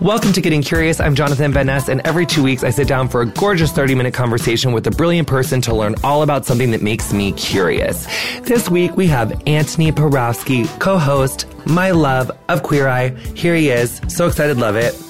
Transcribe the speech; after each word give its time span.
Welcome 0.00 0.32
to 0.32 0.40
Getting 0.40 0.62
Curious. 0.62 0.98
I'm 0.98 1.14
Jonathan 1.14 1.52
Van 1.52 1.66
Ness, 1.66 1.90
and 1.90 2.00
every 2.06 2.24
two 2.24 2.42
weeks 2.42 2.64
I 2.64 2.70
sit 2.70 2.88
down 2.88 3.06
for 3.06 3.20
a 3.20 3.26
gorgeous 3.26 3.70
30 3.70 3.94
minute 3.94 4.14
conversation 4.14 4.72
with 4.72 4.86
a 4.86 4.90
brilliant 4.90 5.28
person 5.28 5.60
to 5.60 5.74
learn 5.74 5.94
all 6.02 6.22
about 6.22 6.46
something 6.46 6.70
that 6.70 6.80
makes 6.80 7.12
me 7.12 7.32
curious. 7.32 8.06
This 8.40 8.70
week 8.70 8.96
we 8.96 9.06
have 9.08 9.28
Antoni 9.44 9.92
Porowski, 9.92 10.66
co 10.80 10.96
host, 10.96 11.44
my 11.66 11.90
love 11.90 12.30
of 12.48 12.62
Queer 12.62 12.88
Eye. 12.88 13.10
Here 13.34 13.54
he 13.54 13.68
is. 13.68 14.00
So 14.08 14.26
excited, 14.26 14.56
love 14.56 14.76
it. 14.76 15.09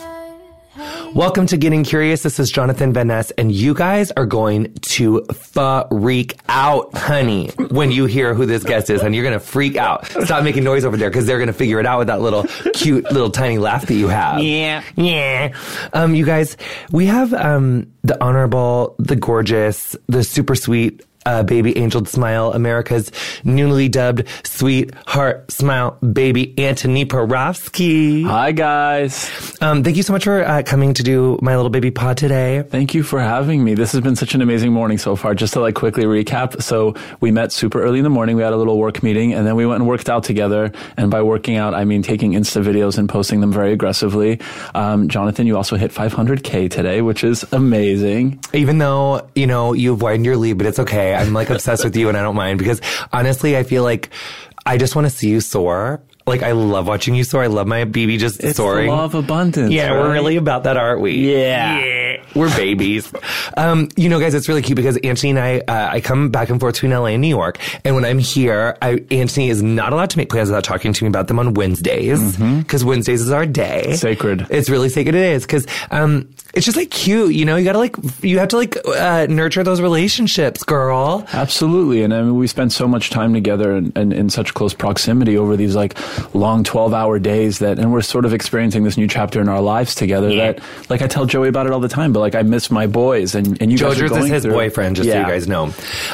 Welcome 1.15 1.47
to 1.49 1.57
Getting 1.57 1.85
Curious. 1.85 2.23
This 2.23 2.39
is 2.39 2.51
Jonathan 2.51 2.93
Van 2.93 3.09
Ness, 3.09 3.31
and 3.33 3.53
you 3.53 3.75
guys 3.75 4.13
are 4.13 4.25
going 4.25 4.73
to 4.75 5.23
freak 5.91 6.39
out, 6.49 6.95
honey, 6.97 7.49
when 7.71 7.91
you 7.91 8.07
hear 8.07 8.33
who 8.33 8.47
this 8.47 8.65
guest 8.65 8.89
is, 8.89 9.03
and 9.03 9.15
you're 9.15 9.25
going 9.25 9.39
to 9.39 9.45
freak 9.45 9.77
out. 9.77 10.07
Stop 10.07 10.45
making 10.45 10.65
noise 10.65 10.85
over 10.85 10.97
there 10.97 11.11
because 11.11 11.27
they're 11.27 11.39
going 11.39 11.49
to 11.49 11.53
figure 11.53 11.81
it 11.81 11.87
out 11.87 11.99
with 11.99 12.07
that 12.07 12.21
little 12.21 12.45
cute 12.75 13.05
little 13.13 13.31
tiny 13.31 13.59
laugh 13.59 13.87
that 13.87 13.95
you 13.95 14.09
have. 14.09 14.41
Yeah. 14.41 14.83
Yeah. 14.97 15.55
Um, 15.93 16.15
you 16.15 16.25
guys, 16.25 16.57
we 16.93 17.07
have 17.07 17.35
um, 17.35 17.93
the 18.03 18.23
honorable, 18.23 18.95
the 18.99 19.17
gorgeous, 19.17 19.97
the 20.09 20.25
super 20.25 20.55
sweet 20.55 21.05
uh, 21.27 21.43
baby 21.43 21.77
angel 21.77 22.05
smile, 22.05 22.53
America's 22.53 23.11
newly 23.45 23.89
dubbed 23.89 24.25
sweetheart 24.45 25.51
smile 25.51 25.99
baby 26.13 26.55
Antoni 26.57 27.05
Porowski. 27.05 28.25
Hi, 28.27 28.53
guys. 28.53 29.57
Um, 29.61 29.85
thank 29.85 29.97
you 29.97 30.03
so 30.03 30.13
much 30.13 30.25
for 30.25 30.43
uh, 30.43 30.63
coming 30.63 30.95
to 30.95 31.03
do 31.03 31.39
my 31.43 31.57
little 31.57 31.71
baby 31.71 31.91
pod 31.91 32.17
today. 32.17 32.63
Thank 32.63 32.95
you 32.95 33.03
for 33.03 33.21
having 33.21 33.63
me. 33.63 33.75
This 33.75 33.93
has 33.93 34.01
been 34.01 34.17
such 34.17 34.35
an 34.35 34.43
amazing 34.43 34.73
morning 34.73 34.99
so 34.99 35.17
far. 35.17 35.35
Just 35.35 35.53
to 35.55 35.61
like 35.61 35.75
quickly 35.75 36.05
recap. 36.05 36.63
So 36.63 36.95
we 37.21 37.31
met 37.31 37.53
super 37.53 37.83
early 37.83 37.99
in 37.99 38.05
the 38.05 38.11
morning. 38.11 38.37
We 38.37 38.43
had 38.43 38.53
a 38.53 38.57
little 38.57 38.79
work 38.79 39.03
meeting 39.03 39.35
and 39.35 39.47
then 39.47 39.57
we 39.57 39.67
went 39.67 39.81
and 39.81 39.89
worked 39.89 40.09
out 40.09 40.25
together. 40.25 40.73
And 40.97 41.11
by 41.11 41.23
working 41.23 41.57
out, 41.57 41.75
I 41.75 41.85
mean 41.85 42.03
taking 42.03 42.33
Insta 42.33 42.63
videos 42.63 42.99
and 42.99 43.09
posting 43.09 43.41
them 43.41 43.53
very 43.53 43.73
aggressively. 43.73 44.41
Um, 44.75 45.09
Jonathan, 45.09 45.47
you 45.47 45.57
also 45.57 45.77
hit 45.77 45.93
500K 45.93 46.71
today, 46.71 47.03
which 47.03 47.25
is 47.25 47.45
amazing. 47.53 48.41
Even 48.53 48.79
though, 48.79 49.29
you 49.35 49.47
know, 49.47 49.73
you've 49.73 50.03
widened 50.03 50.25
your 50.25 50.37
lead, 50.37 50.59
but 50.59 50.67
it's 50.67 50.79
okay. 50.79 51.10
I'm 51.15 51.33
like 51.33 51.51
obsessed 51.51 51.85
with 51.85 51.97
you 51.97 52.09
and 52.09 52.17
I 52.17 52.23
don't 52.23 52.37
mind 52.37 52.59
because 52.59 52.81
honestly, 53.13 53.57
I 53.57 53.63
feel 53.63 53.83
like 53.83 54.11
I 54.67 54.77
just 54.77 54.95
want 54.95 55.07
to 55.07 55.11
see 55.11 55.29
you 55.29 55.41
soar. 55.41 56.03
Like 56.31 56.43
I 56.43 56.53
love 56.53 56.87
watching 56.87 57.15
you 57.15 57.25
soar. 57.25 57.43
I 57.43 57.49
love 57.49 57.67
my 57.67 57.85
BB 57.85 58.19
just 58.19 58.43
It's 58.43 58.57
soaring. 58.57 58.87
the 58.87 58.93
law 58.93 59.05
of 59.05 59.15
abundance. 59.15 59.71
yeah, 59.73 59.93
we're 59.93 60.13
really 60.13 60.37
about 60.37 60.65
that, 60.65 60.77
aren't 60.79 61.01
we? 61.03 61.13
Yeah. 61.35 62.23
We're 62.35 62.55
babies. 62.57 63.13
um, 63.57 63.89
you 63.97 64.09
know, 64.09 64.21
guys, 64.21 64.35
it's 64.35 64.49
really 64.49 64.63
cute 64.63 64.77
because 64.77 64.97
Antoni 64.99 65.31
and 65.31 65.39
I, 65.39 65.59
uh, 65.59 65.95
I 65.95 66.01
come 66.01 66.31
back 66.31 66.49
and 66.49 66.61
forth 66.61 66.75
between 66.77 66.93
LA 66.93 67.07
and 67.07 67.21
New 67.21 67.29
York. 67.29 67.59
And 67.85 67.97
when 67.97 68.05
I'm 68.05 68.19
here, 68.21 68.77
I, 68.81 68.95
Antoni 68.97 69.49
is 69.51 69.63
not 69.63 69.93
allowed 69.93 70.11
to 70.11 70.19
make 70.19 70.31
plans 70.31 70.49
without 70.49 70.63
talking 70.65 70.93
to 70.93 71.05
me 71.05 71.09
about 71.09 71.27
them 71.27 71.39
on 71.41 71.55
Wednesdays 71.55 72.37
because 72.37 72.85
Wednesdays 72.85 73.21
is 73.21 73.31
our 73.33 73.47
day. 73.47 73.95
Sacred. 73.97 74.47
It's 74.49 74.71
really 74.71 74.89
sacred. 74.89 75.17
It 75.17 75.25
is 75.33 75.43
because, 75.43 75.67
um, 75.91 76.29
it's 76.55 76.65
just 76.67 76.77
like 76.77 76.91
cute, 76.91 77.33
you 77.35 77.45
know, 77.45 77.57
you 77.57 77.65
gotta 77.65 77.79
like, 77.79 77.97
you 78.23 78.39
have 78.39 78.49
to 78.49 78.57
like, 78.57 78.77
uh, 78.87 79.27
nurture 79.29 79.63
those 79.65 79.81
relationships, 79.81 80.63
girl. 80.63 81.27
Absolutely. 81.33 82.03
And 82.03 82.15
I 82.15 82.23
mean, 82.23 82.37
we 82.37 82.47
spend 82.47 82.73
so 82.73 82.87
much 82.89 83.11
time 83.11 83.35
together 83.35 83.73
and, 83.73 83.97
and 83.97 84.13
in 84.13 84.31
such 84.31 84.55
close 84.55 84.75
proximity 84.75 85.37
over 85.37 85.57
these 85.57 85.75
like 85.77 85.97
long 86.35 86.65
12 86.65 86.93
hour 86.95 87.19
days 87.19 87.59
that, 87.61 87.79
and 87.79 87.93
we're 87.93 88.03
sort 88.03 88.25
of 88.25 88.33
experiencing 88.35 88.85
this 88.85 88.97
new 88.97 89.07
chapter 89.09 89.41
in 89.41 89.49
our 89.49 89.61
lives 89.61 89.95
together 89.95 90.31
Yeah. 90.31 90.53
that, 90.53 90.63
like 90.89 91.03
I 91.03 91.07
tell 91.07 91.27
Joey 91.27 91.49
about 91.49 91.67
it 91.67 91.73
all 91.73 91.81
the 91.81 91.89
time, 91.89 92.13
but 92.13 92.21
like 92.21 92.35
I 92.35 92.43
miss 92.43 92.71
my 92.71 92.87
boys 92.87 93.35
and, 93.35 93.61
and 93.63 93.71
you 93.73 93.79
guys 93.79 94.01
are 94.01 94.07
Jojer's 94.09 94.25
is 94.25 94.31
his 94.31 94.43
through- 94.45 94.53
boyfriend, 94.53 94.97
just 94.97 95.09
so 95.11 95.17
you 95.19 95.25
guys 95.25 95.47
know. 95.49 95.73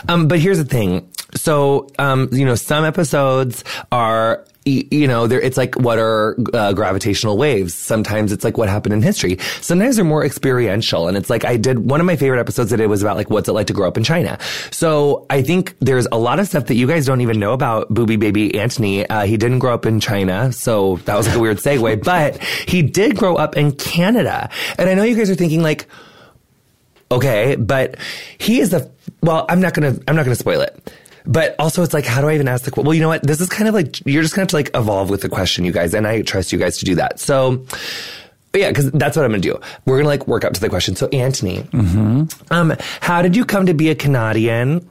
Um, 0.08 0.28
but 0.28 0.38
here's 0.38 0.58
the 0.58 0.64
thing. 0.64 1.08
So, 1.34 1.88
um, 1.98 2.28
you 2.32 2.44
know, 2.44 2.54
some 2.54 2.84
episodes 2.84 3.64
are, 3.92 4.44
you 4.66 5.06
know, 5.06 5.24
it's 5.24 5.56
like 5.56 5.76
what 5.76 5.98
are 5.98 6.36
uh, 6.52 6.72
gravitational 6.72 7.38
waves. 7.38 7.72
Sometimes 7.72 8.32
it's 8.32 8.42
like 8.42 8.58
what 8.58 8.68
happened 8.68 8.94
in 8.94 9.00
history. 9.00 9.38
Sometimes 9.60 9.96
they're 9.96 10.04
more 10.04 10.24
experiential. 10.24 11.06
And 11.06 11.16
it's 11.16 11.30
like 11.30 11.44
I 11.44 11.56
did 11.56 11.78
one 11.88 12.00
of 12.00 12.06
my 12.06 12.16
favorite 12.16 12.40
episodes 12.40 12.70
that 12.70 12.80
it 12.80 12.88
was 12.88 13.00
about 13.00 13.16
like 13.16 13.30
what's 13.30 13.48
it 13.48 13.52
like 13.52 13.68
to 13.68 13.72
grow 13.72 13.86
up 13.86 13.96
in 13.96 14.02
China. 14.02 14.38
So 14.72 15.24
I 15.30 15.42
think 15.42 15.76
there's 15.78 16.08
a 16.10 16.18
lot 16.18 16.40
of 16.40 16.48
stuff 16.48 16.66
that 16.66 16.74
you 16.74 16.88
guys 16.88 17.06
don't 17.06 17.20
even 17.20 17.38
know 17.38 17.52
about 17.52 17.88
Booby 17.94 18.16
Baby 18.16 18.50
Antoni. 18.50 19.06
Uh, 19.08 19.22
he 19.22 19.36
didn't 19.36 19.60
grow 19.60 19.72
up 19.72 19.86
in 19.86 20.00
China, 20.00 20.52
so 20.52 20.96
that 21.04 21.16
was 21.16 21.28
like 21.28 21.36
a 21.36 21.40
weird 21.40 21.58
segue. 21.58 21.86
But 22.06 22.42
he 22.42 22.82
did 22.82 23.16
grow 23.16 23.36
up 23.36 23.56
in 23.56 23.72
Canada. 23.72 24.48
And 24.78 24.88
I 24.88 24.94
know 24.94 25.02
you 25.02 25.16
guys 25.16 25.28
are 25.28 25.34
thinking 25.34 25.62
like, 25.62 25.86
okay, 27.10 27.56
but 27.56 27.96
he 28.38 28.60
is 28.60 28.70
the 28.70 28.90
well. 29.22 29.44
I'm 29.48 29.60
not 29.60 29.74
gonna 29.74 29.96
I'm 30.06 30.16
not 30.16 30.24
gonna 30.24 30.36
spoil 30.36 30.60
it. 30.60 30.92
But 31.26 31.54
also, 31.58 31.82
it's 31.82 31.92
like, 31.94 32.04
how 32.06 32.20
do 32.20 32.28
I 32.28 32.34
even 32.34 32.48
ask 32.48 32.64
the? 32.64 32.70
que- 32.70 32.82
Well, 32.82 32.94
you 32.94 33.00
know 33.00 33.08
what? 33.08 33.22
This 33.22 33.40
is 33.40 33.48
kind 33.48 33.68
of 33.68 33.74
like 33.74 34.04
you're 34.06 34.22
just 34.22 34.34
gonna 34.34 34.42
have 34.42 34.48
to 34.50 34.56
like 34.56 34.70
evolve 34.74 35.10
with 35.10 35.22
the 35.22 35.28
question, 35.28 35.64
you 35.64 35.72
guys, 35.72 35.94
and 35.94 36.06
I 36.06 36.22
trust 36.22 36.52
you 36.52 36.58
guys 36.58 36.78
to 36.78 36.84
do 36.84 36.94
that. 36.96 37.18
So. 37.20 37.64
but 38.52 38.60
yeah, 38.60 38.68
because 38.70 38.90
that's 38.92 39.16
what 39.16 39.24
I'm 39.24 39.30
gonna 39.32 39.40
do. 39.42 39.58
We're 39.84 39.98
gonna 39.98 40.08
like 40.08 40.26
work 40.28 40.44
up 40.44 40.52
to 40.54 40.60
the 40.60 40.68
question. 40.68 40.96
So, 40.96 41.08
Antoni, 41.08 41.66
um, 42.50 42.74
how 43.00 43.22
did 43.22 43.36
you 43.36 43.44
come 43.44 43.66
to 43.66 43.74
be 43.74 43.90
a 43.90 43.94
Canadian? 43.94 44.86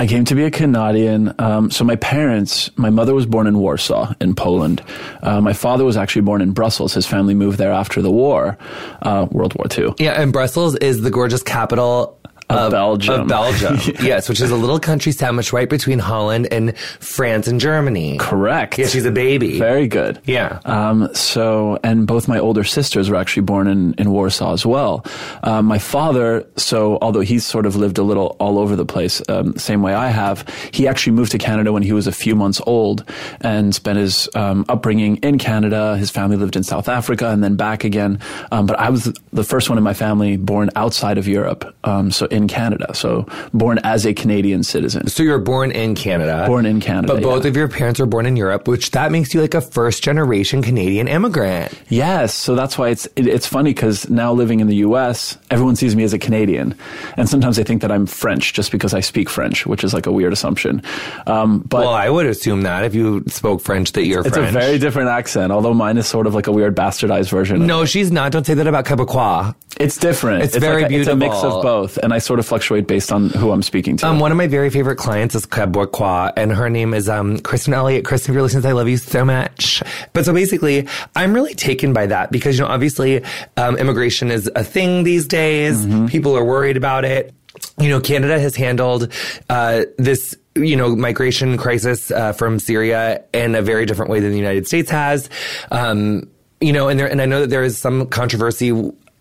I 0.00 0.06
came 0.06 0.24
to 0.26 0.36
be 0.36 0.44
a 0.44 0.50
Canadian. 0.50 1.34
Um, 1.40 1.72
so 1.72 1.82
my 1.84 1.96
parents, 1.96 2.70
my 2.76 2.88
mother 2.88 3.14
was 3.14 3.26
born 3.26 3.48
in 3.48 3.58
Warsaw 3.58 4.14
in 4.20 4.36
Poland. 4.36 4.80
Uh, 5.24 5.40
my 5.40 5.52
father 5.52 5.84
was 5.84 5.96
actually 5.96 6.22
born 6.22 6.40
in 6.40 6.52
Brussels. 6.52 6.94
His 6.94 7.04
family 7.04 7.34
moved 7.34 7.58
there 7.58 7.72
after 7.72 8.00
the 8.00 8.10
war, 8.10 8.56
uh, 9.02 9.26
World 9.32 9.54
War 9.56 9.66
II. 9.76 9.94
Yeah, 9.98 10.12
and 10.22 10.32
Brussels 10.32 10.76
is 10.76 11.02
the 11.02 11.10
gorgeous 11.10 11.42
capital 11.42 12.16
Of 12.50 12.70
Belgium. 12.70 13.20
Of 13.20 13.28
Belgium, 13.28 13.78
yes, 14.00 14.28
which 14.28 14.40
is 14.40 14.50
a 14.50 14.56
little 14.56 14.80
country 14.80 15.12
sandwich 15.12 15.52
right 15.52 15.68
between 15.68 15.98
Holland 15.98 16.48
and 16.50 16.76
France 16.78 17.46
and 17.46 17.60
Germany. 17.60 18.16
Correct. 18.18 18.78
Yeah, 18.78 18.86
she's 18.86 19.04
a 19.04 19.10
baby. 19.10 19.58
Very 19.58 19.86
good. 19.86 20.20
Yeah. 20.24 20.60
Um, 20.64 21.08
so, 21.14 21.78
and 21.84 22.06
both 22.06 22.26
my 22.26 22.38
older 22.38 22.64
sisters 22.64 23.10
were 23.10 23.16
actually 23.16 23.42
born 23.42 23.66
in, 23.66 23.94
in 23.94 24.10
Warsaw 24.10 24.52
as 24.52 24.64
well. 24.64 25.04
Um, 25.42 25.66
my 25.66 25.78
father, 25.78 26.46
so 26.56 26.98
although 27.02 27.20
he's 27.20 27.44
sort 27.44 27.66
of 27.66 27.76
lived 27.76 27.98
a 27.98 28.02
little 28.02 28.36
all 28.38 28.58
over 28.58 28.76
the 28.76 28.86
place, 28.86 29.20
um, 29.28 29.56
same 29.58 29.82
way 29.82 29.92
I 29.94 30.08
have, 30.08 30.48
he 30.72 30.88
actually 30.88 31.12
moved 31.12 31.32
to 31.32 31.38
Canada 31.38 31.72
when 31.72 31.82
he 31.82 31.92
was 31.92 32.06
a 32.06 32.12
few 32.12 32.34
months 32.34 32.62
old 32.66 33.04
and 33.42 33.74
spent 33.74 33.98
his 33.98 34.28
um, 34.34 34.64
upbringing 34.68 35.16
in 35.18 35.38
Canada. 35.38 35.96
His 35.98 36.10
family 36.10 36.36
lived 36.36 36.56
in 36.56 36.62
South 36.62 36.88
Africa 36.88 37.28
and 37.28 37.44
then 37.44 37.56
back 37.56 37.84
again. 37.84 38.20
Um, 38.52 38.66
but 38.66 38.78
I 38.78 38.88
was 38.88 39.12
the 39.32 39.44
first 39.44 39.68
one 39.68 39.76
in 39.76 39.84
my 39.84 39.94
family 39.94 40.36
born 40.36 40.70
outside 40.76 41.18
of 41.18 41.28
Europe, 41.28 41.74
um, 41.84 42.10
so 42.10 42.26
in 42.26 42.37
Canada. 42.46 42.94
So 42.94 43.26
born 43.52 43.80
as 43.84 44.06
a 44.06 44.14
Canadian 44.14 44.62
citizen. 44.62 45.08
So 45.08 45.22
you 45.22 45.30
were 45.30 45.38
born 45.38 45.70
in 45.72 45.94
Canada. 45.94 46.44
Born 46.46 46.66
in 46.66 46.80
Canada, 46.80 47.14
But 47.14 47.22
both 47.22 47.44
yeah. 47.44 47.50
of 47.50 47.56
your 47.56 47.68
parents 47.68 47.98
were 47.98 48.06
born 48.06 48.26
in 48.26 48.36
Europe, 48.36 48.68
which 48.68 48.90
that 48.92 49.10
makes 49.10 49.34
you 49.34 49.40
like 49.40 49.54
a 49.54 49.60
first 49.60 50.02
generation 50.04 50.62
Canadian 50.62 51.08
immigrant. 51.08 51.72
Yes, 51.88 52.34
so 52.34 52.54
that's 52.54 52.76
why 52.78 52.90
it's 52.90 53.06
it, 53.16 53.26
it's 53.26 53.46
funny 53.46 53.70
because 53.72 54.08
now 54.10 54.32
living 54.32 54.60
in 54.60 54.66
the 54.68 54.76
U.S., 54.76 55.36
everyone 55.50 55.74
sees 55.76 55.96
me 55.96 56.04
as 56.04 56.12
a 56.12 56.18
Canadian, 56.18 56.74
and 57.16 57.28
sometimes 57.28 57.56
they 57.56 57.64
think 57.64 57.82
that 57.82 57.90
I'm 57.90 58.06
French 58.06 58.52
just 58.52 58.70
because 58.70 58.94
I 58.94 59.00
speak 59.00 59.28
French, 59.28 59.66
which 59.66 59.82
is 59.82 59.94
like 59.94 60.06
a 60.06 60.12
weird 60.12 60.32
assumption. 60.32 60.82
Um, 61.26 61.60
but 61.60 61.80
well, 61.80 61.94
I 61.94 62.08
would 62.10 62.26
assume 62.26 62.62
that 62.62 62.84
if 62.84 62.94
you 62.94 63.24
spoke 63.28 63.62
French 63.62 63.92
that 63.92 64.04
you're 64.04 64.20
it's 64.20 64.36
French. 64.36 64.50
a 64.50 64.52
very 64.52 64.78
different 64.78 65.08
accent, 65.08 65.52
although 65.52 65.74
mine 65.74 65.96
is 65.96 66.06
sort 66.06 66.26
of 66.26 66.34
like 66.34 66.46
a 66.46 66.52
weird 66.52 66.76
bastardized 66.76 67.30
version. 67.30 67.56
of 67.56 67.62
no, 67.62 67.84
she's 67.84 68.12
not. 68.12 68.32
Don't 68.32 68.44
say 68.44 68.54
that 68.54 68.66
about 68.66 68.84
Quebecois. 68.84 69.54
It's 69.78 69.96
different. 69.96 70.42
It's 70.42 70.56
very 70.56 70.82
like 70.82 70.90
a, 70.90 70.94
It's 70.94 71.08
a 71.08 71.14
mix 71.14 71.36
of 71.36 71.62
both, 71.62 71.98
and 71.98 72.12
I 72.12 72.18
sort 72.18 72.40
of 72.40 72.46
fluctuate 72.46 72.86
based 72.88 73.12
on 73.12 73.30
who 73.30 73.52
I'm 73.52 73.62
speaking 73.62 73.96
to. 73.98 74.08
Um, 74.08 74.18
one 74.18 74.32
of 74.32 74.36
my 74.36 74.48
very 74.48 74.70
favorite 74.70 74.96
clients 74.96 75.34
is 75.34 75.46
Quebecois, 75.46 76.32
and 76.36 76.52
her 76.52 76.68
name 76.68 76.94
is 76.94 77.08
um, 77.08 77.38
Kristen 77.38 77.74
Elliott. 77.74 78.04
Kristen, 78.04 78.32
if 78.32 78.34
you're 78.34 78.42
listening, 78.42 78.66
I 78.66 78.72
love 78.72 78.88
you 78.88 78.96
so 78.96 79.24
much. 79.24 79.82
But 80.12 80.24
so 80.24 80.32
basically, 80.32 80.88
I'm 81.14 81.32
really 81.32 81.54
taken 81.54 81.92
by 81.92 82.06
that 82.06 82.32
because 82.32 82.58
you 82.58 82.64
know, 82.64 82.70
obviously, 82.70 83.22
um, 83.56 83.76
immigration 83.76 84.30
is 84.30 84.50
a 84.56 84.64
thing 84.64 85.04
these 85.04 85.26
days. 85.26 85.86
People 86.10 86.36
are 86.36 86.44
worried 86.44 86.76
about 86.76 87.04
it. 87.04 87.32
You 87.78 87.88
know, 87.88 88.00
Canada 88.00 88.38
has 88.38 88.56
handled 88.56 89.12
uh, 89.48 89.84
this. 89.96 90.36
You 90.56 90.74
know, 90.74 90.96
migration 90.96 91.56
crisis 91.56 92.10
uh, 92.10 92.32
from 92.32 92.58
Syria 92.58 93.22
in 93.32 93.54
a 93.54 93.62
very 93.62 93.86
different 93.86 94.10
way 94.10 94.18
than 94.18 94.32
the 94.32 94.38
United 94.38 94.66
States 94.66 94.90
has. 94.90 95.30
Um, 95.70 96.28
you 96.60 96.72
know, 96.72 96.88
and 96.88 96.98
there, 96.98 97.08
and 97.08 97.22
I 97.22 97.26
know 97.26 97.42
that 97.42 97.50
there 97.50 97.62
is 97.62 97.78
some 97.78 98.08
controversy 98.08 98.72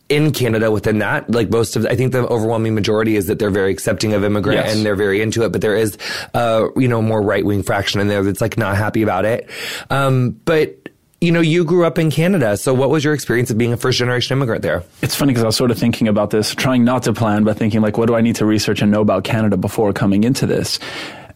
in 0.09 0.31
Canada 0.31 0.71
within 0.71 0.99
that. 0.99 1.29
Like 1.29 1.49
most 1.49 1.75
of, 1.75 1.85
I 1.85 1.95
think 1.95 2.11
the 2.13 2.25
overwhelming 2.27 2.75
majority 2.75 3.15
is 3.15 3.27
that 3.27 3.39
they're 3.39 3.49
very 3.49 3.71
accepting 3.71 4.13
of 4.13 4.23
immigrant 4.23 4.57
Yes. 4.65 4.75
and 4.75 4.85
they're 4.85 4.95
very 4.95 5.21
into 5.21 5.43
it. 5.43 5.51
But 5.51 5.61
there 5.61 5.75
is, 5.75 5.97
uh, 6.33 6.67
you 6.75 6.87
know, 6.87 7.01
more 7.01 7.21
right 7.21 7.45
wing 7.45 7.63
fraction 7.63 7.99
in 7.99 8.07
there 8.07 8.23
that's 8.23 8.39
like 8.41 8.57
not 8.57 8.77
happy 8.77 9.01
about 9.01 9.25
it. 9.25 9.49
Um, 9.89 10.31
but 10.45 10.77
you 11.19 11.31
know, 11.31 11.41
you 11.41 11.65
grew 11.65 11.83
up 11.83 11.97
in 11.97 12.11
Canada, 12.11 12.55
so 12.57 12.75
what 12.75 12.91
was 12.91 13.03
your 13.03 13.13
experience 13.15 13.49
of 13.49 13.57
being 13.57 13.73
a 13.73 13.77
first 13.77 13.97
generation 13.97 14.37
immigrant 14.37 14.61
there? 14.61 14.83
It's 15.01 15.15
funny 15.15 15.31
because 15.31 15.43
I 15.43 15.47
was 15.47 15.55
sort 15.57 15.71
of 15.71 15.79
thinking 15.79 16.07
about 16.07 16.29
this, 16.29 16.53
trying 16.53 16.83
not 16.83 17.01
to 17.03 17.13
plan, 17.13 17.43
but 17.43 17.57
thinking 17.57 17.81
like, 17.81 17.97
what 17.97 18.05
do 18.05 18.13
I 18.13 18.21
need 18.21 18.35
to 18.35 18.45
research 18.45 18.83
and 18.83 18.91
know 18.91 19.01
about 19.01 19.23
Canada 19.23 19.57
before 19.57 19.91
coming 19.93 20.23
into 20.23 20.45
this? 20.45 20.77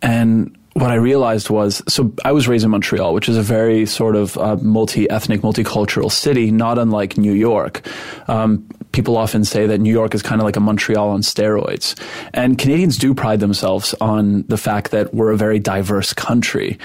And 0.03 0.55
what 0.73 0.89
I 0.89 0.95
realized 0.95 1.49
was, 1.49 1.81
so 1.87 2.13
I 2.23 2.31
was 2.31 2.47
raised 2.47 2.63
in 2.63 2.71
Montreal, 2.71 3.13
which 3.13 3.27
is 3.27 3.37
a 3.37 3.41
very 3.41 3.85
sort 3.85 4.15
of 4.15 4.37
uh, 4.37 4.55
multi-ethnic, 4.57 5.41
multicultural 5.41 6.09
city, 6.11 6.49
not 6.49 6.79
unlike 6.79 7.17
New 7.17 7.33
York. 7.33 7.85
Um, 8.27 8.65
people 8.93 9.17
often 9.17 9.43
say 9.43 9.67
that 9.67 9.79
New 9.79 9.91
York 9.91 10.15
is 10.15 10.21
kind 10.21 10.39
of 10.39 10.45
like 10.45 10.55
a 10.55 10.61
Montreal 10.61 11.09
on 11.09 11.21
steroids. 11.21 11.99
And 12.33 12.57
Canadians 12.57 12.97
do 12.97 13.13
pride 13.13 13.41
themselves 13.41 13.93
on 13.99 14.43
the 14.47 14.57
fact 14.57 14.91
that 14.91 15.13
we're 15.13 15.31
a 15.31 15.37
very 15.37 15.59
diverse 15.59 16.13
country. 16.13 16.79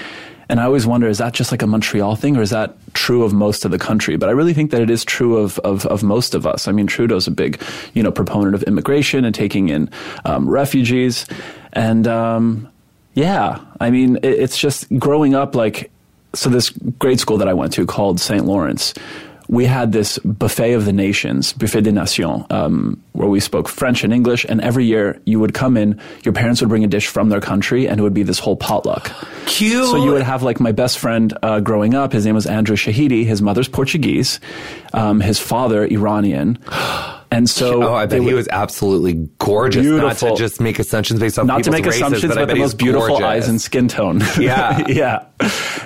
And 0.49 0.59
I 0.61 0.63
always 0.63 0.85
wonder, 0.85 1.07
is 1.07 1.17
that 1.17 1.33
just 1.33 1.51
like 1.51 1.61
a 1.61 1.67
Montreal 1.67 2.15
thing 2.15 2.37
or 2.37 2.41
is 2.41 2.51
that 2.51 2.75
true 2.93 3.23
of 3.23 3.33
most 3.33 3.65
of 3.65 3.71
the 3.71 3.77
country? 3.77 4.15
But 4.15 4.29
I 4.29 4.31
really 4.31 4.53
think 4.53 4.71
that 4.71 4.81
it 4.81 4.89
is 4.89 5.03
true 5.03 5.37
of, 5.37 5.59
of, 5.59 5.85
of 5.87 6.03
most 6.03 6.35
of 6.35 6.47
us. 6.47 6.67
I 6.67 6.71
mean, 6.71 6.87
Trudeau's 6.87 7.27
a 7.27 7.31
big, 7.31 7.61
you 7.93 8.03
know, 8.03 8.11
proponent 8.11 8.55
of 8.55 8.63
immigration 8.63 9.25
and 9.25 9.35
taking 9.35 9.69
in 9.69 9.89
um, 10.23 10.49
refugees. 10.49 11.25
And 11.73 12.07
um, 12.07 12.69
yeah, 13.17 13.59
I 13.79 13.89
mean, 13.89 14.19
it's 14.21 14.59
just 14.59 14.85
growing 14.99 15.33
up 15.33 15.55
like, 15.55 15.89
so 16.35 16.51
this 16.51 16.69
grade 16.69 17.19
school 17.19 17.39
that 17.39 17.47
I 17.47 17.53
went 17.55 17.73
to 17.73 17.85
called 17.87 18.19
St. 18.19 18.45
Lawrence, 18.45 18.93
we 19.47 19.65
had 19.65 19.91
this 19.91 20.19
buffet 20.19 20.73
of 20.73 20.85
the 20.85 20.93
nations, 20.93 21.51
buffet 21.51 21.81
des 21.81 21.91
nations, 21.91 22.45
um, 22.51 23.01
where 23.13 23.27
we 23.27 23.39
spoke 23.39 23.69
French 23.69 24.03
and 24.03 24.13
English. 24.13 24.45
And 24.47 24.61
every 24.61 24.85
year 24.85 25.19
you 25.25 25.39
would 25.39 25.55
come 25.55 25.77
in, 25.77 25.99
your 26.23 26.33
parents 26.33 26.61
would 26.61 26.69
bring 26.69 26.83
a 26.83 26.87
dish 26.87 27.07
from 27.07 27.29
their 27.29 27.41
country, 27.41 27.87
and 27.87 27.99
it 27.99 28.03
would 28.03 28.13
be 28.13 28.21
this 28.21 28.37
whole 28.37 28.55
potluck. 28.55 29.11
Cute. 29.47 29.85
So 29.85 29.95
you 29.95 30.11
would 30.11 30.21
have 30.21 30.43
like 30.43 30.59
my 30.59 30.71
best 30.71 30.99
friend 30.99 31.35
uh, 31.41 31.59
growing 31.59 31.95
up. 31.95 32.13
His 32.13 32.23
name 32.23 32.35
was 32.35 32.45
Andrew 32.45 32.75
Shahidi. 32.75 33.25
His 33.25 33.41
mother's 33.41 33.67
Portuguese, 33.67 34.39
um, 34.93 35.21
his 35.21 35.39
father 35.39 35.85
Iranian. 35.85 36.59
And 37.29 37.49
so, 37.49 37.83
oh, 37.83 37.93
I 37.93 38.05
bet 38.05 38.21
he 38.21 38.33
was 38.33 38.47
absolutely 38.49 39.29
gorgeous. 39.39 39.81
Beautiful. 39.81 40.29
Not 40.29 40.35
to 40.35 40.35
just 40.35 40.61
make 40.61 40.79
assumptions 40.79 41.19
based 41.19 41.37
on 41.37 41.47
not 41.47 41.63
to 41.63 41.71
make 41.71 41.85
races, 41.85 42.01
assumptions, 42.01 42.33
but, 42.33 42.47
but, 42.47 42.53
the 42.53 42.59
most 42.59 42.77
beautiful 42.77 43.07
gorgeous. 43.07 43.25
eyes 43.25 43.49
and 43.49 43.61
skin 43.61 43.87
tone. 43.87 44.21
Yeah. 44.37 44.85
yeah. 44.87 45.25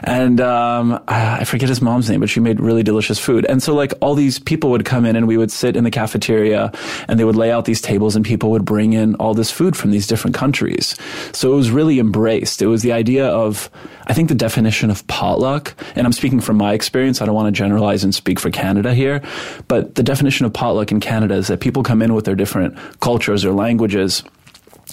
And 0.04 0.42
um, 0.42 1.02
I 1.08 1.46
forget 1.46 1.70
his 1.70 1.82
mom's 1.82 2.10
name, 2.10 2.20
but 2.20 2.30
she 2.30 2.40
made 2.40 2.60
really 2.60 2.84
delicious 2.84 3.18
food. 3.18 3.46
And 3.46 3.64
so, 3.64 3.74
like, 3.74 3.94
all 4.02 4.14
these 4.14 4.40
people 4.40 4.72
would 4.72 4.84
come 4.86 5.06
in, 5.06 5.16
and 5.16 5.28
we 5.28 5.38
would 5.38 5.52
sit 5.52 5.76
in 5.76 5.84
the 5.84 5.92
cafeteria, 5.92 6.72
and 7.08 7.20
they 7.20 7.24
would 7.24 7.36
lay 7.36 7.52
out 7.52 7.66
these 7.66 7.82
tables, 7.82 8.16
and 8.16 8.26
people 8.26 8.52
would 8.52 8.66
bring 8.66 8.94
in 8.94 9.16
all 9.16 9.34
this 9.34 9.52
food 9.52 9.76
from 9.76 9.92
these 9.92 10.08
different 10.08 10.36
countries. 10.36 10.98
So 11.32 11.54
it 11.54 11.56
was 11.56 11.72
really 11.72 12.00
embraced. 12.00 12.62
It 12.62 12.68
was 12.68 12.82
the 12.82 12.92
idea 12.92 13.28
of, 13.28 13.70
I 14.08 14.14
think, 14.14 14.30
the 14.30 14.36
definition 14.36 14.90
of 14.90 15.06
potluck. 15.08 15.74
And 15.96 16.06
I'm 16.06 16.14
speaking 16.14 16.42
from 16.42 16.58
my 16.58 16.74
experience. 16.74 17.22
I 17.22 17.26
don't 17.26 17.36
want 17.36 17.48
to 17.48 17.58
generalize 17.58 18.04
and 18.04 18.14
speak 18.14 18.40
for 18.40 18.50
Canada 18.50 18.94
here, 18.94 19.22
but 19.68 19.96
the 19.96 20.04
definition 20.04 20.46
of 20.46 20.54
potluck 20.54 20.92
in 20.92 21.00
Canada 21.00 21.36
is 21.36 21.48
that 21.48 21.60
people 21.60 21.84
come 21.84 22.02
in 22.02 22.14
with 22.14 22.26
their 22.26 22.36
different 22.36 22.78
cultures 23.00 23.46
or 23.46 23.54
languages 23.54 24.24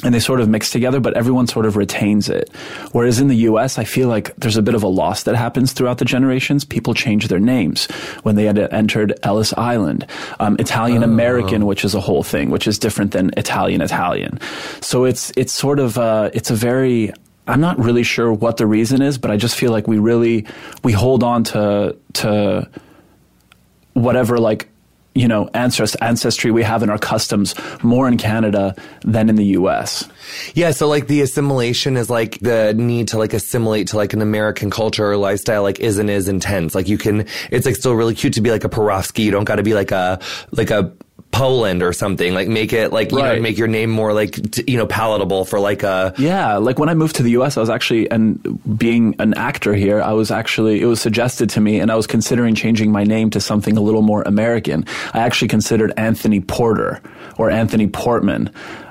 and 0.04 0.14
they 0.14 0.20
sort 0.20 0.40
of 0.40 0.48
mix 0.48 0.70
together, 0.70 1.00
but 1.00 1.16
everyone 1.16 1.46
sort 1.46 1.66
of 1.66 1.76
retains 1.76 2.28
it. 2.28 2.50
Whereas 2.92 3.18
in 3.18 3.28
the 3.28 3.34
US, 3.36 3.78
I 3.78 3.84
feel 3.84 4.08
like 4.08 4.34
there's 4.36 4.56
a 4.56 4.62
bit 4.62 4.74
of 4.74 4.82
a 4.82 4.88
loss 4.88 5.24
that 5.24 5.34
happens 5.34 5.72
throughout 5.72 5.98
the 5.98 6.04
generations. 6.04 6.64
People 6.64 6.94
change 6.94 7.26
their 7.26 7.40
names 7.40 7.86
when 8.22 8.36
they 8.36 8.44
had 8.44 8.58
entered 8.58 9.18
Ellis 9.24 9.52
Island. 9.54 10.06
Um, 10.38 10.56
Italian 10.60 11.02
American, 11.02 11.66
which 11.66 11.84
is 11.84 11.94
a 11.94 12.00
whole 12.00 12.22
thing, 12.22 12.50
which 12.50 12.68
is 12.68 12.78
different 12.78 13.10
than 13.10 13.32
Italian 13.36 13.80
Italian. 13.80 14.38
So 14.80 15.04
it's, 15.04 15.32
it's 15.36 15.52
sort 15.52 15.80
of, 15.80 15.98
uh, 15.98 16.30
it's 16.32 16.50
a 16.50 16.54
very, 16.54 17.12
I'm 17.48 17.60
not 17.60 17.78
really 17.78 18.02
sure 18.02 18.32
what 18.32 18.58
the 18.58 18.66
reason 18.66 19.02
is, 19.02 19.18
but 19.18 19.30
I 19.30 19.36
just 19.36 19.56
feel 19.56 19.72
like 19.72 19.88
we 19.88 19.98
really, 19.98 20.46
we 20.84 20.92
hold 20.92 21.22
on 21.22 21.44
to, 21.44 21.96
to 22.14 22.68
whatever 23.94 24.38
like, 24.38 24.68
you 25.14 25.26
know, 25.26 25.48
ancest- 25.52 25.96
ancestry 26.00 26.52
we 26.52 26.62
have 26.62 26.84
in 26.84 26.90
our 26.90 26.98
customs 26.98 27.54
more 27.82 28.06
in 28.06 28.18
Canada 28.18 28.76
than 29.00 29.28
in 29.28 29.34
the 29.34 29.46
US. 29.46 30.08
Yeah, 30.54 30.70
so 30.70 30.86
like 30.86 31.08
the 31.08 31.22
assimilation 31.22 31.96
is 31.96 32.08
like 32.08 32.38
the 32.38 32.72
need 32.74 33.08
to 33.08 33.18
like 33.18 33.32
assimilate 33.32 33.88
to 33.88 33.96
like 33.96 34.12
an 34.12 34.22
American 34.22 34.70
culture 34.70 35.10
or 35.10 35.16
lifestyle 35.16 35.62
like 35.62 35.80
isn't 35.80 36.08
as 36.08 36.28
intense. 36.28 36.74
Like 36.74 36.88
you 36.88 36.98
can, 36.98 37.26
it's 37.50 37.66
like 37.66 37.74
still 37.74 37.94
really 37.94 38.14
cute 38.14 38.34
to 38.34 38.40
be 38.40 38.52
like 38.52 38.62
a 38.62 38.68
Porowski. 38.68 39.24
You 39.24 39.32
don't 39.32 39.44
got 39.44 39.56
to 39.56 39.64
be 39.64 39.74
like 39.74 39.90
a 39.90 40.20
like 40.52 40.70
a 40.70 40.92
Poland 41.30 41.82
or 41.82 41.92
something. 41.92 42.34
Like 42.34 42.48
make 42.48 42.72
it 42.72 42.92
like 42.92 43.12
you 43.12 43.18
know 43.18 43.40
make 43.40 43.58
your 43.58 43.68
name 43.68 43.90
more 43.90 44.12
like 44.12 44.50
t- 44.50 44.64
you 44.66 44.76
know 44.76 44.86
palatable 44.86 45.44
for 45.44 45.60
like 45.60 45.82
a 45.82 46.14
Yeah, 46.18 46.56
like 46.56 46.78
when 46.78 46.88
I 46.88 46.94
moved 46.94 47.16
to 47.16 47.22
the 47.22 47.30
US, 47.32 47.56
I 47.56 47.60
was 47.60 47.70
actually, 47.70 48.10
and 48.10 48.40
being 48.78 49.14
an 49.18 49.34
actor 49.34 49.74
here, 49.74 50.00
I 50.00 50.12
was 50.12 50.30
actually, 50.30 50.80
it 50.80 50.86
was 50.86 51.00
suggested 51.00 51.50
to 51.50 51.60
me, 51.60 51.80
and 51.80 51.90
I 51.90 51.96
was 51.96 52.06
considering 52.06 52.54
changing 52.54 52.90
my 52.90 53.04
name 53.04 53.30
to 53.30 53.40
something 53.40 53.76
a 53.76 53.80
little 53.80 54.02
more 54.02 54.22
American. 54.22 54.84
I 55.12 55.20
actually 55.20 55.48
considered 55.48 55.92
Anthony 55.96 56.40
Porter 56.40 57.00
or 57.36 57.50
Anthony 57.50 57.86
Portman. 57.86 58.50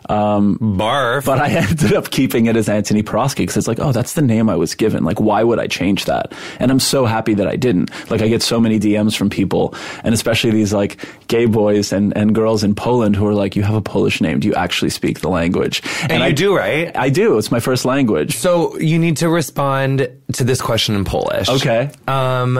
Um, 0.09 0.57
barf. 0.59 1.25
but 1.25 1.39
I 1.39 1.49
ended 1.69 1.93
up 1.93 2.11
keeping 2.11 2.45
it 2.45 2.55
as 2.55 2.67
Antoni 2.67 3.03
Porowski 3.03 3.37
because 3.37 3.57
it's 3.57 3.67
like, 3.67 3.79
oh, 3.79 3.91
that's 3.91 4.13
the 4.13 4.21
name 4.21 4.49
I 4.49 4.55
was 4.55 4.75
given. 4.75 5.03
Like, 5.03 5.19
why 5.19 5.43
would 5.43 5.59
I 5.59 5.67
change 5.67 6.05
that? 6.05 6.33
And 6.59 6.71
I'm 6.71 6.79
so 6.79 7.05
happy 7.05 7.33
that 7.35 7.47
I 7.47 7.55
didn't. 7.55 7.91
Like, 8.09 8.21
I 8.21 8.27
get 8.27 8.41
so 8.41 8.59
many 8.59 8.79
DMs 8.79 9.15
from 9.17 9.29
people, 9.29 9.75
and 10.03 10.13
especially 10.13 10.51
these 10.51 10.73
like 10.73 11.05
gay 11.27 11.45
boys 11.45 11.91
and, 11.91 12.15
and 12.15 12.33
girls 12.33 12.63
in 12.63 12.75
Poland 12.75 13.15
who 13.15 13.25
are 13.27 13.33
like, 13.33 13.55
you 13.55 13.63
have 13.63 13.75
a 13.75 13.81
Polish 13.81 14.21
name. 14.21 14.39
Do 14.39 14.47
you 14.47 14.55
actually 14.55 14.89
speak 14.89 15.19
the 15.19 15.29
language? 15.29 15.81
and 16.09 16.23
I 16.23 16.27
you 16.27 16.33
do 16.33 16.55
right. 16.55 16.95
I 16.95 17.09
do. 17.09 17.37
It's 17.37 17.51
my 17.51 17.59
first 17.59 17.85
language. 17.85 18.35
So 18.37 18.77
you 18.77 18.99
need 18.99 19.17
to 19.17 19.29
respond 19.29 20.09
to 20.33 20.43
this 20.43 20.61
question 20.61 20.95
in 20.95 21.05
Polish. 21.05 21.49
Okay. 21.49 21.91
Um, 22.07 22.55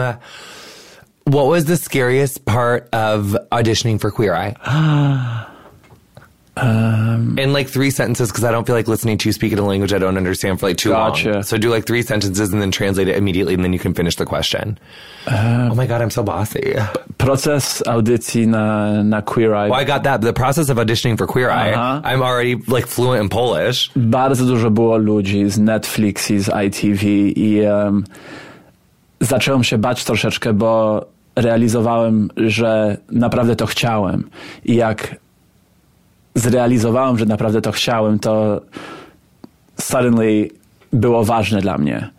what 1.24 1.46
was 1.46 1.66
the 1.66 1.76
scariest 1.76 2.44
part 2.46 2.88
of 2.92 3.36
auditioning 3.52 4.00
for 4.00 4.10
Queer 4.10 4.34
Eye? 4.34 5.46
Um, 6.62 7.38
in 7.38 7.52
like 7.52 7.68
three 7.68 7.90
sentences, 7.90 8.30
because 8.30 8.44
I 8.44 8.50
don't 8.52 8.66
feel 8.66 8.76
like 8.76 8.88
listening 8.88 9.18
to 9.18 9.28
you 9.28 9.32
speak 9.32 9.52
in 9.52 9.58
a 9.58 9.66
language 9.66 9.92
I 9.92 9.98
don't 9.98 10.16
understand 10.16 10.58
for 10.60 10.66
like 10.68 10.76
too 10.76 10.90
Gotcha. 10.90 11.30
long. 11.32 11.42
So 11.42 11.56
do 11.58 11.70
like 11.70 11.86
three 11.86 12.02
sentences 12.02 12.52
and 12.52 12.60
then 12.62 12.70
translate 12.70 13.08
it 13.08 13.16
immediately, 13.16 13.54
and 13.54 13.62
then 13.64 13.72
you 13.72 13.78
can 13.78 13.94
finish 13.94 14.16
the 14.16 14.24
question. 14.26 14.78
Uh, 15.26 15.68
oh 15.70 15.74
my 15.74 15.86
god, 15.86 16.02
I'm 16.02 16.10
so 16.10 16.22
bossy. 16.22 16.74
Proces 17.18 17.82
audycji 17.86 18.46
na, 18.46 19.02
na 19.02 19.20
Queer 19.22 19.54
Eye. 19.54 19.68
Well, 19.68 19.80
I 19.80 19.84
got 19.84 20.02
that. 20.04 20.20
The 20.20 20.32
process 20.32 20.68
of 20.68 20.78
auditioning 20.78 21.16
for 21.18 21.26
Queer 21.26 21.50
Eye, 21.50 21.72
Uh-huh. 21.72 22.00
I'm 22.04 22.22
already 22.22 22.54
like 22.68 22.86
fluent 22.86 23.22
in 23.22 23.28
Polish. 23.28 23.90
Bardzo 23.96 24.44
dużo 24.46 24.70
było 24.70 24.96
ludzi 24.96 25.50
z 25.50 25.58
Netflix 25.58 26.30
i 26.30 26.38
z 26.38 26.48
ITV 26.66 27.06
i 27.36 27.60
um, 27.66 28.04
zacząłem 29.20 29.64
się 29.64 29.78
bać 29.78 30.04
troszeczkę, 30.04 30.52
bo 30.52 31.04
realizowałem, 31.36 32.28
że 32.36 32.96
naprawdę 33.12 33.56
to 33.56 33.66
chciałem. 33.66 34.30
I 34.64 34.74
jak 34.76 35.16
zrealizowałem, 36.34 37.18
że 37.18 37.26
naprawdę 37.26 37.60
to 37.60 37.72
chciałem, 37.72 38.18
to 38.18 38.60
suddenly 39.80 40.48
było 40.92 41.24
ważne 41.24 41.60
dla 41.60 41.78
mnie. 41.78 42.10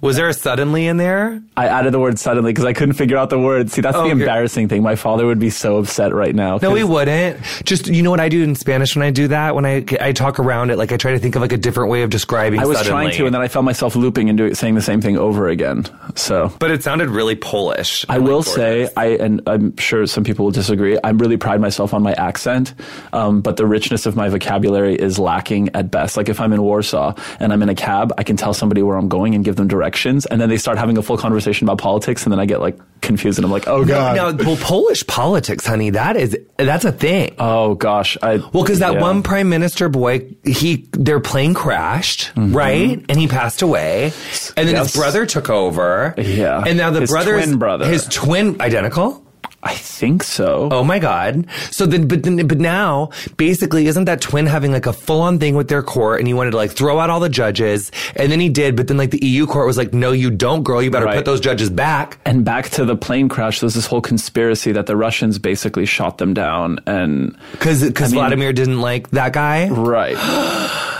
Was 0.00 0.14
there 0.14 0.28
a 0.28 0.32
suddenly 0.32 0.86
in 0.86 0.96
there? 0.96 1.42
I 1.56 1.66
added 1.66 1.92
the 1.92 1.98
word 1.98 2.20
suddenly 2.20 2.52
because 2.52 2.64
I 2.64 2.72
couldn't 2.72 2.94
figure 2.94 3.16
out 3.16 3.30
the 3.30 3.38
word. 3.38 3.68
See, 3.70 3.80
that's 3.80 3.96
Oh, 3.96 4.02
the 4.02 4.08
you're- 4.10 4.20
embarrassing 4.22 4.68
thing. 4.68 4.80
My 4.80 4.94
father 4.94 5.26
would 5.26 5.40
be 5.40 5.50
so 5.50 5.78
upset 5.78 6.14
right 6.14 6.32
now. 6.34 6.60
No, 6.62 6.74
he 6.74 6.84
wouldn't. 6.84 7.38
Just 7.64 7.88
you 7.88 8.02
know 8.02 8.10
what 8.10 8.20
I 8.20 8.28
do 8.28 8.44
in 8.44 8.54
Spanish 8.54 8.94
when 8.94 9.04
I 9.04 9.10
do 9.10 9.26
that 9.28 9.56
when 9.56 9.66
I 9.66 9.84
I 10.00 10.12
talk 10.12 10.38
around 10.38 10.70
it, 10.70 10.78
like 10.78 10.92
I 10.92 10.96
try 10.98 11.10
to 11.12 11.18
think 11.18 11.34
of 11.34 11.42
like 11.42 11.50
a 11.50 11.56
different 11.56 11.90
way 11.90 12.02
of 12.02 12.10
describing. 12.10 12.60
I 12.60 12.64
was 12.66 12.78
suddenly. 12.78 13.06
trying 13.06 13.16
to, 13.16 13.26
and 13.26 13.34
then 13.34 13.42
I 13.42 13.48
found 13.48 13.64
myself 13.66 13.96
looping 13.96 14.28
and 14.28 14.38
doing, 14.38 14.54
saying 14.54 14.76
the 14.76 14.82
same 14.82 15.00
thing 15.00 15.18
over 15.18 15.48
again. 15.48 15.84
So 16.14 16.52
but 16.60 16.70
it 16.70 16.84
sounded 16.84 17.10
really 17.10 17.34
Polish. 17.34 18.06
I 18.08 18.14
I'm, 18.14 18.20
like, 18.20 18.28
will 18.30 18.42
gorgeous. 18.42 18.54
say, 18.54 18.88
I 18.96 19.06
and 19.16 19.42
I'm 19.48 19.76
sure 19.78 20.06
some 20.06 20.22
people 20.22 20.44
will 20.44 20.52
disagree. 20.52 20.96
I 21.02 21.10
really 21.10 21.36
pride 21.38 21.60
myself 21.60 21.92
on 21.92 22.04
my 22.04 22.12
accent, 22.12 22.72
um, 23.12 23.40
but 23.40 23.56
the 23.56 23.66
richness 23.66 24.06
of 24.06 24.14
my 24.14 24.28
vocabulary 24.28 24.94
is 24.94 25.18
lacking 25.18 25.70
at 25.74 25.90
best. 25.90 26.16
Like 26.16 26.28
if 26.28 26.40
I'm 26.40 26.52
in 26.52 26.62
Warsaw 26.62 27.14
and 27.40 27.52
I'm 27.52 27.62
in 27.64 27.68
a 27.68 27.74
cab, 27.74 28.12
I 28.16 28.22
can 28.22 28.36
tell 28.36 28.54
somebody 28.54 28.84
where 28.84 28.96
I'm 28.96 29.08
going 29.08 29.34
and 29.34 29.44
give 29.44 29.56
them 29.56 29.66
directions, 29.66 29.87
and 30.26 30.40
then 30.40 30.48
they 30.48 30.56
start 30.56 30.78
having 30.78 30.98
a 30.98 31.02
full 31.02 31.18
conversation 31.18 31.66
about 31.66 31.78
politics, 31.78 32.24
and 32.24 32.32
then 32.32 32.40
I 32.40 32.46
get 32.46 32.60
like 32.60 32.78
confused, 33.00 33.38
and 33.38 33.44
I'm 33.44 33.50
like, 33.50 33.66
oh 33.68 33.84
god, 33.84 34.16
Now, 34.16 34.44
well, 34.46 34.56
Polish 34.56 35.06
politics, 35.06 35.66
honey, 35.66 35.90
that 35.90 36.16
is 36.16 36.36
that's 36.56 36.84
a 36.84 36.92
thing. 36.92 37.34
oh 37.38 37.74
gosh, 37.74 38.16
I 38.22 38.36
Well, 38.36 38.62
because 38.62 38.80
that 38.80 38.94
yeah. 38.94 39.00
one 39.00 39.22
prime 39.22 39.48
minister 39.48 39.88
boy, 39.88 40.34
he 40.44 40.88
their 40.92 41.20
plane 41.20 41.54
crashed, 41.54 42.34
mm-hmm. 42.34 42.54
right, 42.54 43.04
and 43.08 43.18
he 43.18 43.28
passed 43.28 43.62
away, 43.62 44.12
and 44.56 44.68
then 44.68 44.76
his 44.76 44.94
brother 44.94 45.26
took 45.26 45.50
over. 45.50 46.14
Yeah. 46.16 46.62
and 46.66 46.76
now 46.76 46.90
the 46.90 47.00
His 47.00 47.10
brother's 47.10 47.44
twin 47.44 47.58
brother. 47.58 47.86
his 47.86 48.06
twin 48.06 48.60
identical. 48.60 49.24
I 49.60 49.74
think 49.74 50.22
so. 50.22 50.68
Oh 50.70 50.84
my 50.84 51.00
god! 51.00 51.44
So 51.72 51.84
then, 51.84 52.06
but 52.06 52.22
then, 52.22 52.46
but 52.46 52.58
now, 52.58 53.10
basically, 53.36 53.88
isn't 53.88 54.04
that 54.04 54.20
twin 54.20 54.46
having 54.46 54.70
like 54.70 54.86
a 54.86 54.92
full 54.92 55.20
on 55.20 55.40
thing 55.40 55.56
with 55.56 55.66
their 55.68 55.82
court, 55.82 56.20
and 56.20 56.28
he 56.28 56.32
wanted 56.34 56.52
to 56.52 56.56
like 56.56 56.70
throw 56.70 57.00
out 57.00 57.10
all 57.10 57.18
the 57.18 57.28
judges, 57.28 57.90
and 58.14 58.30
then 58.30 58.38
he 58.38 58.48
did, 58.48 58.76
but 58.76 58.86
then 58.86 58.96
like 58.96 59.10
the 59.10 59.24
EU 59.26 59.46
court 59.46 59.66
was 59.66 59.76
like, 59.76 59.92
no, 59.92 60.12
you 60.12 60.30
don't, 60.30 60.62
girl, 60.62 60.80
you 60.80 60.92
better 60.92 61.06
Right. 61.06 61.16
put 61.16 61.24
those 61.24 61.40
judges 61.40 61.70
back. 61.70 62.20
And 62.24 62.44
back 62.44 62.68
to 62.70 62.84
the 62.84 62.94
plane 62.96 63.28
crash, 63.28 63.58
there's 63.58 63.74
this 63.74 63.86
whole 63.86 64.00
conspiracy 64.00 64.70
that 64.72 64.86
the 64.86 64.96
Russians 64.96 65.38
basically 65.40 65.86
shot 65.86 66.18
them 66.18 66.34
down 66.34 66.78
and 66.86 67.36
Because 67.52 67.82
because 67.82 68.12
I 68.12 68.14
mean- 68.14 68.20
Vladimir 68.20 68.52
didn't 68.52 68.80
like 68.80 69.10
that 69.10 69.32
guy. 69.32 69.68
Right. 69.70 70.16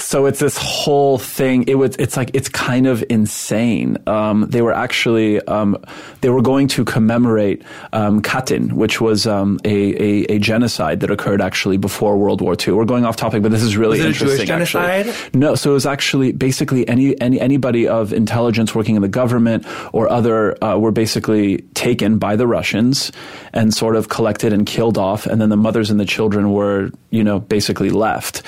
so 0.00 0.26
it's 0.26 0.40
this 0.40 0.56
whole 0.56 1.18
thing. 1.18 1.64
It 1.68 1.76
was. 1.76 1.94
It's 1.96 2.16
like 2.16 2.32
it's 2.34 2.48
kind 2.48 2.86
of 2.88 3.04
insane. 3.08 3.98
Um, 4.08 4.46
they 4.48 4.62
were 4.62 4.72
actually 4.74 5.40
um, 5.46 5.76
they 6.22 6.30
were 6.30 6.42
going 6.42 6.66
to 6.68 6.84
commemorate 6.84 7.62
um, 7.92 8.20
Katyn, 8.48 8.72
which 8.72 9.00
was 9.00 9.26
um, 9.26 9.58
a, 9.64 9.68
a 9.68 10.24
a 10.34 10.38
genocide 10.38 11.00
that 11.00 11.10
occurred 11.10 11.40
actually 11.40 11.76
before 11.76 12.16
World 12.16 12.40
War 12.40 12.54
II. 12.58 12.74
We're 12.74 12.84
going 12.84 13.04
off 13.04 13.16
topic, 13.16 13.42
but 13.42 13.50
this 13.50 13.62
is 13.62 13.76
really 13.76 13.98
Was 13.98 14.06
it 14.06 14.10
a 14.10 14.12
Jewish 14.12 14.40
interesting. 14.40 14.82
actually. 14.84 15.12
genocide? 15.12 15.34
No, 15.34 15.54
so 15.54 15.70
it 15.70 15.74
was 15.74 15.86
actually 15.86 16.32
basically 16.32 16.86
any, 16.88 17.18
any 17.20 17.40
anybody 17.40 17.86
of 17.88 18.12
intelligence 18.12 18.74
working 18.74 18.96
in 18.96 19.02
the 19.02 19.08
government 19.08 19.66
or 19.92 20.08
other 20.10 20.62
uh, 20.64 20.78
were 20.78 20.92
basically 20.92 21.58
taken 21.74 22.18
by 22.18 22.36
the 22.36 22.46
Russians 22.46 23.12
and 23.52 23.72
sort 23.74 23.96
of 23.96 24.08
collected 24.08 24.52
and 24.52 24.66
killed 24.66 24.98
off, 24.98 25.26
and 25.26 25.40
then 25.40 25.48
the 25.48 25.56
mothers 25.56 25.90
and 25.90 25.98
the 26.00 26.06
children 26.06 26.52
were, 26.52 26.90
you 27.10 27.24
know, 27.24 27.38
basically 27.40 27.90
left. 27.90 28.42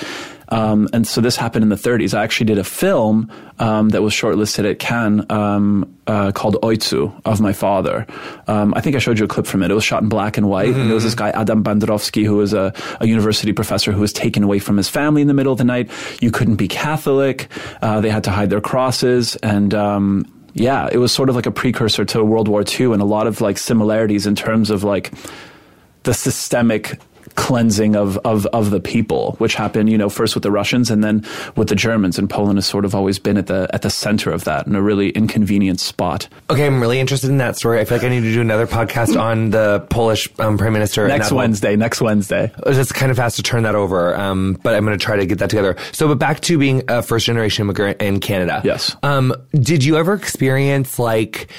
Um, 0.51 0.89
and 0.91 1.07
so 1.07 1.21
this 1.21 1.37
happened 1.37 1.63
in 1.63 1.69
the 1.69 1.75
30s. 1.75 2.13
I 2.13 2.23
actually 2.23 2.47
did 2.47 2.57
a 2.57 2.63
film 2.63 3.31
um, 3.57 3.89
that 3.89 4.01
was 4.01 4.13
shortlisted 4.13 4.69
at 4.69 4.79
Cannes 4.79 5.25
um, 5.29 5.97
uh, 6.07 6.31
called 6.33 6.57
Oitsu 6.61 7.19
of 7.25 7.39
my 7.39 7.53
father. 7.53 8.05
Um, 8.47 8.73
I 8.75 8.81
think 8.81 8.95
I 8.95 8.99
showed 8.99 9.17
you 9.17 9.25
a 9.25 9.29
clip 9.29 9.47
from 9.47 9.63
it. 9.63 9.71
It 9.71 9.73
was 9.73 9.83
shot 9.83 10.03
in 10.03 10.09
black 10.09 10.37
and 10.37 10.49
white. 10.49 10.69
Mm-hmm. 10.69 10.81
And 10.81 10.89
there 10.89 10.95
was 10.95 11.05
this 11.05 11.15
guy, 11.15 11.29
Adam 11.29 11.63
Bandrowski, 11.63 12.25
who 12.25 12.35
was 12.35 12.53
a, 12.53 12.73
a, 12.99 13.07
university 13.07 13.53
professor 13.53 13.91
who 13.91 14.01
was 14.01 14.13
taken 14.13 14.43
away 14.43 14.59
from 14.59 14.77
his 14.77 14.89
family 14.89 15.21
in 15.21 15.27
the 15.27 15.33
middle 15.33 15.53
of 15.53 15.57
the 15.57 15.63
night. 15.63 15.89
You 16.19 16.31
couldn't 16.31 16.57
be 16.57 16.67
Catholic. 16.67 17.47
Uh, 17.81 18.01
they 18.01 18.09
had 18.09 18.25
to 18.25 18.31
hide 18.31 18.49
their 18.49 18.61
crosses. 18.61 19.37
And 19.37 19.73
um, 19.73 20.25
yeah, 20.53 20.89
it 20.91 20.97
was 20.97 21.13
sort 21.13 21.29
of 21.29 21.35
like 21.35 21.45
a 21.45 21.51
precursor 21.51 22.03
to 22.05 22.23
World 22.23 22.47
War 22.47 22.63
II 22.67 22.93
and 22.93 23.01
a 23.01 23.05
lot 23.05 23.25
of 23.25 23.39
like 23.39 23.57
similarities 23.57 24.27
in 24.27 24.35
terms 24.35 24.69
of 24.69 24.83
like 24.83 25.11
the 26.03 26.13
systemic 26.13 26.99
cleansing 27.41 27.95
of, 27.95 28.19
of, 28.19 28.45
of 28.47 28.69
the 28.69 28.79
people, 28.79 29.33
which 29.39 29.55
happened, 29.55 29.89
you 29.89 29.97
know, 29.97 30.09
first 30.09 30.35
with 30.35 30.43
the 30.43 30.51
Russians 30.51 30.91
and 30.91 31.03
then 31.03 31.25
with 31.55 31.69
the 31.69 31.75
Germans. 31.75 32.19
And 32.19 32.29
Poland 32.29 32.59
has 32.59 32.67
sort 32.67 32.85
of 32.85 32.93
always 32.93 33.17
been 33.17 33.35
at 33.35 33.47
the 33.47 33.67
at 33.73 33.81
the 33.81 33.89
center 33.89 34.29
of 34.29 34.43
that 34.43 34.67
in 34.67 34.75
a 34.75 34.81
really 34.81 35.09
inconvenient 35.09 35.79
spot. 35.79 36.27
Okay, 36.51 36.67
I'm 36.67 36.79
really 36.79 36.99
interested 36.99 37.31
in 37.31 37.37
that 37.37 37.57
story. 37.57 37.79
I 37.79 37.85
feel 37.85 37.97
like 37.97 38.05
I 38.05 38.09
need 38.09 38.21
to 38.21 38.31
do 38.31 38.41
another 38.41 38.67
podcast 38.67 39.19
on 39.19 39.49
the 39.49 39.83
Polish 39.89 40.29
um, 40.37 40.59
prime 40.59 40.71
minister 40.71 41.07
next 41.07 41.31
Wednesday. 41.31 41.75
Next 41.75 41.99
Wednesday. 41.99 42.51
It's 42.67 42.91
kind 42.91 43.09
of 43.09 43.17
fast 43.17 43.37
to 43.37 43.43
turn 43.43 43.63
that 43.63 43.73
over, 43.73 44.15
um, 44.15 44.59
but 44.61 44.75
I'm 44.75 44.85
going 44.85 44.97
to 44.97 45.03
try 45.03 45.15
to 45.15 45.25
get 45.25 45.39
that 45.39 45.49
together. 45.49 45.75
So, 45.93 46.07
but 46.07 46.19
back 46.19 46.41
to 46.41 46.59
being 46.59 46.83
a 46.89 47.01
first 47.01 47.25
generation 47.25 47.65
immigrant 47.65 48.03
in 48.03 48.19
Canada. 48.19 48.61
Yes. 48.63 48.95
Um, 49.01 49.33
did 49.53 49.83
you 49.83 49.97
ever 49.97 50.13
experience 50.13 50.99
like? 50.99 51.49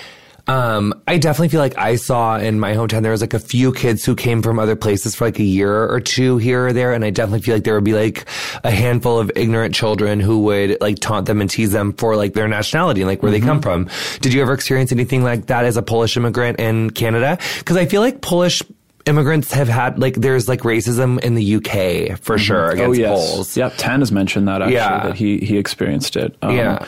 Um, 0.48 1.00
I 1.06 1.18
definitely 1.18 1.48
feel 1.48 1.60
like 1.60 1.78
I 1.78 1.96
saw 1.96 2.36
in 2.36 2.58
my 2.58 2.74
hometown 2.74 3.02
there 3.02 3.12
was 3.12 3.20
like 3.20 3.34
a 3.34 3.38
few 3.38 3.72
kids 3.72 4.04
who 4.04 4.16
came 4.16 4.42
from 4.42 4.58
other 4.58 4.74
places 4.74 5.14
for 5.14 5.26
like 5.26 5.38
a 5.38 5.44
year 5.44 5.88
or 5.88 6.00
two 6.00 6.38
here 6.38 6.66
or 6.66 6.72
there, 6.72 6.92
and 6.92 7.04
I 7.04 7.10
definitely 7.10 7.42
feel 7.42 7.54
like 7.54 7.64
there 7.64 7.74
would 7.74 7.84
be 7.84 7.94
like 7.94 8.26
a 8.64 8.70
handful 8.70 9.18
of 9.18 9.30
ignorant 9.36 9.74
children 9.74 10.18
who 10.20 10.40
would 10.40 10.80
like 10.80 10.98
taunt 10.98 11.26
them 11.26 11.40
and 11.40 11.48
tease 11.48 11.70
them 11.70 11.92
for 11.92 12.16
like 12.16 12.34
their 12.34 12.48
nationality 12.48 13.02
and 13.02 13.08
like 13.08 13.22
where 13.22 13.30
mm-hmm. 13.30 13.40
they 13.40 13.46
come 13.46 13.62
from. 13.62 13.88
Did 14.20 14.32
you 14.32 14.42
ever 14.42 14.52
experience 14.52 14.90
anything 14.90 15.22
like 15.22 15.46
that 15.46 15.64
as 15.64 15.76
a 15.76 15.82
Polish 15.82 16.16
immigrant 16.16 16.58
in 16.58 16.90
Canada? 16.90 17.38
Because 17.58 17.76
I 17.76 17.86
feel 17.86 18.00
like 18.00 18.20
Polish 18.20 18.62
immigrants 19.06 19.52
have 19.52 19.68
had 19.68 19.98
like 19.98 20.14
there's 20.14 20.48
like 20.48 20.60
racism 20.60 21.20
in 21.20 21.34
the 21.34 21.56
UK 21.56 22.18
for 22.18 22.36
mm-hmm. 22.36 22.36
sure 22.36 22.70
against 22.70 22.98
oh, 22.98 23.00
yes. 23.00 23.30
Poles. 23.30 23.56
Yeah, 23.56 23.68
Tan 23.70 24.00
has 24.00 24.12
mentioned 24.12 24.48
that 24.48 24.62
actually 24.62 24.74
yeah. 24.74 25.06
that 25.06 25.14
he 25.14 25.38
he 25.38 25.56
experienced 25.56 26.16
it. 26.16 26.36
Um, 26.42 26.56
yeah. 26.56 26.86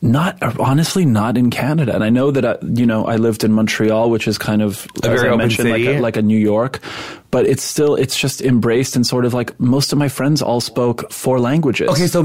Not 0.00 0.40
honestly, 0.58 1.04
not 1.04 1.36
in 1.36 1.50
Canada. 1.50 1.94
And 1.94 2.04
I 2.04 2.10
know 2.10 2.30
that 2.30 2.44
I, 2.44 2.56
you 2.62 2.86
know 2.86 3.06
I 3.06 3.16
lived 3.16 3.44
in 3.44 3.52
Montreal, 3.52 4.10
which 4.10 4.28
is 4.28 4.38
kind 4.38 4.62
of 4.62 4.86
a 5.02 5.08
as 5.08 5.22
I 5.22 5.36
mentioned, 5.36 5.70
like 5.70 5.82
a, 5.82 6.00
like 6.00 6.16
a 6.16 6.22
New 6.22 6.38
York 6.38 6.80
but 7.30 7.46
it's 7.46 7.62
still 7.62 7.94
it's 7.94 8.18
just 8.18 8.40
embraced 8.40 8.96
and 8.96 9.06
sort 9.06 9.24
of 9.24 9.34
like 9.34 9.58
most 9.60 9.92
of 9.92 9.98
my 9.98 10.08
friends 10.08 10.40
all 10.40 10.60
spoke 10.60 11.12
four 11.12 11.38
languages. 11.38 11.88
Okay, 11.90 12.06
so 12.06 12.22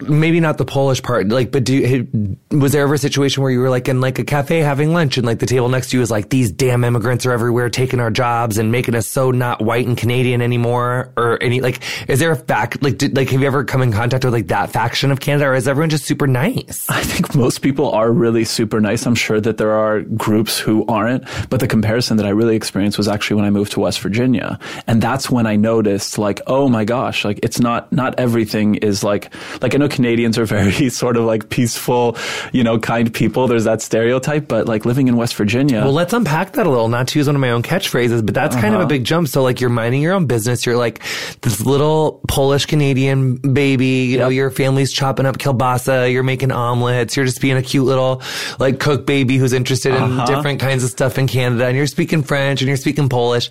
maybe 0.00 0.40
not 0.40 0.58
the 0.58 0.64
Polish 0.64 1.02
part, 1.02 1.28
like, 1.28 1.50
but 1.50 1.64
do 1.64 2.36
was 2.50 2.72
there 2.72 2.82
ever 2.82 2.94
a 2.94 2.98
situation 2.98 3.42
where 3.42 3.52
you 3.52 3.60
were 3.60 3.70
like 3.70 3.88
in 3.88 4.00
like 4.00 4.18
a 4.18 4.24
cafe 4.24 4.60
having 4.60 4.92
lunch 4.92 5.18
and 5.18 5.26
like 5.26 5.38
the 5.38 5.46
table 5.46 5.68
next 5.68 5.90
to 5.90 5.96
you 5.96 6.00
was 6.00 6.10
like 6.10 6.30
these 6.30 6.50
damn 6.50 6.84
immigrants 6.84 7.26
are 7.26 7.32
everywhere 7.32 7.68
taking 7.68 8.00
our 8.00 8.10
jobs 8.10 8.58
and 8.58 8.72
making 8.72 8.94
us 8.94 9.06
so 9.06 9.30
not 9.30 9.60
white 9.60 9.86
and 9.86 9.98
Canadian 9.98 10.40
anymore 10.40 11.12
or 11.16 11.42
any 11.42 11.60
like 11.60 11.80
is 12.08 12.18
there 12.18 12.32
a 12.32 12.36
fact 12.36 12.82
like 12.82 12.98
did, 12.98 13.16
like 13.16 13.28
have 13.30 13.40
you 13.40 13.46
ever 13.46 13.64
come 13.64 13.82
in 13.82 13.92
contact 13.92 14.24
with 14.24 14.32
like 14.32 14.48
that 14.48 14.70
faction 14.70 15.10
of 15.10 15.20
Canada 15.20 15.46
or 15.46 15.54
is 15.54 15.68
everyone 15.68 15.90
just 15.90 16.04
super 16.04 16.26
nice? 16.26 16.86
I 16.88 17.02
think 17.02 17.34
most 17.34 17.60
people 17.60 17.90
are 17.90 18.10
really 18.10 18.44
super 18.44 18.80
nice. 18.80 19.06
I'm 19.06 19.14
sure 19.14 19.40
that 19.40 19.58
there 19.58 19.72
are 19.72 20.00
groups 20.00 20.58
who 20.58 20.86
aren't, 20.86 21.24
but 21.50 21.60
the 21.60 21.68
comparison 21.68 22.16
that 22.16 22.26
I 22.26 22.30
really 22.30 22.56
experienced 22.56 22.96
was 22.96 23.08
actually 23.08 23.36
when 23.36 23.44
I 23.44 23.50
moved 23.50 23.72
to 23.72 23.80
West 23.80 24.00
Virginia. 24.00 24.45
And 24.86 25.02
that's 25.02 25.30
when 25.30 25.46
I 25.46 25.56
noticed 25.56 26.18
like, 26.18 26.40
oh 26.46 26.68
my 26.68 26.84
gosh, 26.84 27.24
like 27.24 27.40
it's 27.42 27.60
not, 27.60 27.92
not 27.92 28.18
everything 28.18 28.76
is 28.76 29.02
like, 29.02 29.32
like 29.62 29.74
I 29.74 29.78
know 29.78 29.88
Canadians 29.88 30.38
are 30.38 30.44
very 30.56 30.88
sort 30.90 31.16
of 31.16 31.24
like 31.24 31.48
peaceful, 31.48 32.16
you 32.52 32.64
know, 32.64 32.78
kind 32.78 33.12
people. 33.12 33.46
There's 33.48 33.64
that 33.64 33.82
stereotype, 33.82 34.48
but 34.48 34.66
like 34.66 34.84
living 34.84 35.08
in 35.08 35.16
West 35.16 35.34
Virginia. 35.36 35.80
Well, 35.80 35.92
let's 35.92 36.12
unpack 36.12 36.52
that 36.52 36.66
a 36.66 36.70
little, 36.70 36.88
not 36.88 37.08
to 37.08 37.18
use 37.18 37.26
one 37.26 37.36
of 37.36 37.40
my 37.40 37.50
own 37.50 37.62
catchphrases, 37.62 38.24
but 38.24 38.34
that's 38.34 38.54
uh-huh. 38.54 38.62
kind 38.62 38.74
of 38.74 38.80
a 38.80 38.84
uh-huh. 38.84 38.88
big 38.88 39.04
jump. 39.04 39.28
So 39.28 39.42
like 39.42 39.60
you're 39.60 39.70
minding 39.70 40.02
your 40.02 40.14
own 40.14 40.26
business. 40.26 40.66
You're 40.66 40.76
like 40.76 41.02
this 41.42 41.64
little 41.64 42.20
Polish 42.28 42.66
Canadian 42.66 43.36
baby, 43.36 43.86
you 43.86 44.12
yep. 44.12 44.20
know, 44.20 44.28
your 44.28 44.50
family's 44.50 44.92
chopping 44.92 45.26
up 45.26 45.38
kielbasa. 45.38 46.12
You're 46.12 46.22
making 46.22 46.52
omelets. 46.52 47.16
You're 47.16 47.26
just 47.26 47.40
being 47.40 47.56
a 47.56 47.62
cute 47.62 47.84
little 47.84 48.22
like 48.58 48.80
cook 48.80 49.06
baby 49.06 49.36
who's 49.36 49.52
interested 49.52 49.94
in 49.94 50.02
uh-huh. 50.02 50.26
different 50.26 50.60
kinds 50.60 50.84
of 50.84 50.90
stuff 50.90 51.18
in 51.18 51.26
Canada. 51.26 51.66
And 51.66 51.76
you're 51.76 51.86
speaking 51.86 52.22
French 52.22 52.60
and 52.60 52.68
you're 52.68 52.76
speaking 52.76 53.08
Polish. 53.08 53.50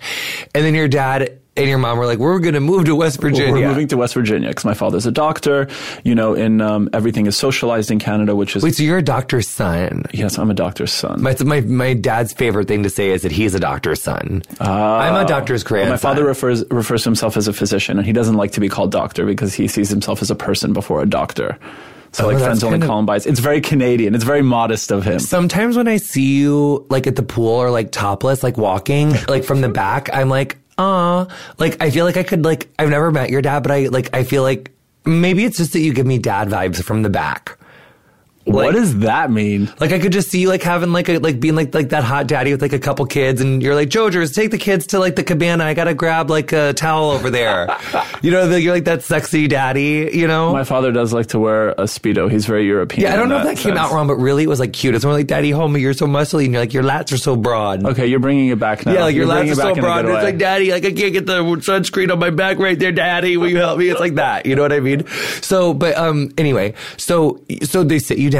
And 0.54 0.64
then 0.64 0.74
you're 0.74 0.85
your 0.86 0.90
dad 0.90 1.40
and 1.56 1.68
your 1.68 1.78
mom 1.78 1.98
were 1.98 2.06
like, 2.06 2.18
"We're 2.18 2.38
going 2.38 2.54
to 2.54 2.60
move 2.60 2.84
to 2.84 2.94
West 2.94 3.20
Virginia." 3.20 3.52
We're 3.52 3.68
moving 3.68 3.88
to 3.88 3.96
West 3.96 4.14
Virginia 4.14 4.50
because 4.50 4.64
my 4.64 4.74
father's 4.74 5.06
a 5.06 5.10
doctor. 5.10 5.66
You 6.04 6.14
know, 6.14 6.34
and 6.34 6.62
um, 6.62 6.88
everything 6.92 7.26
is 7.26 7.36
socialized 7.36 7.90
in 7.90 7.98
Canada, 7.98 8.36
which 8.36 8.54
is 8.54 8.62
wait. 8.62 8.74
So 8.76 8.82
you're 8.82 8.98
a 8.98 9.02
doctor's 9.02 9.48
son? 9.48 10.04
Yes, 10.12 10.38
I'm 10.38 10.50
a 10.50 10.54
doctor's 10.54 10.92
son. 10.92 11.22
My 11.22 11.34
my, 11.44 11.62
my 11.62 11.94
dad's 11.94 12.32
favorite 12.32 12.68
thing 12.68 12.82
to 12.82 12.90
say 12.90 13.10
is 13.10 13.22
that 13.22 13.32
he's 13.32 13.54
a 13.54 13.60
doctor's 13.60 14.02
son. 14.02 14.42
Uh, 14.60 14.64
I'm 14.64 15.24
a 15.24 15.28
doctor's 15.28 15.64
grandson. 15.64 15.90
my 15.90 15.96
father 15.96 16.24
refers 16.24 16.64
refers 16.70 17.02
to 17.02 17.08
himself 17.08 17.36
as 17.36 17.48
a 17.48 17.52
physician, 17.52 17.98
and 17.98 18.06
he 18.06 18.12
doesn't 18.12 18.36
like 18.36 18.52
to 18.52 18.60
be 18.60 18.68
called 18.68 18.92
doctor 18.92 19.26
because 19.26 19.54
he 19.54 19.66
sees 19.66 19.88
himself 19.88 20.22
as 20.22 20.30
a 20.30 20.36
person 20.36 20.72
before 20.72 21.02
a 21.02 21.06
doctor. 21.06 21.58
So 22.12 22.24
oh, 22.24 22.28
like 22.28 22.38
friends 22.38 22.64
only 22.64 22.78
call 22.78 22.98
him 22.98 23.06
by. 23.06 23.16
It's 23.16 23.40
very 23.40 23.60
Canadian. 23.60 24.14
It's 24.14 24.24
very 24.24 24.40
modest 24.40 24.90
of 24.90 25.04
him. 25.04 25.18
Sometimes 25.18 25.76
when 25.76 25.88
I 25.88 25.98
see 25.98 26.38
you 26.38 26.86
like 26.88 27.06
at 27.06 27.16
the 27.16 27.22
pool 27.22 27.48
or 27.48 27.70
like 27.70 27.92
topless, 27.92 28.42
like 28.42 28.56
walking, 28.56 29.12
like 29.28 29.44
from 29.44 29.60
the 29.60 29.68
back, 29.68 30.08
I'm 30.12 30.30
like, 30.30 30.56
uh, 30.78 31.26
like 31.58 31.80
I 31.82 31.90
feel 31.90 32.04
like 32.04 32.16
I 32.16 32.22
could 32.22 32.44
like 32.44 32.68
I've 32.78 32.90
never 32.90 33.10
met 33.10 33.30
your 33.30 33.42
dad, 33.42 33.62
but 33.62 33.72
I 33.72 33.86
like 33.86 34.10
I 34.14 34.24
feel 34.24 34.42
like 34.42 34.72
maybe 35.04 35.44
it's 35.44 35.58
just 35.58 35.72
that 35.72 35.80
you 35.80 35.92
give 35.92 36.06
me 36.06 36.18
dad 36.18 36.48
vibes 36.48 36.82
from 36.82 37.02
the 37.02 37.10
back. 37.10 37.58
Like, 38.46 38.66
what 38.66 38.74
does 38.74 39.00
that 39.00 39.28
mean? 39.28 39.72
Like 39.80 39.90
I 39.90 39.98
could 39.98 40.12
just 40.12 40.30
see 40.30 40.40
you 40.40 40.48
like 40.48 40.62
having 40.62 40.92
like 40.92 41.08
a 41.08 41.18
like 41.18 41.40
being 41.40 41.56
like 41.56 41.74
like 41.74 41.88
that 41.88 42.04
hot 42.04 42.28
daddy 42.28 42.52
with 42.52 42.62
like 42.62 42.72
a 42.72 42.78
couple 42.78 43.04
kids, 43.04 43.40
and 43.40 43.60
you're 43.60 43.74
like 43.74 43.88
Jojers, 43.88 44.32
take 44.32 44.52
the 44.52 44.58
kids 44.58 44.86
to 44.88 45.00
like 45.00 45.16
the 45.16 45.24
cabana. 45.24 45.64
I 45.64 45.74
gotta 45.74 45.94
grab 45.94 46.30
like 46.30 46.52
a 46.52 46.72
towel 46.72 47.10
over 47.10 47.28
there. 47.28 47.76
you 48.22 48.30
know, 48.30 48.46
the, 48.46 48.60
you're 48.60 48.72
like 48.72 48.84
that 48.84 49.02
sexy 49.02 49.48
daddy. 49.48 50.10
You 50.12 50.28
know, 50.28 50.52
my 50.52 50.62
father 50.62 50.92
does 50.92 51.12
like 51.12 51.26
to 51.28 51.40
wear 51.40 51.70
a 51.70 51.84
speedo. 51.84 52.30
He's 52.30 52.46
very 52.46 52.64
European. 52.66 53.02
Yeah, 53.02 53.14
I 53.14 53.16
don't 53.16 53.28
know 53.28 53.34
that 53.34 53.40
if 53.40 53.56
that 53.56 53.62
sense. 53.62 53.74
came 53.74 53.76
out 53.76 53.90
wrong, 53.90 54.06
but 54.06 54.14
really 54.14 54.44
it 54.44 54.48
was 54.48 54.60
like 54.60 54.72
cute. 54.72 54.94
It's 54.94 55.04
more 55.04 55.14
like 55.14 55.26
Daddy, 55.26 55.50
homie, 55.50 55.80
you're 55.80 55.92
so 55.92 56.06
muscly, 56.06 56.44
and 56.44 56.52
you're 56.52 56.62
like 56.62 56.72
your 56.72 56.84
lats 56.84 57.12
are 57.12 57.18
so 57.18 57.34
broad. 57.34 57.84
Okay, 57.84 58.06
you're 58.06 58.20
bringing 58.20 58.48
it 58.50 58.60
back 58.60 58.86
now. 58.86 58.92
Yeah, 58.92 59.02
like 59.02 59.16
your 59.16 59.26
you're 59.26 59.34
lats 59.34 59.50
are 59.50 59.54
so 59.56 59.74
broad. 59.74 60.04
It's 60.04 60.22
like 60.22 60.38
Daddy, 60.38 60.70
like 60.70 60.84
I 60.84 60.92
can't 60.92 61.12
get 61.12 61.26
the 61.26 61.42
sunscreen 61.42 62.12
on 62.12 62.20
my 62.20 62.30
back 62.30 62.58
right 62.58 62.78
there, 62.78 62.92
Daddy. 62.92 63.36
Will 63.36 63.48
you 63.48 63.56
help 63.56 63.80
me? 63.80 63.88
It's 63.88 63.98
like 63.98 64.14
that. 64.14 64.46
You 64.46 64.54
know 64.54 64.62
what 64.62 64.72
I 64.72 64.78
mean? 64.78 65.04
So, 65.42 65.74
but 65.74 65.96
um, 65.96 66.30
anyway, 66.38 66.74
so 66.96 67.40
so 67.64 67.82
they 67.82 67.98
sit 67.98 68.18
you 68.18 68.30
down 68.30 68.35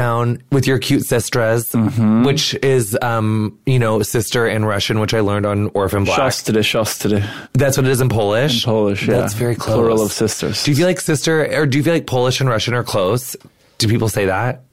with 0.51 0.67
your 0.67 0.79
cute 0.79 1.03
sistras, 1.03 1.73
mm-hmm. 1.73 2.23
which 2.23 2.53
is, 2.55 2.97
um, 3.01 3.59
you 3.65 3.79
know, 3.79 4.01
sister 4.01 4.47
in 4.47 4.65
Russian, 4.65 4.99
which 4.99 5.13
I 5.13 5.19
learned 5.19 5.45
on 5.45 5.69
Orphan 5.73 6.03
Black. 6.03 6.19
Siostry, 6.19 6.57
siostry. 6.59 7.49
That's 7.53 7.77
what 7.77 7.85
it 7.85 7.91
is 7.91 8.01
in 8.01 8.09
Polish? 8.09 8.65
In 8.65 8.69
Polish, 8.69 9.07
yeah. 9.07 9.17
That's 9.17 9.33
very 9.33 9.55
close. 9.55 9.75
Plural 9.75 10.01
of 10.01 10.11
sisters. 10.11 10.63
Do 10.63 10.71
you 10.71 10.77
feel 10.77 10.87
like 10.87 10.99
sister, 10.99 11.45
or 11.59 11.65
do 11.65 11.77
you 11.77 11.83
feel 11.83 11.93
like 11.93 12.07
Polish 12.07 12.39
and 12.39 12.49
Russian 12.49 12.73
are 12.73 12.83
close? 12.83 13.35
Do 13.77 13.87
people 13.87 14.09
say 14.09 14.25
that? 14.25 14.63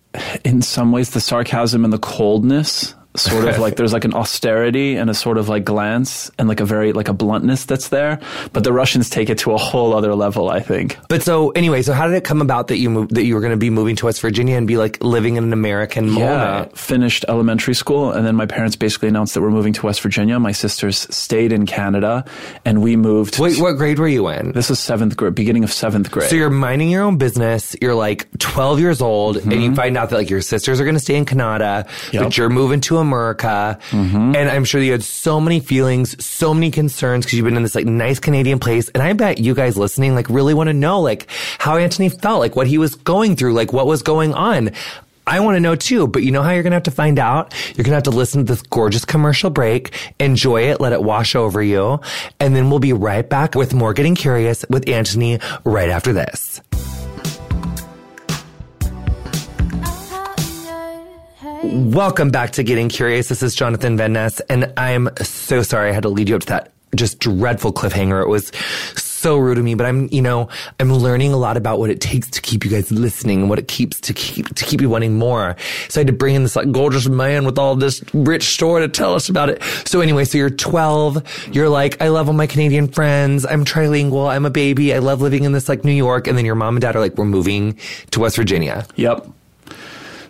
In 0.45 0.63
some 0.63 0.93
ways, 0.93 1.11
the 1.11 1.21
sarcasm 1.21 1.85
and 1.85 1.93
the 1.93 1.99
coldness 1.99 2.95
sort 3.17 3.49
of 3.49 3.59
like 3.59 3.77
there's 3.77 3.93
like 3.93 4.05
an 4.05 4.15
austerity 4.15 4.97
and 4.97 5.09
a 5.09 5.15
sort 5.15 5.39
of 5.39 5.49
like 5.49 5.65
glance 5.65 6.31
and 6.39 6.49
like 6.49 6.61
a 6.61 6.65
very 6.65 6.93
like 6.93 7.09
a 7.09 7.13
bluntness 7.13 7.65
that's 7.65 7.89
there 7.89 8.19
but 8.53 8.65
the 8.65 8.73
russians 8.73 9.09
take 9.09 9.31
it 9.31 9.39
to 9.39 9.53
a 9.53 9.59
whole 9.59 9.95
other 9.95 10.15
level 10.15 10.51
i 10.51 10.61
think. 10.61 10.99
But 11.09 11.23
so 11.23 11.51
anyway 11.51 11.83
so 11.83 11.93
how 11.93 12.07
did 12.07 12.17
it 12.17 12.25
come 12.25 12.43
about 12.43 12.69
that 12.69 12.79
you 12.79 12.91
moved 12.91 13.15
that 13.15 13.25
you 13.25 13.35
were 13.35 13.41
going 13.41 13.53
to 13.53 13.57
be 13.57 13.71
moving 13.71 13.97
to 13.97 14.07
west 14.07 14.21
virginia 14.21 14.57
and 14.57 14.67
be 14.67 14.77
like 14.77 15.03
living 15.03 15.37
in 15.37 15.45
an 15.45 15.53
american 15.53 16.09
yeah, 16.15 16.15
moment? 16.15 16.79
finished 16.79 17.25
elementary 17.29 17.75
school 17.75 18.11
and 18.11 18.27
then 18.27 18.35
my 18.35 18.47
parents 18.47 18.77
basically 18.77 19.09
announced 19.09 19.35
that 19.35 19.43
we're 19.43 19.51
moving 19.51 19.73
to 19.73 19.87
west 19.87 20.01
virginia. 20.01 20.39
My 20.39 20.53
sisters 20.53 21.07
stayed 21.15 21.53
in 21.53 21.67
canada 21.67 22.25
and 22.65 22.83
we 22.83 22.97
moved 22.97 23.39
wait 23.39 23.59
what 23.61 23.77
grade 23.77 23.99
were 23.99 24.09
you 24.09 24.29
in? 24.29 24.53
This 24.53 24.71
was 24.71 24.81
seventh 24.81 25.17
grade 25.17 25.35
beginning 25.35 25.65
of 25.65 25.73
seventh 25.73 26.11
grade. 26.11 26.31
So 26.31 26.37
you're 26.37 26.51
minding 26.51 26.91
your 26.91 27.05
own 27.05 27.19
business 27.19 27.77
you're 27.81 27.95
like 27.95 28.27
12 28.39 28.81
years 28.81 29.01
old 29.01 29.37
mm-hmm. 29.37 29.53
and 29.53 29.63
you 29.63 29.75
find 29.75 29.97
out 29.97 30.11
that 30.11 30.17
like 30.17 30.31
your 30.31 30.41
sisters 30.41 30.81
are 30.81 30.85
going 30.85 30.95
to 30.95 31.01
stay 31.01 31.17
in 31.17 31.25
canada 31.25 31.87
yep. 32.13 32.25
but 32.25 32.37
you're 32.37 32.51
moving 32.51 32.81
to 32.81 32.99
a 32.99 33.04
America. 33.07 33.79
Mm-hmm. 33.91 34.37
And 34.37 34.51
I'm 34.51 34.65
sure 34.65 34.81
you 34.81 34.93
had 34.93 35.03
so 35.03 35.41
many 35.41 35.61
feelings, 35.61 36.25
so 36.25 36.53
many 36.55 36.71
concerns 36.71 37.25
because 37.25 37.37
you've 37.37 37.45
been 37.45 37.57
in 37.57 37.63
this 37.63 37.75
like 37.75 37.87
nice 37.87 38.19
Canadian 38.19 38.59
place. 38.59 38.89
And 38.91 39.03
I 39.03 39.13
bet 39.13 39.39
you 39.39 39.55
guys 39.55 39.77
listening 39.77 40.15
like 40.15 40.29
really 40.29 40.55
want 40.55 40.69
to 40.69 40.75
know 40.75 41.01
like 41.01 41.29
how 41.59 41.77
Antoni 41.77 42.21
felt, 42.21 42.41
like 42.41 42.57
what 42.57 42.67
he 42.67 42.79
was 42.79 42.95
going 42.95 43.37
through, 43.37 43.55
like 43.55 43.73
what 43.73 43.87
was 43.87 44.03
going 44.03 44.35
on. 44.35 44.71
I 45.27 45.41
want 45.41 45.57
to 45.57 45.61
know 45.61 45.75
too, 45.75 46.07
but 46.07 46.23
you 46.23 46.31
know 46.31 46.43
how 46.43 46.51
you're 46.51 46.63
going 46.63 46.73
to 46.73 46.77
have 46.77 46.83
to 46.83 46.91
find 46.91 47.19
out? 47.19 47.55
You're 47.69 47.85
going 47.85 47.93
to 47.93 47.95
have 47.95 48.03
to 48.05 48.11
listen 48.11 48.45
to 48.45 48.53
this 48.53 48.61
gorgeous 48.63 49.07
commercial 49.07 49.49
break, 49.49 49.95
enjoy 50.21 50.65
it, 50.65 50.81
let 50.81 50.93
it 50.93 51.03
wash 51.03 51.35
over 51.35 51.63
you, 51.63 52.01
and 52.41 52.55
then 52.55 52.69
we'll 52.69 52.79
be 52.79 52.93
right 52.93 53.27
back 53.27 53.55
with 53.55 53.73
more 53.73 53.95
Getting 53.95 54.15
Curious 54.17 54.67
with 54.69 54.85
Antoni 54.85 55.43
right 55.65 55.89
after 55.89 56.13
this. 56.13 56.61
Welcome 61.73 62.31
back 62.31 62.51
to 62.53 62.63
Getting 62.63 62.91
Curious. 62.91 63.29
This 63.29 63.43
is 63.43 63.55
Jonathan 63.55 63.97
Van 63.97 64.13
Ness, 64.13 64.39
and 64.51 64.71
I'm 64.77 65.09
so 65.23 65.63
sorry 65.63 65.89
I 65.89 65.93
had 65.93 66.03
to 66.03 66.11
lead 66.11 66.29
you 66.29 66.37
up 66.37 66.43
to 66.43 66.47
that 66.49 66.73
just 66.95 67.21
dreadful 67.21 67.73
cliffhanger. 67.73 68.23
It 68.23 68.29
was 68.29 68.53
so 68.99 69.39
rude 69.39 69.57
of 69.57 69.65
me, 69.65 69.75
but 69.75 69.87
I'm, 69.87 70.09
you 70.13 70.21
know, 70.21 70.51
I'm 70.79 70.93
learning 70.93 71.33
a 71.33 71.39
lot 71.39 71.57
about 71.57 71.79
what 71.79 71.89
it 71.89 72.03
takes 72.03 72.29
to 72.33 72.43
keep 72.43 72.67
you 72.67 72.71
guys 72.71 72.93
listening 72.93 73.41
and 73.41 73.49
what 73.49 73.59
it 73.59 73.67
keeps 73.67 73.99
to 74.03 74.13
keep, 74.13 74.55
to 74.55 74.65
keep 74.67 74.83
you 74.83 74.91
wanting 74.91 75.15
more. 75.15 75.57
So 75.89 75.99
I 75.99 76.03
had 76.03 76.09
to 76.09 76.13
bring 76.13 76.35
in 76.35 76.43
this 76.43 76.55
like 76.55 76.71
gorgeous 76.71 77.09
man 77.09 77.47
with 77.47 77.59
all 77.59 77.75
this 77.77 78.05
rich 78.13 78.45
story 78.45 78.83
to 78.83 78.89
tell 78.89 79.15
us 79.15 79.31
about 79.31 79.49
it. 79.49 79.63
So 79.87 80.03
anyway, 80.03 80.27
so 80.27 80.37
you're 80.37 80.51
12. 80.51 81.49
You're 81.51 81.71
like, 81.71 82.01
I 82.03 82.09
love 82.09 82.29
all 82.29 82.35
my 82.35 82.47
Canadian 82.47 82.89
friends. 82.89 83.47
I'm 83.47 83.65
trilingual. 83.65 84.29
I'm 84.29 84.45
a 84.45 84.51
baby. 84.51 84.93
I 84.93 84.99
love 84.99 85.23
living 85.23 85.45
in 85.45 85.53
this 85.53 85.71
like 85.71 85.83
New 85.83 85.93
York. 85.93 86.27
And 86.27 86.37
then 86.37 86.45
your 86.45 86.57
mom 86.57 86.77
and 86.77 86.83
dad 86.83 86.95
are 86.95 87.01
like, 87.01 87.17
we're 87.17 87.25
moving 87.25 87.79
to 88.11 88.21
West 88.21 88.37
Virginia. 88.37 88.87
Yep. 88.97 89.27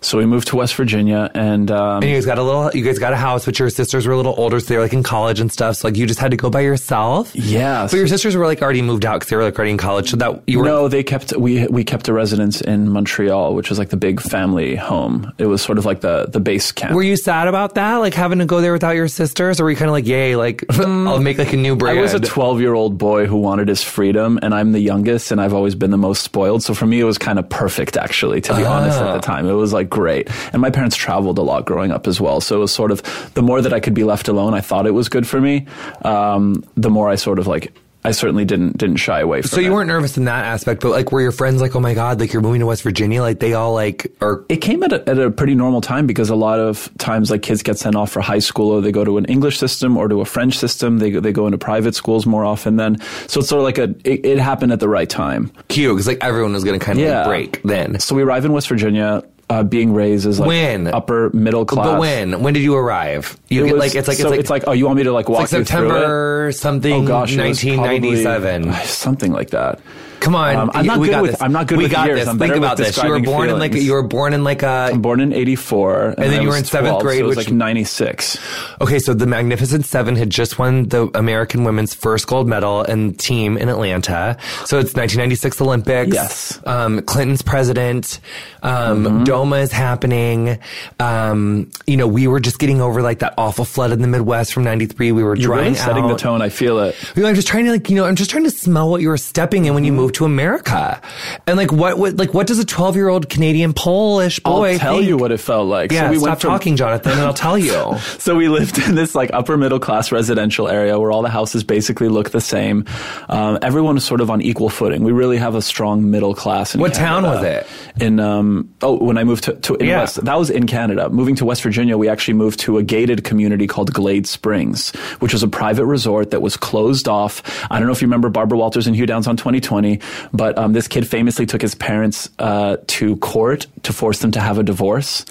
So 0.05 0.19
we 0.19 0.27
moved 0.27 0.49
to 0.49 0.57
West 0.57 0.75
Virginia, 0.75 1.31
and 1.35 1.71
um, 1.71 2.03
And 2.03 2.05
you 2.11 2.15
guys 2.17 2.27
got 2.27 2.39
a 2.39 2.43
little, 2.43 2.71
you 2.75 2.85
guys 2.85 2.99
got 2.99 3.13
a 3.15 3.17
house, 3.17 3.47
but 3.47 3.59
your 3.59 3.71
sisters 3.71 4.07
were 4.07 4.13
a 4.13 4.17
little 4.17 4.35
older, 4.37 4.61
so 4.61 4.67
they 4.67 4.77
were 4.77 4.83
like 4.83 4.93
in 4.93 5.03
college 5.03 5.41
and 5.41 5.51
stuff. 5.51 5.77
So 5.77 5.89
like 5.89 5.97
you 5.97 6.07
just 6.07 6.21
had 6.21 6.31
to 6.31 6.37
go 6.37 6.51
by 6.51 6.61
yourself. 6.61 7.35
yeah. 7.35 7.85
But 7.91 7.97
your 7.97 8.07
sisters 8.07 8.37
were 8.37 8.45
like 8.47 8.61
already 8.61 8.83
moved 8.83 9.07
out 9.07 9.15
because 9.15 9.31
they 9.31 9.37
were 9.37 9.45
like 9.45 9.59
already 9.59 9.71
in 9.73 9.79
college. 9.79 10.11
So 10.11 10.17
that 10.19 10.43
you 10.47 10.59
were 10.59 10.65
no, 10.67 10.89
they 10.89 11.03
kept 11.03 11.35
we 11.37 11.67
we 11.69 11.85
kept 11.85 12.09
a 12.09 12.13
residence 12.13 12.61
in 12.61 12.91
Montreal, 12.91 13.55
which 13.55 13.71
was 13.71 13.79
like 13.79 13.89
the 13.89 13.97
big 13.97 14.21
family 14.21 14.77
home. 14.77 15.33
It 15.39 15.47
was 15.47 15.63
sort 15.63 15.79
of 15.79 15.87
like 15.87 16.03
the 16.03 16.27
the 16.27 16.41
base 16.41 16.71
camp. 16.71 16.95
Were 16.95 17.03
you 17.03 17.17
sad 17.17 17.49
about 17.49 17.75
that? 17.77 17.97
Like 17.97 18.13
having 18.15 18.41
to 18.41 18.47
go 18.47 18.61
there 18.61 18.73
without 18.73 18.97
your 18.97 19.09
sisters? 19.09 19.59
Or 19.59 19.65
were 19.65 19.71
you 19.71 19.77
kind 19.77 19.89
of 19.89 19.93
like, 19.93 20.07
yay, 20.07 20.37
like, 20.37 20.65
I'll 20.79 21.19
make 21.21 21.39
like 21.39 21.53
a 21.55 21.57
new 21.57 21.77
brand? 21.77 21.99
I 21.99 22.03
was 22.03 22.13
a 22.13 22.21
12 22.21 22.61
year 22.61 22.75
old 22.75 22.99
boy 22.99 23.27
who 23.27 23.37
wanted 23.37 23.69
his 23.69 23.83
freedom, 23.83 24.39
and 24.43 24.55
I'm 24.55 24.73
the 24.73 24.81
youngest, 24.81 25.33
and 25.33 25.41
I've 25.41 25.55
always 25.55 25.75
been 25.75 25.91
the 25.91 25.97
most 25.97 26.23
spoiled. 26.23 26.63
So 26.63 26.75
for 26.75 26.85
me, 26.87 27.01
it 27.01 27.05
was 27.05 27.17
kind 27.17 27.39
of 27.39 27.49
perfect, 27.49 27.97
actually, 27.97 28.43
to 28.43 28.55
be 28.55 28.65
honest, 28.65 29.01
at 29.01 29.15
the 29.15 29.21
time. 29.21 29.47
It 29.49 29.53
was 29.53 29.73
like 29.73 29.89
great. 29.95 30.29
And 30.53 30.61
my 30.61 30.71
parents 30.71 30.97
traveled 30.97 31.39
a 31.39 31.43
lot 31.43 31.65
growing 31.65 31.91
up 31.93 32.07
as 32.07 32.21
well. 32.21 32.41
So 32.41 32.57
it 32.57 32.61
was 32.61 32.73
sort 32.75 32.91
of 32.91 32.99
the 33.35 33.43
more 33.43 33.63
that 33.63 33.73
I 33.73 33.81
could 33.81 33.95
be 33.95 34.05
left 34.05 34.29
alone, 34.29 34.53
I 34.53 34.61
thought 34.61 34.87
it 34.87 34.91
was 35.01 35.09
good 35.09 35.27
for 35.27 35.41
me. 35.41 35.67
Um, 36.03 36.65
the 36.77 36.91
more 36.91 37.09
I 37.09 37.15
sort 37.15 37.39
of 37.39 37.47
like, 37.47 37.73
I 38.07 38.11
certainly 38.11 38.45
didn't 38.45 38.77
didn't 38.77 38.97
shy 38.97 39.21
away 39.21 39.41
from 39.41 39.47
it. 39.49 39.51
so 39.55 39.61
it. 39.61 39.65
you 39.65 39.73
weren't 39.73 39.89
nervous 39.89 40.19
in 40.19 40.27
that 40.27 40.45
aspect, 40.45 40.83
but 40.83 40.91
like, 40.91 41.11
were 41.11 41.23
your 41.23 41.33
friends 41.33 41.63
like, 41.63 41.75
oh 41.75 41.81
my 41.81 41.95
God, 41.95 42.21
like 42.21 42.35
you're 42.35 42.43
moving 42.43 42.61
to 42.61 42.67
West 42.67 42.83
Virginia? 42.83 43.23
Like 43.23 43.41
they 43.41 43.55
all 43.55 43.73
like, 43.73 44.15
are, 44.21 44.45
it 44.51 44.59
came 44.59 44.83
at 44.83 44.93
a, 44.93 45.09
at 45.09 45.19
a 45.19 45.31
pretty 45.31 45.55
normal 45.55 45.81
time 45.81 46.07
because 46.07 46.29
a 46.29 46.35
lot 46.37 46.59
of 46.61 46.91
times 46.99 47.31
like 47.31 47.41
kids 47.41 47.63
get 47.63 47.79
sent 47.79 47.97
off 47.97 48.11
for 48.13 48.21
high 48.21 48.41
school 48.41 48.73
or 48.73 48.83
they 48.83 48.93
go 48.93 49.05
to 49.05 49.17
an 49.17 49.25
English 49.25 49.57
system 49.59 49.97
or 49.97 50.07
to 50.09 50.21
a 50.21 50.27
French 50.27 50.59
system. 50.59 50.99
They, 50.99 51.13
go- 51.13 51.21
they 51.21 51.33
go 51.33 51.47
into 51.47 51.57
private 51.57 51.95
schools 51.95 52.27
more 52.27 52.45
often 52.45 52.77
than, 52.77 53.01
so 53.27 53.41
it's 53.41 53.49
sort 53.49 53.61
of 53.61 53.65
like 53.65 53.79
a, 53.79 53.95
it, 54.07 54.27
it 54.27 54.39
happened 54.39 54.73
at 54.73 54.81
the 54.81 54.89
right 54.89 55.09
time. 55.09 55.51
cute 55.69 55.95
because 55.95 56.07
like 56.07 56.19
everyone 56.23 56.53
was 56.53 56.63
going 56.65 56.79
to 56.79 56.85
kind 56.85 56.99
of 56.99 57.05
Yeah. 57.07 57.21
like 57.21 57.27
break 57.27 57.63
then. 57.63 57.99
So 58.01 58.15
we 58.15 58.23
arrive 58.23 58.45
in 58.45 58.53
West 58.53 58.69
Virginia, 58.69 59.25
uh, 59.51 59.63
being 59.63 59.93
raised 59.93 60.27
as 60.27 60.39
like 60.41 60.49
When? 60.49 60.87
upper 60.87 61.31
middle 61.35 61.65
class. 61.65 61.87
But 61.87 62.01
when? 62.01 62.43
When 62.43 62.55
did 62.55 62.63
you 62.63 62.75
arrive? 62.77 63.39
You 63.49 63.63
It 63.63 63.67
get 63.67 63.73
was- 63.75 63.81
like, 63.81 63.95
it's 63.95 64.09
like, 64.09 64.17
so 64.17 64.33
it's 64.33 64.51
like, 64.51 64.65
oh, 64.67 64.73
you 64.73 64.87
want 64.87 64.97
me 64.97 65.03
to 65.05 65.13
like 65.13 65.29
walk 65.29 65.45
it's 65.45 65.53
like 65.53 65.61
you 65.61 65.65
through 65.65 65.79
it? 65.87 65.91
September 65.91 66.53
something, 66.53 66.93
Oh 67.05 67.07
gosh, 67.07 67.37
was 67.37 67.63
probably- 67.63 68.11
1997. 68.11 68.73
something 68.87 69.33
like 69.33 69.51
that. 69.51 69.81
Come 70.25 70.35
on, 70.35 70.57
Um, 70.57 70.71
I'm 70.75 70.87
not 70.87 70.99
we 70.99 71.07
good 71.09 71.13
got 71.13 71.23
with- 71.23 71.31
this. 71.33 71.43
I'm 71.43 71.53
not 71.53 71.67
good 71.67 71.79
we 71.79 71.85
with 71.85 71.93
got 71.93 72.07
years. 72.07 72.21
This. 72.21 72.29
I'm 72.29 72.39
Think 72.39 72.55
about 72.57 72.77
this. 72.77 72.97
You 73.03 73.11
were 73.11 73.21
born 73.21 73.49
in 73.51 73.59
like 73.59 73.73
feelings. 73.73 73.87
you 73.87 73.93
were 73.93 74.03
born 74.03 74.33
in 74.33 74.43
like 74.43 74.63
a 74.63 74.89
I'm 74.93 75.03
born 75.03 75.21
in 75.21 75.33
'84, 75.33 76.15
and, 76.17 76.33
then 76.33 76.41
I 76.41 76.43
you 76.43 76.49
were 76.49 76.57
in 76.57 76.65
seventh 76.65 77.01
12, 77.01 77.03
grade, 77.03 77.19
so 77.19 77.25
it 77.25 77.29
was 77.29 77.37
which- 77.37 77.47
like 77.49 77.55
'96. 77.55 78.39
Okay, 78.81 78.99
so 78.99 79.15
the 79.15 79.27
Magnificent 79.27 79.85
Seven 79.87 80.17
had 80.17 80.31
just 80.31 80.59
won 80.59 80.89
the 80.89 81.09
American 81.15 81.65
women's 81.65 81.95
first 81.95 82.27
gold 82.27 82.49
medal 82.49 82.83
and 82.83 83.19
team 83.19 83.57
in 83.59 83.69
Atlanta. 83.69 84.37
So 84.65 84.79
it's 84.79 84.95
1996 84.95 85.61
Olympics. 85.61 86.15
Yes. 86.15 86.59
Um, 86.65 87.03
Clinton's 87.03 87.43
president. 87.43 88.19
Um, 88.63 89.25
DOMA 89.25 89.57
is 89.57 89.73
happening. 89.73 90.59
Um, 91.01 91.71
you 91.87 91.97
know, 91.97 92.07
we 92.07 92.27
were 92.27 92.41
just 92.41 92.59
getting 92.59 92.81
over 92.81 93.03
like 93.03 93.19
that 93.21 93.35
awful 93.37 93.65
flood 93.65 93.93
in 93.93 94.01
the 94.01 94.09
Midwest 94.09 94.53
from 94.55 94.65
93. 94.65 95.13
We 95.13 95.23
were 95.23 95.35
You're 95.37 95.47
drying 95.49 95.65
really 95.65 95.75
setting 95.77 96.09
the 96.09 96.17
tone. 96.17 96.41
I 96.43 96.49
feel 96.49 96.79
it. 96.81 96.97
You 97.15 97.23
know, 97.23 97.29
I'm 97.29 97.35
just 97.35 97.49
trying 97.49 97.67
to 97.67 97.73
like, 97.73 97.91
you 97.91 97.97
know, 97.97 98.05
I'm 98.05 98.17
just 98.17 98.31
trying 98.31 98.45
to 98.45 98.51
smell 98.51 98.89
what 98.91 99.01
you 99.03 99.09
were 99.09 99.19
stepping 99.19 99.65
in 99.67 99.75
when 99.75 99.85
you 99.85 99.93
Mm-hmm. 99.93 100.01
moved 100.01 100.14
to 100.15 100.25
America. 100.25 101.01
And 101.47 101.57
like, 101.57 101.73
what, 101.73 101.99
what, 101.99 102.17
like, 102.17 102.35
what 102.35 102.47
does 102.47 102.59
a 102.59 102.65
12 102.65 102.97
year 102.97 103.09
old 103.09 103.29
Canadian 103.29 103.73
Polish 103.73 104.41
boy 104.41 104.73
I'll 104.75 104.79
tell 104.79 104.97
think? 104.97 105.09
you 105.09 105.17
what 105.17 105.33
it 105.33 105.39
felt 105.39 105.67
like. 105.69 105.93
Yeah, 105.93 106.07
so 106.07 106.11
we 106.11 106.17
stop 106.19 106.29
went 106.29 106.41
from, 106.41 106.51
talking, 106.51 106.77
Jonathan, 106.77 107.13
and 107.13 107.21
I'll 107.23 107.35
tell 107.35 107.59
you. 107.59 107.75
So 108.25 108.35
we 108.37 108.49
lived 108.49 108.79
in 108.79 108.95
this 108.95 109.15
like 109.15 109.31
upper 109.35 109.57
middle 109.57 109.79
class 109.79 110.11
residential 110.11 110.69
area 110.69 110.99
where 110.99 111.11
all 111.11 111.21
the 111.23 111.29
houses 111.29 111.63
basically 111.65 112.09
look 112.09 112.31
the 112.31 112.41
same. 112.41 112.85
Um, 113.29 113.59
everyone 113.61 113.97
was 113.97 114.05
sort 114.05 114.21
of 114.23 114.31
on 114.31 114.41
equal 114.41 114.71
footing. 114.71 115.05
We 115.05 115.13
really 115.13 115.37
have 115.37 115.55
a 115.55 115.61
strong 115.63 116.11
middle 116.11 116.35
class. 116.35 116.75
In 116.75 116.81
What 116.81 116.95
town 116.95 117.25
was 117.25 117.43
it? 117.45 117.67
In 118.01 118.21
um, 118.21 118.73
oh, 118.83 118.97
when 119.05 119.19
I 119.19 119.25
moved 119.25 119.45
to, 119.45 119.55
to 119.55 119.75
in 119.77 119.87
Yeah. 119.87 120.01
West, 120.01 120.25
that 120.25 120.39
was 120.39 120.49
in 120.49 120.67
Canada. 120.67 121.11
Moving 121.11 121.35
to 121.37 121.45
West 121.45 121.63
Virginia, 121.63 121.99
we 121.99 122.09
actually 122.09 122.35
moved 122.35 122.61
to 122.61 122.79
a 122.79 122.83
gated 122.83 123.25
community 123.25 123.67
called 123.67 123.93
Glade 123.93 124.27
Springs, 124.27 124.91
which 125.21 125.33
was 125.33 125.43
a 125.43 125.49
private 125.49 125.85
resort 125.87 126.31
that 126.31 126.41
was 126.41 126.57
closed 126.57 127.09
off. 127.09 127.43
I 127.71 127.79
don't 127.79 127.87
know 127.87 127.93
if 127.93 128.01
you 128.01 128.07
remember 128.07 128.29
Barbara 128.31 128.57
Walters 128.59 128.87
and 128.87 128.97
Hugh 128.97 129.07
Downs 129.07 129.27
on 129.27 129.37
2020, 129.37 129.99
but 130.33 130.57
um, 130.59 130.73
this 130.73 130.89
kid 130.89 131.07
famously 131.07 131.47
took 131.47 131.63
his 131.63 131.75
parents 131.75 132.29
uh, 132.39 132.77
to 132.89 133.17
court 133.17 133.67
to 133.85 133.93
force 133.93 134.19
them 134.21 134.31
to 134.33 134.41
have 134.41 134.59
a 134.59 134.63
divorce. 134.63 135.25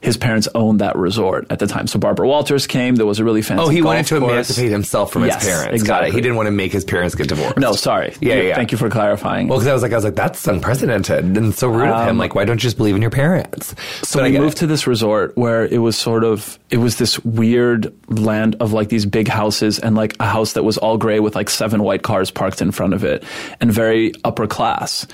His 0.00 0.16
parents 0.16 0.48
owned 0.54 0.80
that 0.80 0.96
resort 0.96 1.46
at 1.50 1.58
the 1.58 1.66
time, 1.66 1.86
so 1.86 1.98
Barbara 1.98 2.26
Walters 2.26 2.66
came. 2.66 2.96
There 2.96 3.06
was 3.06 3.18
a 3.18 3.24
really 3.24 3.42
fancy. 3.42 3.62
Oh, 3.64 3.68
he 3.68 3.82
wanted 3.82 4.06
to 4.06 4.18
course. 4.18 4.30
emancipate 4.32 4.70
himself 4.70 5.12
from 5.12 5.24
Yes, 5.24 5.42
his 5.42 5.50
parents. 5.52 5.64
Got 5.64 5.72
it. 5.72 5.74
exactly. 6.06 6.10
He 6.12 6.20
didn't 6.20 6.36
want 6.36 6.46
to 6.46 6.50
make 6.52 6.72
his 6.72 6.84
parents 6.84 7.14
get 7.14 7.28
divorced. 7.28 7.58
No, 7.58 7.72
sorry. 7.72 8.14
Yeah, 8.20 8.34
yeah, 8.34 8.42
yeah. 8.42 8.54
Thank 8.54 8.72
you 8.72 8.78
for 8.78 8.88
clarifying. 8.90 9.48
Well, 9.48 9.58
because 9.58 9.68
I 9.68 9.72
was 9.74 9.82
like, 9.82 9.92
I 9.92 9.96
was 9.96 10.04
like, 10.04 10.14
that's 10.14 10.46
unprecedented 10.46 11.36
and 11.36 11.54
so 11.54 11.68
rude 11.68 11.88
of 11.88 12.08
him. 12.08 12.18
Like, 12.18 12.34
why 12.34 12.44
don't 12.44 12.56
you 12.56 12.60
just 12.62 12.76
believe 12.76 12.94
in 12.96 13.02
your 13.02 13.10
parents? 13.10 13.74
So 14.02 14.20
But 14.20 14.30
we 14.30 14.38
moved 14.38 14.56
it. 14.56 14.60
to 14.60 14.66
this 14.66 14.86
resort 14.86 15.36
where 15.36 15.64
it 15.66 15.78
was 15.78 15.96
sort 15.98 16.24
of 16.24 16.58
it 16.70 16.78
was 16.78 16.96
this 16.98 17.18
weird 17.24 17.92
land 18.08 18.56
of 18.60 18.72
like 18.72 18.88
these 18.88 19.04
big 19.06 19.28
houses 19.28 19.78
and 19.78 19.96
like 19.96 20.14
a 20.20 20.26
house 20.26 20.52
that 20.54 20.62
was 20.62 20.78
all 20.78 20.96
gray 20.98 21.18
with 21.20 21.34
like 21.34 21.50
seven 21.50 21.82
white 21.82 22.02
cars 22.02 22.30
parked 22.30 22.62
in 22.62 22.70
front 22.70 22.94
of 22.94 23.04
it 23.04 23.24
and 23.60 23.72
very 23.72 24.12
upper 24.24 24.46
class. 24.46 25.06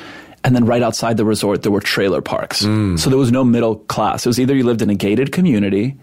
And 0.45 0.55
then 0.55 0.65
right 0.65 0.83
outside 0.83 1.17
the 1.17 1.25
resort 1.25 1.63
there 1.63 1.73
were 1.73 1.81
trailer 1.81 2.21
parks. 2.21 2.63
Mm. 2.63 2.99
So 2.99 3.11
there 3.11 3.19
was 3.19 3.33
no 3.33 3.45
middle 3.45 3.77
class. 3.77 4.25
It 4.25 4.29
was 4.29 4.39
either 4.39 4.55
you 4.55 4.65
lived 4.65 4.83
in 4.83 4.91
a 4.91 4.95
gated 4.95 5.33
community 5.33 5.97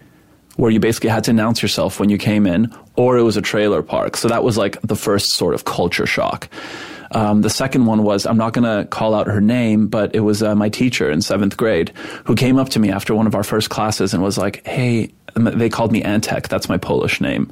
where 0.56 0.70
you 0.70 0.80
basically 0.80 1.10
had 1.10 1.24
to 1.24 1.32
announce 1.32 1.62
yourself 1.62 2.00
when 2.00 2.10
you 2.10 2.18
came 2.18 2.46
in, 2.46 2.72
or 2.96 3.18
it 3.18 3.24
was 3.24 3.38
a 3.38 3.42
trailer 3.42 3.82
park. 3.82 4.18
So 4.18 4.28
that 4.28 4.44
was 4.44 4.58
like 4.58 4.80
the 4.82 4.96
first 4.96 5.32
sort 5.32 5.56
of 5.56 5.66
culture 5.66 6.06
shock. 6.06 6.48
Um, 7.12 7.42
the 7.42 7.50
second 7.50 7.86
one 7.86 8.04
was 8.04 8.26
I'm 8.26 8.38
not 8.38 8.54
going 8.54 8.66
to 8.66 8.88
call 8.90 9.14
out 9.14 9.28
her 9.28 9.42
name, 9.42 9.88
but 9.88 10.16
it 10.16 10.22
was 10.22 10.42
uh, 10.42 10.56
my 10.56 10.70
teacher 10.70 11.10
in 11.10 11.22
seventh 11.22 11.58
grade 11.58 11.90
who 12.26 12.36
came 12.36 12.58
up 12.58 12.70
to 12.70 12.80
me 12.80 12.92
after 12.92 13.14
one 13.14 13.28
of 13.28 13.36
our 13.36 13.44
first 13.44 13.70
classes 13.70 14.14
and 14.14 14.24
was 14.24 14.38
like, 14.38 14.66
"Hey," 14.66 15.12
they 15.36 15.70
called 15.70 15.92
me 15.92 16.02
Antek. 16.02 16.48
That's 16.48 16.70
my 16.70 16.78
Polish 16.78 17.22
name. 17.22 17.52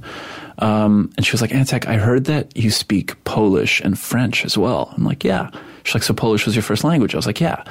Um, 0.60 1.12
and 1.18 1.26
she 1.26 1.32
was 1.32 1.42
like, 1.42 1.52
Antek, 1.52 1.88
I 1.88 1.98
heard 1.98 2.26
that 2.26 2.56
you 2.56 2.72
speak 2.72 3.22
Polish 3.24 3.82
and 3.82 3.98
French 3.98 4.46
as 4.46 4.58
well. 4.58 4.94
I'm 4.96 5.04
like, 5.04 5.24
yeah. 5.24 5.50
She's 5.84 5.96
like, 5.96 6.04
so 6.04 6.14
Polish 6.14 6.46
was 6.46 6.56
your 6.56 6.64
first 6.64 6.84
language? 6.84 7.16
I 7.16 7.18
was 7.18 7.26
like, 7.26 7.40
yeah. 7.40 7.64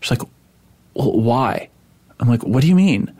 She's 0.00 0.10
like, 0.10 0.28
well, 0.94 1.12
why? 1.12 1.68
I'm 2.20 2.28
like, 2.28 2.42
what 2.44 2.62
do 2.62 2.68
you 2.68 2.74
mean? 2.74 3.12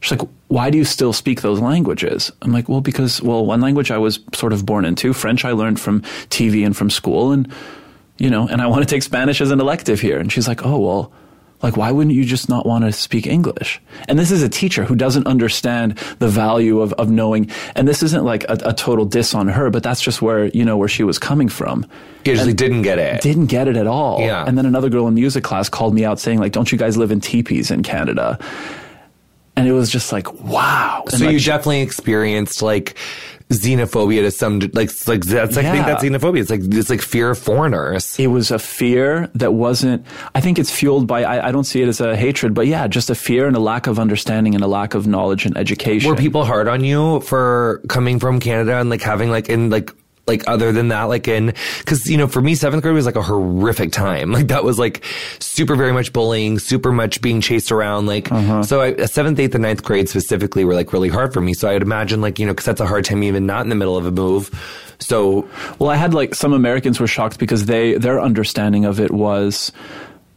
She's 0.00 0.18
like, 0.18 0.28
why 0.48 0.70
do 0.70 0.78
you 0.78 0.84
still 0.84 1.12
speak 1.12 1.40
those 1.40 1.60
languages? 1.60 2.30
I'm 2.42 2.52
like, 2.52 2.68
well, 2.68 2.80
because, 2.80 3.22
well, 3.22 3.44
one 3.44 3.60
language 3.60 3.90
I 3.90 3.98
was 3.98 4.20
sort 4.34 4.52
of 4.52 4.64
born 4.64 4.84
into, 4.84 5.12
French 5.12 5.44
I 5.44 5.52
learned 5.52 5.80
from 5.80 6.02
TV 6.30 6.64
and 6.64 6.76
from 6.76 6.90
school, 6.90 7.32
and, 7.32 7.50
you 8.18 8.30
know, 8.30 8.46
and 8.46 8.60
I 8.60 8.66
want 8.66 8.82
to 8.82 8.88
take 8.88 9.02
Spanish 9.02 9.40
as 9.40 9.50
an 9.50 9.60
elective 9.60 10.00
here. 10.00 10.18
And 10.18 10.30
she's 10.30 10.46
like, 10.46 10.64
oh, 10.64 10.78
well, 10.78 11.12
like, 11.64 11.78
why 11.78 11.90
wouldn't 11.90 12.14
you 12.14 12.24
just 12.24 12.50
not 12.50 12.66
want 12.66 12.84
to 12.84 12.92
speak 12.92 13.26
English? 13.26 13.80
And 14.06 14.18
this 14.18 14.30
is 14.30 14.42
a 14.42 14.50
teacher 14.50 14.84
who 14.84 14.94
doesn't 14.94 15.26
understand 15.26 15.96
the 16.18 16.28
value 16.28 16.80
of, 16.80 16.92
of 16.92 17.10
knowing, 17.10 17.50
and 17.74 17.88
this 17.88 18.02
isn't 18.02 18.22
like 18.22 18.44
a, 18.44 18.58
a 18.66 18.74
total 18.74 19.06
diss 19.06 19.34
on 19.34 19.48
her, 19.48 19.70
but 19.70 19.82
that's 19.82 20.02
just 20.02 20.20
where, 20.20 20.48
you 20.48 20.62
know, 20.62 20.76
where 20.76 20.88
she 20.88 21.02
was 21.04 21.18
coming 21.18 21.48
from. 21.48 21.86
Just 22.22 22.46
like, 22.46 22.56
didn't 22.56 22.82
get 22.82 22.98
it. 22.98 23.22
Didn't 23.22 23.46
get 23.46 23.66
it 23.66 23.76
at 23.76 23.86
all. 23.86 24.20
Yeah. 24.20 24.44
And 24.46 24.58
then 24.58 24.66
another 24.66 24.90
girl 24.90 25.08
in 25.08 25.14
music 25.14 25.42
class 25.42 25.70
called 25.70 25.94
me 25.94 26.04
out 26.04 26.20
saying, 26.20 26.38
like, 26.38 26.52
don't 26.52 26.70
you 26.70 26.76
guys 26.76 26.98
live 26.98 27.10
in 27.10 27.20
teepees 27.20 27.70
in 27.70 27.82
Canada? 27.82 28.38
And 29.56 29.66
it 29.66 29.72
was 29.72 29.88
just 29.88 30.12
like, 30.12 30.32
wow. 30.42 31.04
And 31.06 31.18
so 31.18 31.24
like, 31.24 31.32
you 31.32 31.40
definitely 31.40 31.80
experienced 31.80 32.60
like 32.60 32.96
xenophobia 33.50 34.22
to 34.22 34.30
some 34.30 34.58
like 34.72 34.90
like 35.06 35.22
that's 35.22 35.56
I 35.56 35.62
think 35.62 35.76
Yeah. 35.76 35.86
that's 35.86 36.02
xenophobia. 36.02 36.40
It's 36.40 36.50
like 36.50 36.62
it's 36.64 36.90
like 36.90 37.02
fear 37.02 37.30
of 37.30 37.38
foreigners. 37.38 38.18
it 38.18 38.28
was 38.28 38.50
a 38.50 38.58
fear 38.58 39.30
that 39.34 39.52
wasn't 39.52 40.04
i 40.34 40.40
think 40.40 40.58
it's 40.58 40.70
fueled 40.70 41.06
by 41.06 41.24
I, 41.24 41.48
I 41.48 41.52
don't 41.52 41.64
see 41.64 41.82
it 41.82 41.88
as 41.88 42.00
a 42.00 42.16
hatred 42.16 42.54
but 42.54 42.66
yeah 42.66 42.86
just 42.88 43.10
a 43.10 43.14
fear 43.14 43.46
and 43.46 43.54
a 43.54 43.60
lack 43.60 43.86
of 43.86 43.98
understanding 43.98 44.54
and 44.54 44.64
a 44.64 44.66
lack 44.66 44.94
of 44.94 45.06
knowledge 45.06 45.44
and 45.46 45.56
education 45.58 46.08
Were 46.10 46.16
people 46.16 46.44
hard 46.44 46.68
on 46.68 46.82
you 46.84 47.20
for 47.20 47.82
coming 47.88 48.18
from 48.18 48.40
Canada 48.40 48.78
and 48.78 48.88
like 48.88 49.02
having 49.02 49.30
like 49.30 49.48
in 49.50 49.68
like 49.70 49.92
like 50.26 50.42
other 50.46 50.72
than 50.72 50.88
that 50.88 51.04
like 51.04 51.28
in 51.28 51.54
because 51.78 52.06
you 52.06 52.16
know 52.16 52.26
for 52.26 52.40
me 52.40 52.54
seventh 52.54 52.82
grade 52.82 52.94
was 52.94 53.06
like 53.06 53.16
a 53.16 53.22
horrific 53.22 53.92
time. 53.92 54.32
Like 54.34 54.48
that 54.48 54.64
was 54.64 54.80
like 54.80 55.04
super 55.38 55.76
very 55.76 55.92
much 55.92 56.12
bullying 56.12 56.58
super 56.58 56.90
much 56.90 57.20
being 57.20 57.40
chased 57.40 57.70
around 57.70 58.06
like 58.06 58.26
so 58.64 58.80
I, 58.80 59.04
seventh 59.04 59.38
eighth 59.38 59.54
and 59.54 59.62
ninth 59.62 59.84
grade 59.84 60.08
specifically 60.08 60.64
were 60.64 60.74
like 60.74 60.92
really 60.92 61.08
hard 61.08 61.32
for 61.32 61.40
me. 61.40 61.54
So 61.54 61.68
i'd 61.68 61.82
imagine 61.82 62.20
like 62.20 62.40
you 62.40 62.46
know 62.46 62.52
because 62.52 62.64
that's 62.64 62.80
a 62.80 62.86
hard 62.86 63.04
time 63.04 63.22
even 63.22 63.46
not 63.46 63.62
in 63.62 63.68
the 63.68 63.76
middle 63.76 63.96
of 63.96 64.06
a 64.06 64.10
move. 64.10 64.50
So 64.98 65.48
well 65.78 65.90
i 65.90 65.96
had 65.96 66.14
like 66.14 66.34
some 66.34 66.52
americans 66.52 66.98
were 66.98 67.06
shocked 67.06 67.38
because 67.38 67.66
they 67.66 67.94
their 67.94 68.20
understanding 68.20 68.84
of 68.84 68.98
it 68.98 69.12
was 69.12 69.70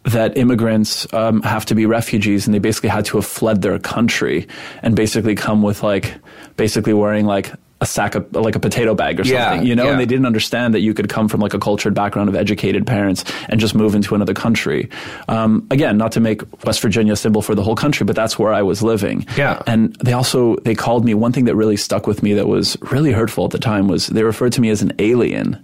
that 0.04 0.38
immigrants 0.38 1.12
um, 1.14 1.42
have 1.42 1.66
to 1.66 1.76
be 1.76 1.86
refugees 1.86 2.48
and 2.48 2.54
they 2.54 2.60
basically 2.60 2.90
had 2.90 3.04
to 3.06 3.18
have 3.18 3.26
fled 3.26 3.62
their 3.62 3.78
country 3.78 4.48
and 4.82 4.96
basically 4.96 5.36
come 5.36 5.62
with 5.62 5.84
like 5.84 6.16
basically 6.56 6.94
wearing 6.94 7.26
like 7.26 7.52
a 7.80 7.86
sack 7.86 8.16
of 8.16 8.26
like 8.36 8.56
a 8.56 8.60
potato 8.60 8.96
bag 8.96 9.20
or 9.20 9.24
Yeah, 9.24 9.52
something, 9.52 9.68
you 9.68 9.76
know, 9.76 9.86
yeah. 9.86 9.92
and 9.92 10.00
they 10.00 10.06
didn't 10.08 10.26
understand 10.26 10.74
that 10.74 10.80
you 10.80 10.94
could 10.96 11.10
come 11.10 11.28
from 11.28 11.42
like 11.42 11.54
a 11.54 11.60
cultured 11.60 11.94
background 11.94 12.28
of 12.28 12.36
educated 12.36 12.88
parents 12.88 13.24
and 13.50 13.60
just 13.60 13.76
move 13.76 13.94
into 13.94 14.16
another 14.16 14.34
country. 14.34 14.90
Um, 15.28 15.68
again, 15.70 15.98
not 15.98 16.12
to 16.14 16.20
make 16.20 16.42
West 16.66 16.82
Virginia 16.82 17.14
a 17.14 17.16
symbol 17.16 17.42
for 17.44 17.54
the 17.54 17.62
whole 17.62 17.76
country, 17.76 18.04
but 18.06 18.16
that's 18.16 18.40
where 18.40 18.52
I 18.54 18.64
was 18.64 18.82
living. 18.82 19.26
Yeah. 19.38 19.62
And 19.68 19.96
they 19.98 20.14
also 20.14 20.56
they 20.58 20.74
called 20.74 21.06
me 21.06 21.14
one 21.14 21.32
thing 21.32 21.46
that 21.46 21.56
really 21.56 21.78
stuck 21.78 22.08
with 22.08 22.24
me 22.24 22.34
that 22.34 22.48
was 22.48 22.78
really 22.92 23.12
hurtful 23.12 23.46
at 23.46 23.52
the 23.52 23.60
time 23.60 23.88
was 23.88 24.08
they 24.08 24.24
referred 24.24 24.54
to 24.54 24.62
me 24.62 24.70
as 24.70 24.82
an 24.82 24.94
alien. 25.00 25.64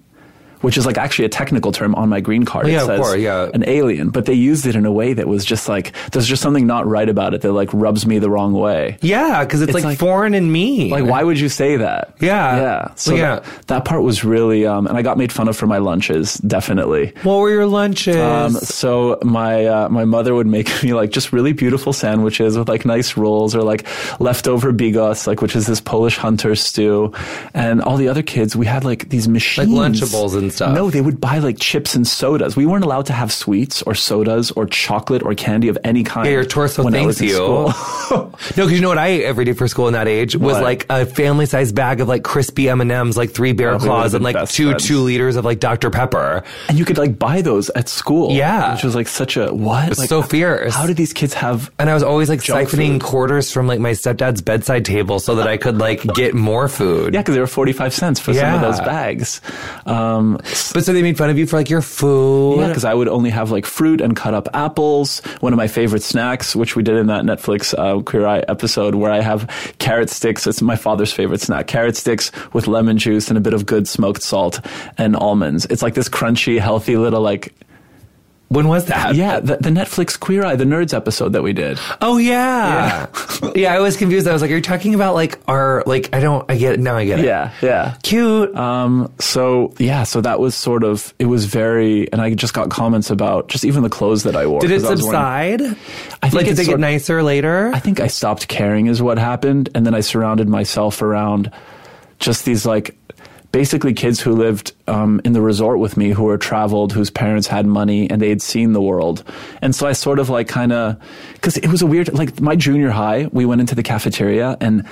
Which 0.64 0.78
is 0.78 0.86
like 0.86 0.98
actually 0.98 1.26
a 1.26 1.30
technical 1.30 1.72
term 1.72 1.94
on 1.96 2.10
my 2.10 2.20
green 2.22 2.46
card. 2.46 2.68
Yeah, 2.68 2.74
it 2.74 2.82
of 2.82 2.88
says 2.88 3.00
course, 3.00 3.20
yeah. 3.20 3.50
an 3.54 3.64
alien, 3.68 4.10
but 4.10 4.26
they 4.26 4.34
used 4.34 4.66
it 4.66 4.76
in 4.76 4.86
a 4.86 4.92
way 4.92 5.14
that 5.14 5.28
was 5.28 5.44
just 5.46 5.68
like 5.70 5.94
there's 6.12 6.26
just 6.28 6.42
something 6.42 6.66
not 6.66 6.88
right 6.88 7.08
about 7.10 7.34
it 7.34 7.42
that 7.42 7.52
like 7.52 7.70
rubs 7.74 8.06
me 8.06 8.18
the 8.18 8.30
wrong 8.30 8.54
way. 8.54 8.98
Yeah, 9.02 9.44
because 9.44 9.62
it's, 9.62 9.70
It's 9.70 9.76
like, 9.76 9.84
like- 9.84 10.00
foreign 10.00 10.34
and 10.34 10.52
mean. 10.52 10.90
Like, 10.90 11.06
why 11.06 11.22
would 11.24 11.40
you 11.40 11.50
say 11.50 11.76
that? 11.78 12.16
Yeah. 12.20 12.56
yeah. 12.58 12.94
So 12.96 13.14
Yeah. 13.14 13.40
That, 13.40 13.68
that 13.68 13.86
part 13.86 14.04
was 14.04 14.24
really, 14.24 14.66
um, 14.66 14.88
and 14.88 14.98
I 14.98 15.02
got 15.02 15.18
made 15.18 15.32
fun 15.34 15.48
of 15.50 15.58
for 15.58 15.68
my 15.68 15.80
lunches, 15.80 16.36
definitely. 16.36 17.14
What 17.24 17.40
were 17.40 17.50
your 17.50 17.66
lunches? 17.68 18.16
Um, 18.16 18.52
so 18.54 19.20
my 19.22 19.66
uh, 19.66 19.90
my 19.90 20.06
mother 20.06 20.34
would 20.34 20.48
make 20.48 20.70
me 20.84 20.94
like 20.94 21.12
just 21.12 21.34
really 21.34 21.52
beautiful 21.52 21.92
sandwiches 21.92 22.58
with 22.58 22.70
like 22.70 22.86
nice 22.86 23.18
rolls 23.18 23.54
or 23.54 23.64
like 23.64 23.86
leftover 24.22 24.72
bigos, 24.72 25.28
like 25.28 25.42
which 25.42 25.56
is 25.58 25.68
this 25.68 25.82
Polish 25.82 26.16
hunter 26.18 26.56
stew, 26.56 27.12
and 27.54 27.82
all 27.82 27.98
the 27.98 28.08
other 28.08 28.24
kids 28.24 28.56
we 28.56 28.66
had 28.66 28.86
like 28.86 29.10
these 29.10 29.28
machines, 29.28 29.70
like 29.70 29.92
Lunchables 29.92 30.38
and 30.38 30.53
stuff. 30.54 30.74
No, 30.76 30.90
they 30.90 31.02
would 31.02 31.20
buy 31.20 31.40
like 31.40 31.60
chips 31.60 31.96
and 31.96 32.08
sodas. 32.08 32.56
We 32.56 32.66
weren't 32.66 32.84
allowed 32.86 33.08
to 33.08 33.14
have 33.14 33.32
sweets 33.32 33.82
or 33.84 33.96
sodas 33.96 34.52
or 34.52 34.66
chocolate 34.66 35.24
or 35.24 35.34
candy 35.36 35.68
of 35.68 35.78
any 35.84 36.04
kind. 36.04 36.26
Yeah, 36.28 36.34
your 36.34 36.46
torso 36.46 36.84
when 36.84 36.94
I 36.96 37.00
thanks 37.00 37.22
you. 37.22 37.34
school. 37.36 37.74
no, 38.12 38.32
because 38.56 38.72
you 38.72 38.82
know 38.82 38.90
what 38.90 38.98
I 38.98 39.08
ate 39.08 39.24
every 39.26 39.46
day 39.46 39.54
for 39.54 39.68
school 39.68 39.88
in 39.88 39.94
that 39.94 40.08
age 40.08 40.36
was 40.36 40.54
What? 40.56 40.64
like 40.64 40.86
a 40.90 41.06
family 41.06 41.46
sized 41.46 41.76
bag 41.76 42.00
of 42.02 42.08
like 42.08 42.24
crispy 42.24 42.70
M 42.70 42.82
and 42.82 42.92
M's, 42.92 43.18
like 43.18 43.32
three 43.32 43.52
bear 43.54 43.74
Oh, 43.74 43.80
claws, 43.80 44.14
and 44.14 44.24
like 44.24 44.50
two 44.50 44.70
friends. 44.70 44.86
two 44.88 45.00
liters 45.00 45.36
of 45.36 45.46
like 45.46 45.60
Dr 45.60 45.90
Pepper. 45.90 46.44
And 46.70 46.78
you 46.78 46.86
could 46.86 46.98
like 46.98 47.18
buy 47.20 47.42
those 47.42 47.70
at 47.72 47.90
school. 47.90 48.32
Yeah. 48.32 48.74
Which 48.74 48.84
was 48.84 48.96
like 48.96 49.08
such 49.08 49.38
a 49.38 49.54
what? 49.54 49.98
Like, 49.98 50.10
so 50.10 50.22
fierce. 50.22 50.74
How 50.76 50.86
did 50.86 50.98
these 50.98 51.14
kids 51.14 51.34
have 51.34 51.72
And 51.80 51.90
I 51.90 51.94
was 51.94 52.04
always 52.04 52.30
like 52.30 52.40
siphoning 52.42 52.94
food. 52.94 53.02
quarters 53.04 53.52
from 53.52 53.68
like 53.68 53.80
my 53.80 53.92
stepdad's 53.92 54.42
bedside 54.42 54.86
table 54.86 55.20
so 55.20 55.36
that 55.36 55.48
I 55.48 55.58
could 55.58 55.78
like 55.80 56.04
get 56.14 56.34
more 56.36 56.68
food. 56.68 57.14
Yeah, 57.14 57.22
because 57.22 57.36
they 57.36 57.42
were 57.42 57.48
45 57.48 57.94
cents 57.94 58.20
for 58.20 58.34
some 58.34 58.54
of 58.56 58.62
those 58.62 58.80
bags. 58.82 59.42
Um, 59.86 60.40
But 60.74 60.84
so 60.84 60.94
they 60.94 61.02
made 61.02 61.18
fun 61.18 61.30
of 61.30 61.38
you 61.38 61.48
for 61.48 61.56
like 61.58 61.70
your 61.70 61.82
food. 61.82 62.60
yeah, 62.60 62.68
because 62.68 62.86
I 62.86 62.94
would 62.94 63.08
only 63.08 63.30
have 63.30 63.52
like 63.52 63.66
fruit 63.66 64.02
and 64.02 64.16
cut 64.16 64.34
up 64.34 64.48
apples. 64.54 65.20
One 65.40 65.54
of 65.54 65.58
my 65.58 65.68
favorite 65.68 66.04
snacks, 66.04 66.56
which 66.56 66.76
we 66.76 66.84
did 66.84 66.96
in 66.98 67.08
that 67.08 67.24
Netflix 67.24 67.74
uh, 67.78 68.02
Queer 68.02 68.26
Eye 68.28 68.44
episode, 68.48 68.96
where 68.96 69.12
I 69.12 69.22
have 69.22 69.50
carrot 69.80 70.10
sticks. 70.10 70.46
It's 70.46 70.62
my 70.62 70.76
father's 70.76 71.14
favorite 71.14 71.42
snack. 71.42 71.68
Carrot 71.68 71.96
sticks 71.96 72.32
with 72.54 72.68
lemon 72.68 72.98
juice 72.98 73.30
and 73.30 73.38
a 73.38 73.42
bit 73.42 73.54
of 73.54 73.66
good 73.66 73.88
smoked 73.88 74.24
salt 74.24 74.60
and 74.98 75.16
almonds. 75.16 75.66
It's 75.70 75.82
like 75.82 75.94
this 75.94 76.10
crunchy, 76.10 76.60
healthy 76.60 76.98
little 76.98 77.22
like 77.22 77.54
When 78.54 78.68
was 78.68 78.86
that? 78.86 79.16
yeah, 79.16 79.40
the, 79.40 79.58
the 79.58 79.70
Netflix 79.70 80.20
Queer 80.20 80.46
Eye, 80.46 80.56
the 80.56 80.64
Nerds 80.64 80.94
episode 80.94 81.34
that 81.34 81.42
we 81.42 81.54
did. 81.54 81.80
Oh 82.02 82.18
yeah. 82.18 83.08
Yeah. 83.56 83.74
I 83.74 83.80
was 83.80 83.98
confused. 83.98 84.28
I 84.28 84.34
was 84.34 84.42
like, 84.42 84.52
are 84.52 84.56
you 84.56 84.62
talking 84.62 84.94
about 84.94 85.16
like 85.16 85.40
our 85.48 85.84
like 85.86 86.14
I 86.14 86.20
don't 86.20 86.50
I 86.50 86.58
get 86.58 86.74
it 86.74 86.80
now 86.80 86.96
I 86.96 87.06
get 87.06 87.20
it. 87.20 87.26
Yeah, 87.26 87.52
yeah. 87.62 87.98
Cute. 88.04 88.56
Um, 88.56 89.12
so 89.20 89.74
yeah, 89.80 90.04
so 90.04 90.22
that 90.22 90.40
was 90.40 90.54
sort 90.56 90.84
of 90.84 91.14
it 91.20 91.26
was 91.26 91.46
very, 91.46 92.12
and 92.14 92.22
I 92.22 92.34
just 92.36 92.54
got 92.54 92.70
comments 92.70 93.10
about 93.10 93.50
just 93.50 93.66
even 93.66 93.82
the 93.84 93.90
clothes 93.90 94.24
that 94.24 94.36
I 94.36 94.46
wore. 94.46 94.62
Did 94.62 94.72
it 94.72 94.82
'cause 94.82 94.92
I 94.92 94.96
subside? 94.96 95.62
I 95.64 95.66
think 96.30 96.34
like 96.34 96.46
did 96.46 96.56
they 96.58 96.66
get 96.66 96.80
nicer 96.80 97.24
later? 97.24 97.72
I 97.74 97.80
think 97.80 98.00
I 98.00 98.08
stopped 98.08 98.48
caring 98.48 98.86
is 98.88 99.02
what 99.02 99.18
happened, 99.18 99.70
and 99.74 99.86
then 99.86 99.96
I 99.96 100.02
surrounded 100.02 100.48
myself 100.48 101.02
around 101.02 101.52
just 102.20 102.46
these 102.46 102.66
like 102.66 102.96
basically 103.54 103.94
kids 103.94 104.20
who 104.20 104.34
lived 104.34 104.74
um, 104.88 105.22
in 105.24 105.32
the 105.32 105.42
resort 105.42 105.78
with 105.80 105.96
me 105.96 106.10
who 106.10 106.24
were 106.24 106.40
traveled 106.40 106.92
whose 106.92 107.12
parents 107.12 107.48
had 107.48 107.66
money 107.68 108.10
and 108.10 108.20
they 108.20 108.28
had 108.28 108.42
seen 108.42 108.74
the 108.74 108.82
world. 108.82 109.24
And 109.62 109.74
so 109.74 109.88
i 109.88 109.94
sort 109.94 110.20
of 110.20 110.28
like 110.30 110.50
kind 110.50 110.74
of 110.74 111.00
because 111.34 111.56
it 111.58 111.70
was 111.70 111.82
a 111.82 111.86
weird 111.86 112.12
like 112.14 112.42
my 112.42 112.56
junior 112.56 112.90
high 112.90 113.30
we 113.32 113.46
went 113.46 113.62
into 113.62 113.76
the 113.76 113.84
cafeteria 113.84 114.58
and 114.60 114.86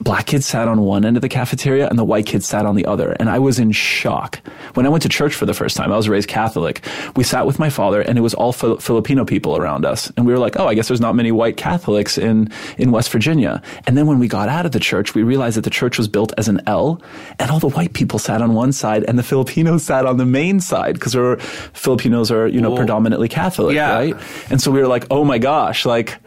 black 0.00 0.26
kids 0.26 0.46
sat 0.46 0.66
on 0.66 0.80
one 0.80 1.04
end 1.04 1.16
of 1.16 1.20
the 1.20 1.28
cafeteria 1.28 1.86
and 1.88 1.98
the 1.98 2.04
white 2.04 2.24
kids 2.24 2.46
sat 2.46 2.64
on 2.64 2.74
the 2.74 2.86
other 2.86 3.12
and 3.20 3.28
i 3.28 3.38
was 3.38 3.58
in 3.58 3.70
shock 3.70 4.40
when 4.74 4.86
i 4.86 4.88
went 4.88 5.02
to 5.02 5.08
church 5.08 5.34
for 5.34 5.44
the 5.46 5.52
first 5.54 5.76
time 5.76 5.92
i 5.92 5.96
was 5.96 6.08
raised 6.08 6.26
catholic 6.28 6.82
we 7.16 7.22
sat 7.24 7.46
with 7.46 7.58
my 7.58 7.68
father 7.68 8.00
and 8.00 8.16
it 8.16 8.22
was 8.22 8.32
all 8.34 8.52
Fil- 8.52 8.78
filipino 8.78 9.24
people 9.26 9.56
around 9.58 9.84
us 9.84 10.10
and 10.16 10.26
we 10.26 10.32
were 10.32 10.38
like 10.38 10.58
oh 10.58 10.66
i 10.66 10.74
guess 10.74 10.88
there's 10.88 11.00
not 11.02 11.14
many 11.14 11.30
white 11.32 11.56
catholics 11.58 12.16
in 12.16 12.50
in 12.78 12.90
west 12.92 13.10
virginia 13.10 13.60
and 13.86 13.96
then 13.98 14.06
when 14.06 14.18
we 14.18 14.26
got 14.26 14.48
out 14.48 14.64
of 14.64 14.72
the 14.72 14.80
church 14.80 15.14
we 15.14 15.22
realized 15.22 15.56
that 15.58 15.64
the 15.64 15.70
church 15.70 15.98
was 15.98 16.08
built 16.08 16.32
as 16.38 16.48
an 16.48 16.60
l 16.66 17.00
and 17.38 17.50
all 17.50 17.58
the 17.60 17.68
white 17.68 17.92
people 17.92 18.18
sat 18.18 18.40
on 18.40 18.54
one 18.54 18.72
side 18.72 19.04
and 19.04 19.18
the 19.18 19.22
filipinos 19.22 19.82
sat 19.84 20.06
on 20.06 20.16
the 20.16 20.26
main 20.26 20.60
side 20.60 20.94
because 20.94 21.14
our 21.14 21.36
filipinos 21.74 22.30
are 22.30 22.46
you 22.48 22.60
know 22.60 22.70
Whoa. 22.70 22.76
predominantly 22.76 23.28
catholic 23.28 23.74
Yeah. 23.74 23.92
right 23.94 24.16
and 24.50 24.60
so 24.62 24.70
we 24.70 24.80
were 24.80 24.88
like 24.88 25.06
oh 25.10 25.24
my 25.24 25.38
gosh 25.38 25.84
like 25.84 26.18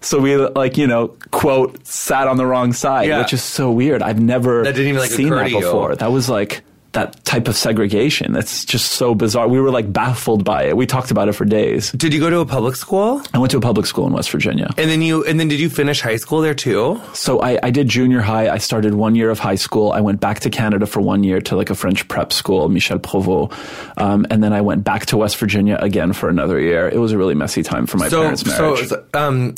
so 0.00 0.18
we 0.18 0.36
like 0.36 0.76
you 0.76 0.86
know 0.86 1.08
quote 1.30 1.86
sat 1.86 2.26
on 2.28 2.36
the 2.36 2.46
wrong 2.46 2.72
side, 2.72 3.08
Yeah. 3.08 3.18
which 3.18 3.32
is 3.32 3.42
so 3.42 3.70
weird. 3.70 4.02
I've 4.02 4.20
never 4.20 4.62
That 4.64 4.74
didn't 4.74 4.88
even, 4.88 5.00
like, 5.00 5.10
seen 5.10 5.30
that 5.30 5.50
before. 5.50 5.96
That 5.96 6.12
was 6.12 6.28
like 6.28 6.62
that 6.92 7.24
type 7.24 7.46
of 7.46 7.54
segregation. 7.56 8.32
That's 8.32 8.64
just 8.64 8.90
so 8.94 9.14
bizarre. 9.14 9.46
We 9.46 9.60
were 9.60 9.70
like 9.70 9.92
baffled 9.92 10.44
by 10.44 10.64
it. 10.64 10.76
We 10.76 10.86
talked 10.86 11.12
about 11.12 11.28
it 11.28 11.34
for 11.34 11.44
days. 11.44 11.92
Did 11.92 12.12
you 12.12 12.18
go 12.18 12.28
to 12.30 12.40
a 12.40 12.44
public 12.46 12.74
school? 12.74 13.22
I 13.32 13.38
went 13.38 13.52
to 13.52 13.58
a 13.58 13.60
public 13.60 13.86
school 13.86 14.08
in 14.08 14.12
West 14.12 14.28
Virginia. 14.32 14.70
And 14.76 14.90
then 14.90 15.00
you 15.00 15.24
and 15.24 15.38
then 15.38 15.46
did 15.46 15.60
you 15.60 15.70
finish 15.70 16.00
high 16.00 16.16
school 16.16 16.40
there 16.40 16.52
too? 16.52 17.00
So 17.12 17.38
I, 17.42 17.60
I 17.62 17.70
did 17.70 17.86
junior 17.86 18.20
high. 18.20 18.48
I 18.52 18.58
started 18.58 18.94
one 18.94 19.14
year 19.14 19.30
of 19.30 19.38
high 19.38 19.54
school. 19.54 19.92
I 19.92 20.00
went 20.00 20.18
back 20.18 20.40
to 20.40 20.50
Canada 20.50 20.84
for 20.84 21.00
one 21.00 21.22
year 21.22 21.40
to 21.42 21.54
like 21.54 21.70
a 21.70 21.76
French 21.76 22.08
prep 22.08 22.32
school, 22.32 22.68
Michel 22.68 22.98
Provost. 22.98 23.52
Um, 23.96 24.26
and 24.28 24.42
then 24.42 24.52
I 24.52 24.60
went 24.60 24.82
back 24.82 25.06
to 25.06 25.16
West 25.16 25.36
Virginia 25.36 25.78
again 25.80 26.12
for 26.12 26.28
another 26.28 26.58
year. 26.58 26.88
It 26.88 26.98
was 26.98 27.12
a 27.12 27.18
really 27.18 27.36
messy 27.36 27.62
time 27.62 27.86
for 27.86 27.98
my 27.98 28.08
so 28.08 28.22
parents' 28.22 28.44
marriage. 28.44 28.88
so 28.88 29.04
um 29.14 29.54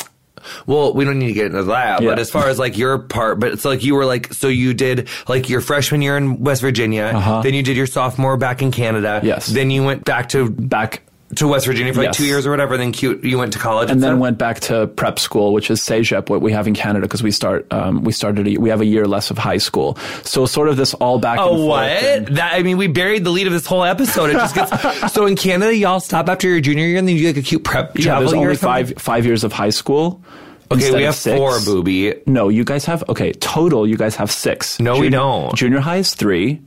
well, 0.66 0.92
we 0.94 1.04
don't 1.04 1.18
need 1.18 1.28
to 1.28 1.32
get 1.32 1.46
into 1.46 1.64
that, 1.64 2.00
but 2.00 2.18
as 2.18 2.30
far 2.30 2.48
as 2.48 2.58
like 2.58 2.76
your 2.76 2.98
part, 2.98 3.40
but 3.40 3.52
it's 3.52 3.64
like 3.64 3.82
you 3.84 3.94
were 3.94 4.04
like, 4.06 4.32
so 4.32 4.48
you 4.48 4.74
did 4.74 5.08
like 5.28 5.48
your 5.48 5.60
freshman 5.60 6.02
year 6.02 6.16
in 6.16 6.40
West 6.40 6.60
Virginia, 6.60 7.12
Uh-huh. 7.14 7.42
then 7.42 7.54
you 7.54 7.62
did 7.62 7.76
your 7.76 7.86
sophomore 7.86 8.36
back 8.36 8.62
in 8.62 8.70
Canada. 8.70 9.20
Yes. 9.22 9.46
Then 9.46 9.70
you 9.70 9.82
went 9.84 10.04
back 10.04 10.28
to 10.30 10.50
back 10.50 11.02
to 11.36 11.48
West 11.48 11.66
Virginia 11.66 11.92
for 11.92 12.00
like 12.00 12.08
Yes. 12.08 12.16
two 12.16 12.26
years 12.26 12.46
or 12.46 12.50
whatever. 12.50 12.76
Then 12.76 12.92
cute, 12.92 13.24
you 13.24 13.38
went 13.38 13.52
to 13.54 13.58
college 13.58 13.90
and 13.90 14.02
then 14.02 14.10
stuff? 14.12 14.18
went 14.20 14.38
back 14.38 14.60
to 14.60 14.86
prep 14.86 15.18
school, 15.18 15.52
which 15.52 15.70
is 15.70 15.80
CEGEP, 15.80 16.28
what 16.28 16.40
we 16.42 16.52
have 16.52 16.66
in 16.66 16.74
Canada, 16.74 17.06
because 17.06 17.22
we 17.22 17.30
start, 17.30 17.66
um, 17.72 18.02
we 18.04 18.12
started, 18.12 18.46
a, 18.48 18.56
we 18.58 18.68
have 18.70 18.80
a 18.80 18.84
year 18.84 19.06
less 19.06 19.30
of 19.30 19.38
high 19.38 19.58
school. 19.58 19.96
So 20.24 20.46
sort 20.46 20.68
of 20.68 20.76
this 20.76 20.94
all 20.94 21.18
back 21.18 21.38
and 21.38 21.48
Oh, 21.48 21.56
forth 21.56 21.68
what? 21.68 22.34
That 22.36 22.52
I 22.54 22.62
mean, 22.62 22.76
we 22.76 22.86
buried 22.86 23.24
the 23.24 23.30
lead 23.30 23.46
of 23.46 23.52
this 23.52 23.66
whole 23.66 23.84
episode. 23.84 24.30
It 24.30 24.34
just 24.34 24.54
gets 24.54 25.12
so 25.12 25.26
in 25.26 25.36
Canada, 25.36 25.74
y'all 25.74 26.00
stop 26.00 26.28
after 26.28 26.48
your 26.48 26.60
junior 26.60 26.84
year 26.86 26.98
and 26.98 27.08
then 27.08 27.16
you 27.16 27.22
do 27.22 27.26
like 27.28 27.36
a 27.38 27.42
cute 27.42 27.64
prep 27.64 27.98
Yeah, 27.98 28.18
there's 28.18 28.32
only 28.32 28.56
five, 28.56 28.94
five 28.98 29.24
years 29.26 29.44
of 29.44 29.52
high 29.52 29.70
school. 29.70 30.22
Okay, 30.70 30.80
instead 30.86 30.96
we 30.96 31.02
have 31.02 31.14
six. 31.14 31.36
four, 31.38 31.60
booby. 31.60 32.14
No, 32.26 32.48
you 32.48 32.64
guys 32.64 32.86
have, 32.86 33.04
okay, 33.10 33.32
total, 33.32 33.86
you 33.86 33.96
guys 33.98 34.16
have 34.16 34.30
six. 34.30 34.80
No, 34.80 34.98
we 34.98 35.10
don't. 35.10 35.54
Junior 35.54 35.80
high 35.80 35.98
is 35.98 36.14
three. 36.14 36.62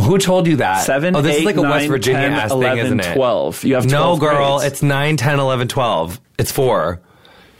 Who 0.00 0.18
told 0.18 0.46
you 0.46 0.56
that? 0.56 0.82
Seven, 0.84 1.16
Oh, 1.16 1.22
this 1.22 1.36
eight, 1.36 1.40
is 1.40 1.44
like 1.46 1.56
a 1.56 1.62
West 1.62 1.88
Virginia 1.88 2.20
10, 2.28 2.32
ass 2.32 2.50
11, 2.50 2.76
thing, 2.76 2.84
isn't 2.86 3.00
it? 3.00 3.14
12. 3.14 3.64
You 3.64 3.74
have 3.76 3.86
no, 3.86 4.16
girl. 4.18 4.58
grades. 4.58 4.72
It's 4.74 4.82
9, 4.82 5.16
10, 5.16 5.38
11, 5.40 5.68
12. 5.68 6.20
It's 6.38 6.52
four. 6.52 7.00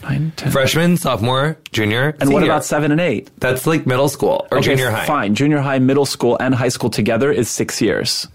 Nine, 0.03 0.33
10. 0.37 0.53
Freshman, 0.53 0.97
sophomore, 0.99 1.57
junior, 1.73 2.15
And 2.21 2.31
what 2.33 2.43
about 2.45 2.65
seven 2.65 2.93
and 2.93 3.01
eight? 3.01 3.31
That's 3.39 3.67
like 3.67 3.87
middle 3.87 4.09
school 4.11 4.47
or 4.51 4.59
Okay, 4.59 4.67
junior 4.77 4.91
high. 4.91 5.07
Fine. 5.07 5.35
Junior 5.35 5.59
high, 5.61 5.79
middle 5.79 6.05
school, 6.07 6.37
and 6.39 6.55
high 6.55 6.69
school 6.69 6.91
together 6.91 7.33
is 7.33 7.49
six 7.49 7.81
years. 7.81 8.29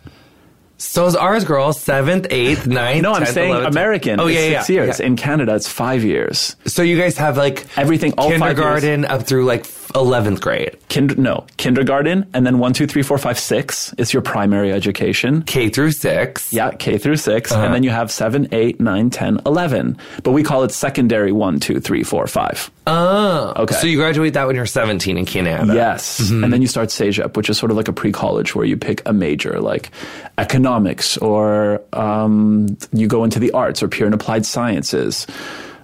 So 0.77 1.05
is 1.05 1.15
ours, 1.15 1.43
girl. 1.45 1.71
Seventh, 1.71 2.25
eighth, 2.31 2.65
ninth. 2.81 3.03
No, 3.03 3.13
I'm 3.13 3.21
10th, 3.21 3.33
saying 3.33 3.53
11th. 3.53 3.67
American. 3.67 4.19
Oh 4.19 4.27
is 4.27 4.35
yeah, 4.35 4.41
six 4.61 4.69
yeah. 4.71 4.83
years. 4.83 4.99
yeah. 4.99 5.05
In 5.05 5.15
Canada, 5.15 5.53
it's 5.53 5.67
five 5.69 6.03
years. 6.03 6.55
So 6.65 6.81
you 6.81 6.97
guys 6.97 7.17
have 7.19 7.37
like 7.37 7.65
Everything, 7.77 8.15
all 8.17 8.29
kindergarten 8.31 9.05
up 9.05 9.21
through 9.27 9.45
like 9.45 9.65
eleventh 9.95 10.41
grade, 10.41 10.77
Kind- 10.89 11.17
no, 11.17 11.45
kindergarten, 11.58 12.25
and 12.34 12.45
then 12.45 12.60
one, 12.60 12.73
two, 12.73 12.88
three, 12.88 13.01
four, 13.04 13.17
five, 13.17 13.38
six 13.39 13.93
is 13.97 14.13
your 14.13 14.21
primary 14.21 14.71
education. 14.71 15.41
K 15.43 15.69
through 15.69 15.91
six. 15.91 16.51
Yeah, 16.54 16.71
K 16.71 16.97
through 16.97 17.17
6 17.17 17.51
Uh-huh. 17.51 17.62
and 17.65 17.73
then 17.73 17.84
you 17.84 17.89
have 17.89 18.12
seven, 18.12 18.47
eight, 18.51 18.80
nine, 18.80 19.10
10, 19.10 19.41
11. 19.45 19.97
But 20.23 20.32
we 20.32 20.43
call 20.43 20.63
it 20.63 20.71
secondary 20.71 21.32
one, 21.32 21.60
two, 21.60 21.80
three, 21.80 22.04
four, 22.04 22.27
five. 22.27 22.69
Oh, 22.88 23.54
Okay. 23.58 23.75
So 23.75 23.88
you 23.88 23.97
graduate 23.97 24.34
that 24.34 24.47
when 24.47 24.56
you're 24.56 24.65
17 24.65 25.17
in 25.17 25.25
Canada. 25.25 25.73
Yes. 25.73 26.19
Mm-hmm. 26.21 26.43
And 26.43 26.54
then 26.54 26.62
you 26.62 26.67
start 26.67 26.89
CEGEP, 26.89 27.38
which 27.38 27.49
is 27.49 27.58
sort 27.58 27.71
of 27.71 27.77
like 27.77 27.88
a 27.88 27.93
pre 27.93 28.12
college 28.12 28.56
where 28.56 28.65
you 28.65 28.77
pick 28.77 29.01
a 29.08 29.13
major 29.13 29.60
like 29.60 29.91
economics 30.38 31.17
or 31.17 31.82
um, 31.93 32.77
you 32.91 33.08
go 33.08 33.23
into 33.23 33.39
the 33.39 33.51
arts 33.51 33.84
or 33.84 33.88
pure 33.88 34.08
and 34.08 34.15
applied 34.15 34.45
sciences. 34.45 35.27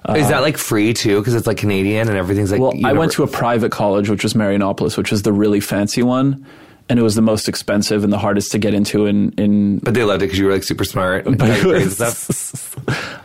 Is 0.10 0.28
that 0.28 0.36
uh-huh. 0.36 0.42
like 0.42 0.58
free 0.58 0.94
too? 0.94 1.20
Because 1.20 1.34
it's 1.34 1.48
like 1.48 1.58
Canadian 1.58 2.08
and 2.08 2.18
everything's 2.18 2.52
like. 2.52 2.62
Well, 2.62 2.74
I 2.86 2.94
went 2.94 3.12
to 3.14 3.24
a 3.24 3.28
private 3.28 3.72
college, 3.72 4.10
which 4.10 4.24
was 4.24 4.34
Marianopolis, 4.34 4.98
which 4.98 5.12
was 5.12 5.24
the 5.24 5.34
really 5.34 5.60
fancy 5.60 6.04
one. 6.04 6.46
And 6.90 6.98
it 6.98 7.02
was 7.04 7.16
the 7.16 7.22
most 7.22 7.50
expensive 7.50 8.06
and 8.06 8.14
the 8.14 8.18
hardest 8.18 8.54
to 8.54 8.58
get 8.60 8.74
into 8.74 9.08
in, 9.08 9.34
in 9.34 9.80
But 9.80 9.94
they 9.94 10.06
loved 10.06 10.22
it 10.22 10.28
because 10.28 10.40
you 10.40 10.46
were 10.46 10.54
like 10.54 10.64
super 10.64 10.86
smart. 10.86 11.28
And 11.28 11.38
But 11.38 11.50
it 11.50 11.64
your 11.64 11.74
grades 11.74 12.00
and 12.00 12.08
was- 12.08 12.18
stuff. 12.18 12.67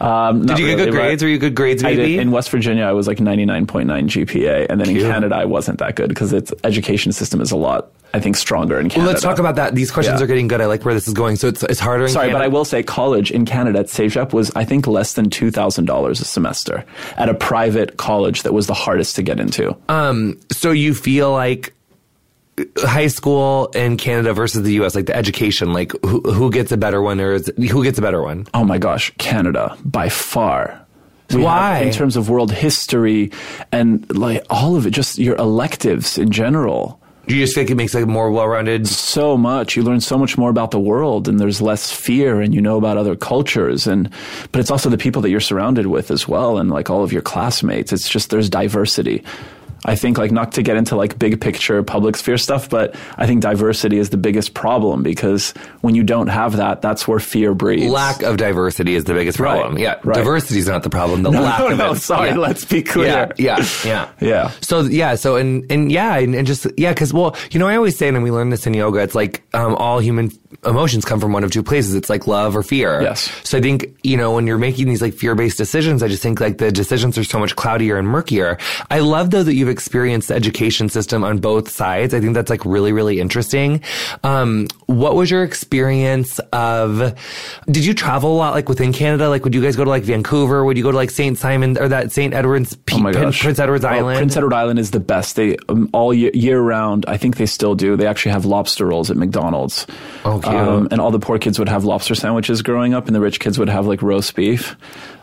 Um, 0.02 0.44
Did 0.44 0.58
you 0.58 0.66
get 0.66 0.76
good 0.76 0.90
grades? 0.90 1.22
Were 1.22 1.28
you 1.28 1.38
good 1.38 1.54
grades, 1.54 1.82
did. 1.82 1.98
In 1.98 2.30
West 2.32 2.50
Virginia, 2.50 2.84
I 2.84 2.92
was 2.92 3.06
like 3.06 3.18
99.9 3.18 3.86
GPA. 3.86 4.66
And 4.68 4.80
then 4.80 4.90
in 4.90 4.96
Canada, 4.96 5.36
I 5.36 5.44
wasn't 5.44 5.78
that 5.78 5.94
good 5.94 6.08
because 6.08 6.32
its 6.32 6.52
education 6.64 7.12
system 7.12 7.40
is 7.40 7.52
a 7.52 7.56
lot, 7.56 7.92
I 8.12 8.18
think, 8.18 8.36
stronger 8.36 8.80
in 8.80 8.88
Canada. 8.88 8.98
Well, 9.06 9.12
let's 9.12 9.22
talk 9.22 9.38
about 9.38 9.54
that. 9.56 9.74
These 9.76 9.92
questions 9.92 10.18
Yeah. 10.18 10.24
are 10.24 10.26
getting 10.26 10.48
good. 10.48 10.60
I 10.60 10.66
like 10.66 10.84
where 10.84 10.92
this 10.94 11.06
is 11.06 11.14
going. 11.14 11.36
So 11.36 11.46
it's, 11.48 11.62
it's 11.62 11.78
harder 11.80 12.04
in 12.04 12.10
Sorry, 12.10 12.32
but 12.32 12.42
I 12.42 12.48
will 12.48 12.64
say 12.64 12.82
college 12.82 13.30
in 13.30 13.44
Canada 13.44 13.78
at 13.78 13.86
CEGEP 13.86 14.32
was, 14.32 14.50
I 14.56 14.64
think, 14.64 14.86
less 14.88 15.12
than 15.14 15.30
$2,000 15.30 16.10
a 16.10 16.14
semester 16.16 16.84
at 17.16 17.28
a 17.28 17.34
private 17.34 17.96
college 17.96 18.42
that 18.42 18.52
was 18.52 18.66
the 18.66 18.74
hardest 18.74 19.14
to 19.16 19.22
get 19.22 19.38
into. 19.38 19.76
Um, 19.88 20.38
so 20.50 20.72
you 20.72 20.94
feel 20.94 21.30
like 21.32 21.72
high 22.78 23.06
school 23.08 23.66
in 23.74 23.96
Canada 23.96 24.32
versus 24.34 24.62
the 24.62 24.72
US, 24.82 24.94
like 24.94 25.06
the 25.06 25.16
education, 25.16 25.72
like 25.72 25.92
who, 26.04 26.20
who 26.20 26.50
gets 26.50 26.72
a 26.72 26.76
better 26.76 27.00
one 27.02 27.20
or 27.20 27.32
is, 27.32 27.50
who 27.70 27.82
gets 27.84 27.98
a 27.98 28.02
better 28.02 28.22
one? 28.22 28.46
oh 28.54 28.64
my 28.64 28.78
gosh, 28.78 29.12
Canada 29.18 29.76
by 29.84 30.08
far. 30.08 30.78
We 31.32 31.42
Why? 31.42 31.78
have- 31.78 31.86
in 31.86 31.92
terms 31.92 32.16
of 32.16 32.28
world 32.28 32.52
history 32.52 33.30
and 33.70 34.04
like 34.14 34.44
all 34.50 34.76
of 34.76 34.86
it, 34.86 34.90
just 34.90 35.18
your 35.18 35.36
electives 35.36 36.18
in 36.18 36.30
general. 36.30 36.98
Do 37.28 37.36
you 37.36 37.44
just 37.44 37.54
think 37.54 37.70
it 37.70 37.76
makes 37.76 37.94
like 37.94 38.06
more 38.06 38.32
well-rounded? 38.32 38.88
so 38.88 39.36
much. 39.38 39.76
You 39.76 39.84
learn 39.84 40.00
so 40.00 40.18
much 40.18 40.36
more 40.36 40.50
about 40.50 40.72
the 40.72 40.80
world 40.80 41.28
and 41.28 41.38
there's 41.38 41.62
less 41.62 41.92
fear 41.92 42.40
and 42.40 42.52
you 42.52 42.60
know 42.60 42.76
about 42.76 42.96
other 42.98 43.14
cultures 43.14 43.86
and 43.86 44.10
but 44.50 44.58
it's 44.60 44.72
also 44.72 44.90
the 44.90 44.98
people 44.98 45.22
that 45.22 45.30
you're 45.30 45.38
surrounded 45.40 45.86
with 45.86 46.10
as 46.10 46.26
well 46.26 46.58
and 46.58 46.68
like 46.68 46.90
all 46.90 47.04
of 47.04 47.12
your 47.12 47.22
classmates. 47.22 47.92
It's 47.92 48.08
just 48.08 48.30
there's 48.30 48.50
diversity. 48.50 49.22
I 49.84 49.96
think 49.96 50.16
like 50.16 50.30
not 50.30 50.52
to 50.52 50.62
get 50.62 50.76
into 50.76 50.94
like 50.94 51.18
big 51.18 51.40
picture 51.40 51.82
public 51.82 52.16
sphere 52.16 52.38
stuff, 52.38 52.70
but 52.70 52.94
I 53.16 53.26
think 53.26 53.42
diversity 53.42 53.98
is 53.98 54.10
the 54.10 54.16
biggest 54.16 54.54
problem 54.54 55.02
because 55.02 55.50
when 55.80 55.94
you 55.96 56.04
don't 56.04 56.28
have 56.28 56.56
that, 56.56 56.82
that's 56.82 57.08
where 57.08 57.18
fear 57.18 57.52
breeds. 57.52 57.90
Lack 57.92 58.22
of 58.22 58.36
diversity 58.36 58.94
is 58.94 59.04
the 59.04 59.14
biggest 59.14 59.40
Right, 59.40 59.58
problem. 59.60 59.78
Yeah, 59.78 59.96
right. 60.04 60.14
diversity 60.16 60.60
is 60.60 60.68
not 60.68 60.84
the 60.84 60.90
problem. 60.90 61.22
The 61.24 61.30
No, 61.32 61.42
lack 61.42 61.58
no, 61.60 61.66
of 61.68 61.78
no, 61.78 61.92
it. 61.92 61.96
sorry, 61.96 62.28
Yeah. 62.30 62.36
let's 62.36 62.64
be 62.64 62.82
clear. 62.82 63.32
Yeah, 63.38 63.56
yeah, 63.56 63.66
yeah. 63.84 64.08
Yeah. 64.20 64.50
So 64.60 64.82
yeah, 64.82 65.16
so 65.16 65.36
and 65.36 65.64
and 65.70 65.90
yeah, 65.90 66.16
and, 66.16 66.34
and 66.34 66.46
just 66.46 66.66
yeah, 66.78 66.92
because 66.92 67.12
well, 67.12 67.34
you 67.50 67.58
know, 67.58 67.66
I 67.66 67.74
always 67.76 67.98
say, 67.98 68.06
and 68.08 68.22
we 68.22 68.30
learn 68.30 68.50
this 68.50 68.66
in 68.68 68.74
yoga. 68.74 69.00
It's 69.00 69.14
like 69.16 69.42
um, 69.52 69.74
all 69.74 69.98
human 69.98 70.30
emotions 70.64 71.04
come 71.04 71.20
from 71.20 71.32
one 71.32 71.44
of 71.44 71.50
two 71.50 71.62
places. 71.62 71.94
It's 71.94 72.10
like 72.10 72.26
love 72.26 72.56
or 72.56 72.62
fear. 72.62 73.00
Yes. 73.02 73.30
So 73.44 73.58
I 73.58 73.60
think 73.60 73.96
you 74.02 74.16
know 74.16 74.32
when 74.32 74.46
you're 74.46 74.58
making 74.58 74.88
these 74.88 75.02
like 75.02 75.14
fear-based 75.14 75.58
decisions, 75.58 76.02
I 76.02 76.08
just 76.08 76.22
think 76.22 76.40
like 76.40 76.58
the 76.58 76.70
decisions 76.72 77.16
are 77.18 77.24
so 77.24 77.38
much 77.38 77.56
cloudier 77.56 77.96
and 77.98 78.06
murkier. 78.08 78.58
I 78.90 79.00
love 79.00 79.30
though 79.30 79.42
that 79.42 79.54
you've 79.54 79.68
experienced 79.68 80.28
the 80.28 80.34
education 80.34 80.88
system 80.88 81.24
on 81.24 81.38
both 81.38 81.70
sides. 81.70 82.14
I 82.14 82.20
think 82.20 82.34
that's 82.34 82.50
like 82.50 82.64
really 82.64 82.92
really 82.92 83.20
interesting. 83.20 83.82
Um, 84.24 84.68
what 84.86 85.14
was 85.14 85.30
your 85.30 85.42
experience 85.44 86.38
of? 86.52 87.14
Did 87.66 87.84
you 87.84 87.94
travel 87.94 88.32
a 88.32 88.36
lot 88.36 88.54
like 88.54 88.68
within 88.68 88.92
Canada? 88.92 89.28
Like 89.28 89.44
would 89.44 89.54
you 89.54 89.62
guys 89.62 89.76
go 89.76 89.84
to 89.84 89.90
like 89.90 90.02
Vancouver? 90.04 90.64
Would 90.64 90.76
you 90.76 90.82
go 90.82 90.90
to 90.90 90.96
like 90.96 91.10
Saint 91.10 91.38
Simon 91.38 91.78
or 91.78 91.88
that 91.88 92.12
Saint 92.12 92.34
Edward's? 92.34 92.76
P- 92.76 92.92
Oh 92.96 92.98
my 92.98 93.12
gosh. 93.12 93.40
Prince 93.40 93.58
Edward's 93.58 93.84
Oh, 93.84 93.88
Island. 93.88 94.18
Prince 94.18 94.36
Edward 94.36 94.52
Island 94.52 94.78
is 94.78 94.90
the 94.90 95.00
best. 95.00 95.36
They 95.36 95.56
um, 95.68 95.88
all 95.92 96.12
year, 96.12 96.30
year 96.34 96.60
round. 96.60 97.04
I 97.08 97.16
think 97.16 97.36
they 97.36 97.46
still 97.46 97.74
do. 97.74 97.96
They 97.96 98.06
actually 98.06 98.32
have 98.32 98.44
lobster 98.44 98.84
rolls 98.86 99.10
at 99.10 99.16
McDonald's. 99.16 99.86
Oh, 100.24 100.40
cute. 100.42 100.92
and 100.92 101.00
all 101.00 101.10
the 101.10 101.18
poor 101.18 101.38
kids 101.38 101.58
would 101.58 101.68
have 101.68 101.84
lobster 101.84 102.14
sandwiches 102.14 102.62
growing 102.62 102.94
up, 102.94 103.06
and 103.06 103.14
the 103.14 103.20
rich 103.20 103.40
kids 103.40 103.58
would 103.58 103.68
have 103.68 103.86
like 103.86 104.02
roast 104.02 104.34
beef. 104.34 104.76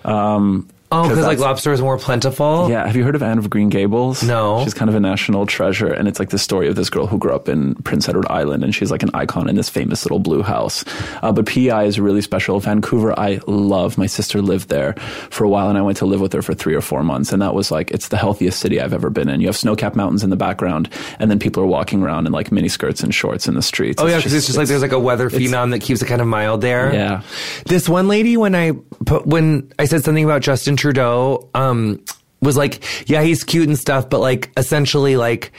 Um, 0.06 0.68
Oh, 0.92 1.08
because 1.08 1.24
like 1.26 1.38
lobster 1.38 1.72
is 1.72 1.82
more 1.82 1.98
plentiful. 2.00 2.68
Yeah, 2.70 2.86
have 2.88 2.96
you 2.96 3.04
heard 3.04 3.14
of 3.16 3.22
Anne 3.22 3.38
of 3.38 3.48
Green 3.50 3.70
Gables? 3.70 4.24
No. 4.24 4.64
She's 4.64 4.74
kind 4.74 4.90
of 4.90 4.96
a 4.96 5.00
national 5.00 5.46
treasure, 5.46 5.94
and 5.94 6.08
it's 6.08 6.18
like 6.18 6.30
the 6.30 6.40
story 6.40 6.68
of 6.68 6.76
this 6.76 6.90
girl 6.90 7.06
who 7.06 7.20
grew 7.20 7.32
up 7.32 7.48
in 7.48 7.76
Prince 7.76 8.10
Edward 8.10 8.26
Island, 8.28 8.64
and 8.64 8.74
she's 8.74 8.90
like 8.90 9.04
an 9.04 9.12
icon 9.14 9.48
in 9.48 9.56
this 9.56 9.70
famous 9.70 10.04
little 10.04 10.18
blue 10.18 10.42
house. 10.42 10.84
Uh, 11.22 11.32
but 11.32 11.46
PEI 11.46 11.86
is 11.86 12.00
really 12.00 12.22
special. 12.22 12.60
Vancouver, 12.60 13.18
I 13.20 13.40
love. 13.46 14.00
My 14.00 14.08
sister 14.08 14.42
lived 14.42 14.70
there 14.70 14.94
for 15.30 15.44
a 15.44 15.50
while, 15.50 15.70
and 15.70 15.78
I 15.78 15.82
went 15.84 15.98
to 16.00 16.08
live 16.08 16.22
with 16.22 16.34
her 16.34 16.42
for 16.42 16.56
three 16.56 16.74
or 16.74 16.82
four 16.82 17.04
months, 17.04 17.32
and 17.32 17.42
that 17.44 17.54
was 17.54 17.70
like 17.70 17.92
it's 17.92 18.08
the 18.08 18.18
healthiest 18.18 18.60
city 18.60 18.82
I've 18.82 18.94
ever 18.94 19.12
been 19.12 19.30
in. 19.30 19.42
You 19.42 19.48
have 19.48 19.58
snow-capped 19.58 19.96
mountains 19.96 20.24
in 20.24 20.32
the 20.32 20.36
background, 20.38 20.90
and 21.20 21.30
then 21.30 21.38
people 21.38 21.62
are 21.62 21.68
walking 21.68 22.02
around 22.02 22.26
in 22.26 22.32
like 22.34 22.52
mini 22.52 22.68
skirts 22.68 23.04
and 23.04 23.14
shorts 23.14 23.48
in 23.48 23.54
the 23.54 23.62
streets. 23.62 24.02
Oh 24.02 24.08
yeah, 24.08 24.18
because 24.18 24.34
it's 24.34 24.48
just 24.48 24.58
like 24.58 24.68
there's 24.68 24.82
like 24.82 24.92
a 24.92 25.00
weather 25.00 25.28
it's- 25.28 25.40
phenom 25.40 25.70
that 25.70 25.82
keeps 25.82 26.02
it 26.02 26.08
kind 26.08 26.20
of 26.22 26.28
mild 26.28 26.62
there. 26.62 26.92
Yeah. 26.92 27.22
This 27.68 27.88
one 27.88 28.08
lady, 28.08 28.38
when 28.38 28.56
I 28.56 28.72
put 29.06 29.28
when 29.28 29.72
I 29.78 29.86
said 29.86 30.04
something 30.04 30.26
about 30.26 30.42
Justin 30.42 30.78
Trudeau, 30.80 31.50
um, 31.54 32.04
was 32.42 32.58
like, 32.58 32.84
yeah, 33.10 33.22
he's 33.22 33.44
cute 33.44 33.68
and 33.68 33.78
stuff, 33.78 34.10
but 34.10 34.20
like 34.20 34.52
essentially 34.58 35.18
like 35.18 35.52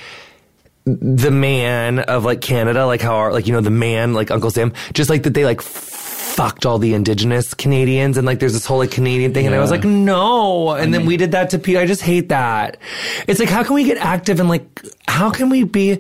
the 0.84 1.30
man 1.30 2.00
of 2.00 2.24
like 2.24 2.40
Canada, 2.40 2.86
like 2.86 3.00
how 3.00 3.14
our, 3.14 3.32
like 3.32 3.46
you 3.46 3.52
know 3.52 3.60
the 3.60 3.70
man 3.70 4.14
like 4.14 4.30
Uncle 4.30 4.50
Sam, 4.50 4.72
just 4.92 5.10
like 5.10 5.22
that 5.24 5.34
they 5.34 5.44
like 5.44 5.60
fucked 5.60 6.64
all 6.64 6.78
the 6.78 6.94
indigenous 6.94 7.54
Canadians 7.54 8.16
and 8.16 8.26
like 8.26 8.38
there's 8.38 8.52
this 8.52 8.64
whole 8.64 8.78
like 8.78 8.90
Canadian 8.90 9.34
thing 9.34 9.46
and 9.46 9.54
I 9.54 9.58
was 9.58 9.70
like 9.70 9.84
no. 9.84 10.70
And 10.72 10.94
then 10.94 11.04
we 11.04 11.16
did 11.16 11.32
that 11.32 11.50
to 11.50 11.58
Pete. 11.58 11.76
I 11.76 11.86
just 11.86 12.02
hate 12.02 12.30
that. 12.30 12.78
It's 13.26 13.40
like 13.40 13.48
how 13.48 13.62
can 13.62 13.74
we 13.74 13.84
get 13.84 13.98
active 13.98 14.40
and 14.40 14.48
like 14.48 14.82
how 15.06 15.30
can 15.30 15.50
we 15.50 15.64
be 15.64 15.98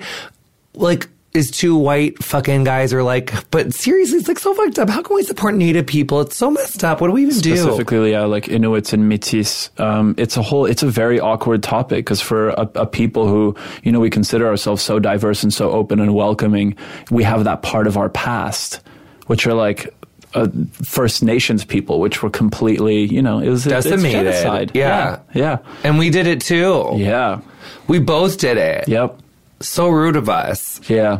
like 0.74 1.08
is 1.32 1.50
two 1.50 1.76
white 1.76 2.22
fucking 2.22 2.64
guys 2.64 2.92
are 2.92 3.02
like 3.04 3.48
but 3.50 3.72
seriously 3.72 4.18
it's 4.18 4.26
like 4.28 4.38
so 4.38 4.52
fucked 4.54 4.78
up. 4.78 4.88
How 4.88 5.00
can 5.02 5.14
we 5.14 5.22
support 5.22 5.54
native 5.54 5.86
people? 5.86 6.20
It's 6.20 6.36
so 6.36 6.50
messed 6.50 6.82
up. 6.82 7.00
What 7.00 7.06
do 7.08 7.12
we 7.12 7.22
even 7.22 7.38
do? 7.38 7.56
Specifically 7.56 8.10
yeah 8.12 8.24
like 8.24 8.48
inuits 8.48 8.92
and 8.92 9.10
métis. 9.10 9.70
Um, 9.80 10.14
it's 10.18 10.36
a 10.36 10.42
whole 10.42 10.66
it's 10.66 10.82
a 10.82 10.88
very 10.88 11.20
awkward 11.20 11.62
topic 11.62 12.04
because 12.04 12.20
for 12.20 12.48
a, 12.50 12.68
a 12.74 12.86
people 12.86 13.28
who 13.28 13.54
you 13.82 13.92
know 13.92 14.00
we 14.00 14.10
consider 14.10 14.48
ourselves 14.48 14.82
so 14.82 14.98
diverse 14.98 15.42
and 15.42 15.54
so 15.54 15.70
open 15.70 16.00
and 16.00 16.14
welcoming 16.14 16.76
we 17.10 17.22
have 17.22 17.44
that 17.44 17.62
part 17.62 17.86
of 17.86 17.96
our 17.96 18.08
past 18.08 18.80
which 19.26 19.46
are 19.46 19.54
like 19.54 19.94
uh, 20.34 20.48
First 20.84 21.22
Nations 21.24 21.64
people, 21.64 21.98
which 21.98 22.22
were 22.22 22.30
completely, 22.30 23.04
you 23.04 23.20
know, 23.20 23.40
it 23.40 23.48
was 23.48 23.66
it's 23.66 23.84
Decimated. 23.84 24.12
genocide. 24.32 24.70
Yeah. 24.74 25.18
yeah, 25.34 25.58
and 25.82 25.98
we 25.98 26.10
did 26.10 26.28
it 26.28 26.40
too. 26.40 26.90
Yeah, 26.94 27.40
we 27.88 27.98
both 27.98 28.38
did 28.38 28.56
it. 28.56 28.86
Yep, 28.86 29.18
so 29.60 29.88
rude 29.88 30.16
of 30.16 30.28
us 30.28 30.80
yeah. 30.88 31.18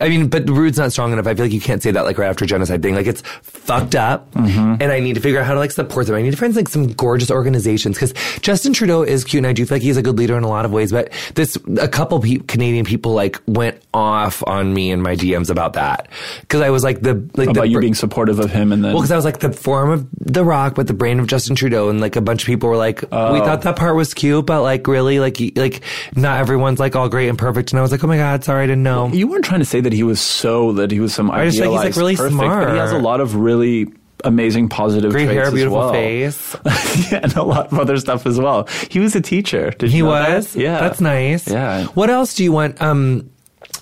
I 0.00 0.08
mean, 0.08 0.28
but 0.28 0.46
the 0.46 0.52
rude's 0.52 0.78
not 0.78 0.92
strong 0.92 1.12
enough. 1.12 1.26
I 1.26 1.34
feel 1.34 1.44
like 1.44 1.52
you 1.52 1.60
can't 1.60 1.82
say 1.82 1.90
that 1.90 2.04
like 2.04 2.18
right 2.18 2.28
after 2.28 2.46
genocide 2.46 2.82
thing. 2.82 2.94
Like 2.94 3.06
it's 3.06 3.22
fucked 3.42 3.94
up, 3.94 4.30
mm-hmm. 4.32 4.80
and 4.80 4.92
I 4.92 5.00
need 5.00 5.14
to 5.14 5.20
figure 5.20 5.40
out 5.40 5.46
how 5.46 5.54
to 5.54 5.60
like 5.60 5.72
support 5.72 6.06
them. 6.06 6.16
I 6.16 6.22
need 6.22 6.32
to 6.32 6.36
find 6.36 6.54
like 6.54 6.68
some 6.68 6.92
gorgeous 6.92 7.30
organizations 7.30 7.96
because 7.96 8.12
Justin 8.40 8.72
Trudeau 8.72 9.02
is 9.02 9.24
cute, 9.24 9.40
and 9.40 9.46
I 9.46 9.52
do 9.52 9.66
feel 9.66 9.76
like 9.76 9.82
he's 9.82 9.96
a 9.96 10.02
good 10.02 10.18
leader 10.18 10.36
in 10.36 10.44
a 10.44 10.48
lot 10.48 10.64
of 10.64 10.72
ways. 10.72 10.92
But 10.92 11.12
this, 11.34 11.56
a 11.78 11.88
couple 11.88 12.20
pe- 12.20 12.38
Canadian 12.38 12.84
people 12.84 13.12
like 13.12 13.40
went 13.46 13.80
off 13.94 14.42
on 14.46 14.72
me 14.72 14.90
in 14.90 15.02
my 15.02 15.16
DMs 15.16 15.50
about 15.50 15.74
that 15.74 16.08
because 16.40 16.60
I 16.60 16.70
was 16.70 16.84
like 16.84 17.00
the 17.00 17.14
like 17.36 17.50
About 17.50 17.62
the, 17.62 17.68
you 17.68 17.80
being 17.80 17.94
supportive 17.94 18.38
of 18.38 18.50
him, 18.50 18.72
and 18.72 18.84
then 18.84 18.92
well, 18.92 19.02
because 19.02 19.12
I 19.12 19.16
was 19.16 19.24
like 19.24 19.40
the 19.40 19.52
form 19.52 19.90
of 19.90 20.06
the 20.20 20.44
rock, 20.44 20.74
but 20.74 20.86
the 20.86 20.94
brain 20.94 21.18
of 21.20 21.26
Justin 21.26 21.56
Trudeau, 21.56 21.88
and 21.88 22.00
like 22.00 22.16
a 22.16 22.20
bunch 22.20 22.42
of 22.42 22.46
people 22.46 22.68
were 22.68 22.76
like, 22.76 23.02
we 23.02 23.08
oh. 23.12 23.44
thought 23.44 23.62
that 23.62 23.76
part 23.76 23.96
was 23.96 24.14
cute, 24.14 24.46
but 24.46 24.62
like 24.62 24.86
really, 24.86 25.20
like 25.20 25.38
like 25.56 25.82
not 26.14 26.38
everyone's 26.38 26.78
like 26.78 26.96
all 26.96 27.08
great 27.08 27.28
and 27.28 27.38
perfect. 27.38 27.72
And 27.72 27.78
I 27.78 27.82
was 27.82 27.90
like, 27.90 28.02
oh 28.04 28.06
my 28.06 28.16
god, 28.16 28.44
sorry, 28.44 28.64
I 28.64 28.66
didn't 28.66 28.82
know. 28.82 29.08
You 29.08 29.28
weren't 29.28 29.44
trying 29.44 29.60
to 29.60 29.65
say 29.66 29.80
that 29.80 29.92
he 29.92 30.02
was 30.02 30.20
so 30.20 30.72
that 30.72 30.90
he 30.90 31.00
was 31.00 31.12
some 31.14 31.30
I 31.30 31.44
just 31.46 31.58
think 31.58 31.70
he's, 31.72 31.76
like, 31.76 31.86
idealized 31.88 31.98
really 31.98 32.16
perfect, 32.16 32.36
but 32.38 32.72
he 32.72 32.78
has 32.78 32.88
a 32.90 32.92
smart. 32.92 33.02
lot 33.04 33.20
of 33.20 33.34
really 33.36 33.86
amazing 34.24 34.68
positive 34.68 35.12
Great 35.12 35.26
traits 35.26 35.34
hair, 35.36 35.46
as 35.48 35.54
beautiful 35.54 35.78
well. 35.78 35.92
face. 35.92 36.56
yeah, 37.12 37.20
and 37.22 37.36
a 37.36 37.42
lot 37.42 37.70
of 37.72 37.78
other 37.78 37.96
stuff 37.98 38.26
as 38.26 38.38
well. 38.40 38.66
He 38.90 38.98
was 38.98 39.14
a 39.14 39.20
teacher. 39.20 39.70
Did 39.70 39.90
He 39.90 39.98
you 39.98 40.04
know 40.04 40.12
that? 40.12 40.36
was. 40.36 40.56
Yeah, 40.56 40.80
that's 40.80 41.00
nice. 41.00 41.46
Yeah. 41.48 41.84
What 41.88 42.08
else 42.10 42.34
do 42.34 42.42
you 42.42 42.50
want? 42.52 42.80
Um, 42.80 43.30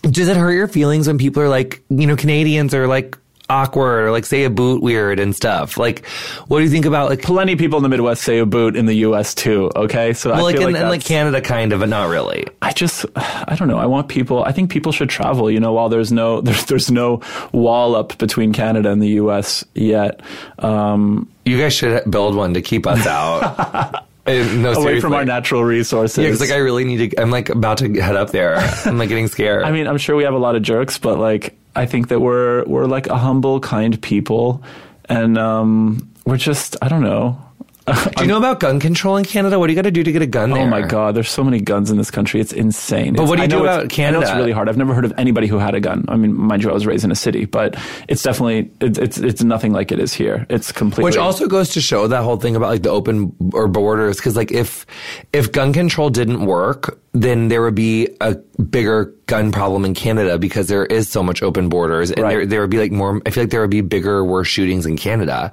does 0.02 0.28
it 0.28 0.36
hurt 0.36 0.52
your 0.52 0.68
feelings 0.68 1.06
when 1.06 1.18
people 1.18 1.42
are 1.42 1.48
like, 1.48 1.82
you 1.88 2.06
know, 2.06 2.16
Canadians 2.16 2.74
are 2.74 2.86
like 2.86 3.16
awkward 3.50 4.04
or 4.04 4.10
like 4.10 4.24
say 4.24 4.44
a 4.44 4.50
boot 4.50 4.82
weird 4.82 5.20
and 5.20 5.34
stuff? 5.34 5.76
Like, 5.76 6.06
what 6.48 6.58
do 6.58 6.64
you 6.64 6.70
think 6.70 6.84
about 6.86 7.10
like? 7.10 7.22
Plenty 7.22 7.52
of 7.54 7.58
people 7.58 7.76
in 7.78 7.82
the 7.82 7.88
Midwest 7.88 8.22
say 8.22 8.38
a 8.38 8.46
boot 8.46 8.76
in 8.76 8.86
the 8.86 8.94
U.S. 8.94 9.34
too. 9.34 9.70
Okay, 9.76 10.12
so 10.14 10.30
Well, 10.30 10.38
I 10.40 10.42
like 10.42 10.56
in, 10.56 10.62
like, 10.72 10.76
in 10.76 10.88
like 10.88 11.04
Canada, 11.04 11.40
kind 11.40 11.72
of, 11.72 11.80
but 11.80 11.88
not 11.88 12.08
really. 12.08 12.46
I 12.62 12.72
just, 12.72 13.04
I 13.16 13.54
don't 13.58 13.68
know. 13.68 13.78
I 13.78 13.86
want 13.86 14.08
people. 14.08 14.44
I 14.44 14.52
think 14.52 14.70
people 14.70 14.92
should 14.92 15.08
travel. 15.10 15.50
You 15.50 15.60
know, 15.60 15.72
while 15.72 15.88
there's 15.88 16.12
no, 16.12 16.40
there's, 16.42 16.64
there's 16.66 16.90
no 16.90 17.20
wall 17.52 17.94
up 17.94 18.16
between 18.18 18.52
Canada 18.52 18.90
and 18.90 19.02
the 19.02 19.08
U.S. 19.10 19.64
yet. 19.74 20.20
Um, 20.58 21.28
You 21.44 21.58
guys 21.58 21.74
should 21.74 22.10
build 22.10 22.34
one 22.34 22.54
to 22.54 22.62
keep 22.62 22.86
us 22.86 23.06
out. 23.06 23.42
Uh, 23.42 24.00
no, 24.26 24.32
away 24.72 24.74
seriously. 24.74 25.00
from 25.00 25.12
our 25.12 25.24
natural 25.24 25.64
resources. 25.64 26.24
Yeah, 26.24 26.30
'cause, 26.30 26.40
like 26.40 26.50
I 26.50 26.56
really 26.56 26.84
need 26.84 27.10
to. 27.10 27.20
I'm 27.20 27.30
like 27.30 27.50
about 27.50 27.78
to 27.78 27.92
head 28.00 28.16
up 28.16 28.30
there. 28.30 28.56
I'm 28.86 28.96
like 28.98 29.08
getting 29.10 29.28
scared. 29.28 29.64
I 29.66 29.70
mean, 29.70 29.86
I'm 29.86 29.98
sure 29.98 30.16
we 30.16 30.24
have 30.24 30.34
a 30.34 30.38
lot 30.38 30.56
of 30.56 30.62
jerks, 30.62 30.96
but 30.98 31.18
like, 31.18 31.54
I 31.76 31.86
think 31.86 32.08
that 32.08 32.20
we're 32.20 32.64
we're 32.64 32.86
like 32.86 33.06
a 33.08 33.16
humble, 33.16 33.60
kind 33.60 34.00
people, 34.00 34.62
and 35.06 35.36
um, 35.36 36.10
we're 36.24 36.36
just, 36.36 36.76
I 36.82 36.88
don't 36.88 37.02
know. 37.02 37.38
Do 37.86 38.22
you 38.22 38.26
know 38.26 38.38
about 38.38 38.60
gun 38.60 38.80
control 38.80 39.16
in 39.18 39.24
Canada? 39.24 39.58
What 39.58 39.66
do 39.66 39.72
you 39.72 39.76
got 39.76 39.82
to 39.82 39.90
do 39.90 40.02
to 40.02 40.10
get 40.12 40.22
a 40.22 40.26
gun 40.26 40.50
there? 40.50 40.62
Oh 40.62 40.66
my 40.66 40.80
God, 40.80 41.14
there's 41.14 41.28
so 41.28 41.44
many 41.44 41.60
guns 41.60 41.90
in 41.90 41.98
this 41.98 42.10
country. 42.10 42.40
It's 42.40 42.52
insane. 42.52 43.12
But 43.12 43.24
It's- 43.24 43.28
what 43.28 43.36
do 43.36 43.42
you 43.42 43.48
do 43.48 43.56
know 43.56 43.62
about 43.64 43.98
know 43.98 44.20
it's 44.20 44.32
really 44.32 44.52
hard. 44.52 44.68
I've 44.70 44.78
never 44.78 44.94
heard 44.94 45.04
of 45.04 45.12
anybody 45.18 45.46
who 45.48 45.58
had 45.58 45.74
a 45.74 45.80
gun. 45.80 46.06
I 46.08 46.16
mean, 46.16 46.34
mind 46.34 46.62
you, 46.62 46.70
I 46.70 46.72
was 46.72 46.86
raised 46.86 47.04
in 47.04 47.10
a 47.10 47.14
city, 47.14 47.44
but 47.44 47.76
it's 48.08 48.22
definitely 48.22 48.70
it's 48.80 48.98
it's, 48.98 49.18
it's 49.18 49.42
nothing 49.42 49.72
like 49.72 49.92
it 49.92 49.98
is 49.98 50.14
here. 50.14 50.46
It's 50.48 50.72
completely 50.72 51.04
Which 51.04 51.18
also 51.18 51.46
goes 51.46 51.68
to 51.70 51.80
show 51.82 52.06
that 52.06 52.22
whole 52.22 52.36
thing 52.38 52.56
about 52.56 52.70
like 52.70 52.82
the 52.82 52.90
open 52.90 53.34
or 53.52 53.68
borders, 53.68 54.16
because 54.16 54.34
like 54.36 54.50
if 54.50 54.86
if 55.34 55.52
gun 55.52 55.72
control 55.74 56.08
didn't 56.08 56.46
work, 56.46 56.98
then 57.12 57.48
there 57.48 57.60
would 57.60 57.74
be 57.74 58.08
a 58.22 58.34
bigger 58.70 59.12
gun 59.26 59.52
problem 59.52 59.84
in 59.84 59.92
Canada 59.94 60.38
because 60.38 60.68
there 60.68 60.86
is 60.86 61.08
so 61.10 61.22
much 61.22 61.42
open 61.42 61.68
borders, 61.68 62.10
and 62.10 62.22
Right. 62.22 62.30
there 62.30 62.46
there 62.46 62.60
would 62.62 62.70
be 62.70 62.78
like 62.78 62.92
more. 62.92 63.20
I 63.26 63.30
feel 63.30 63.42
like 63.42 63.50
there 63.50 63.60
would 63.60 63.70
be 63.70 63.82
bigger, 63.82 64.24
worse 64.24 64.48
shootings 64.48 64.86
in 64.86 64.96
Canada. 64.96 65.52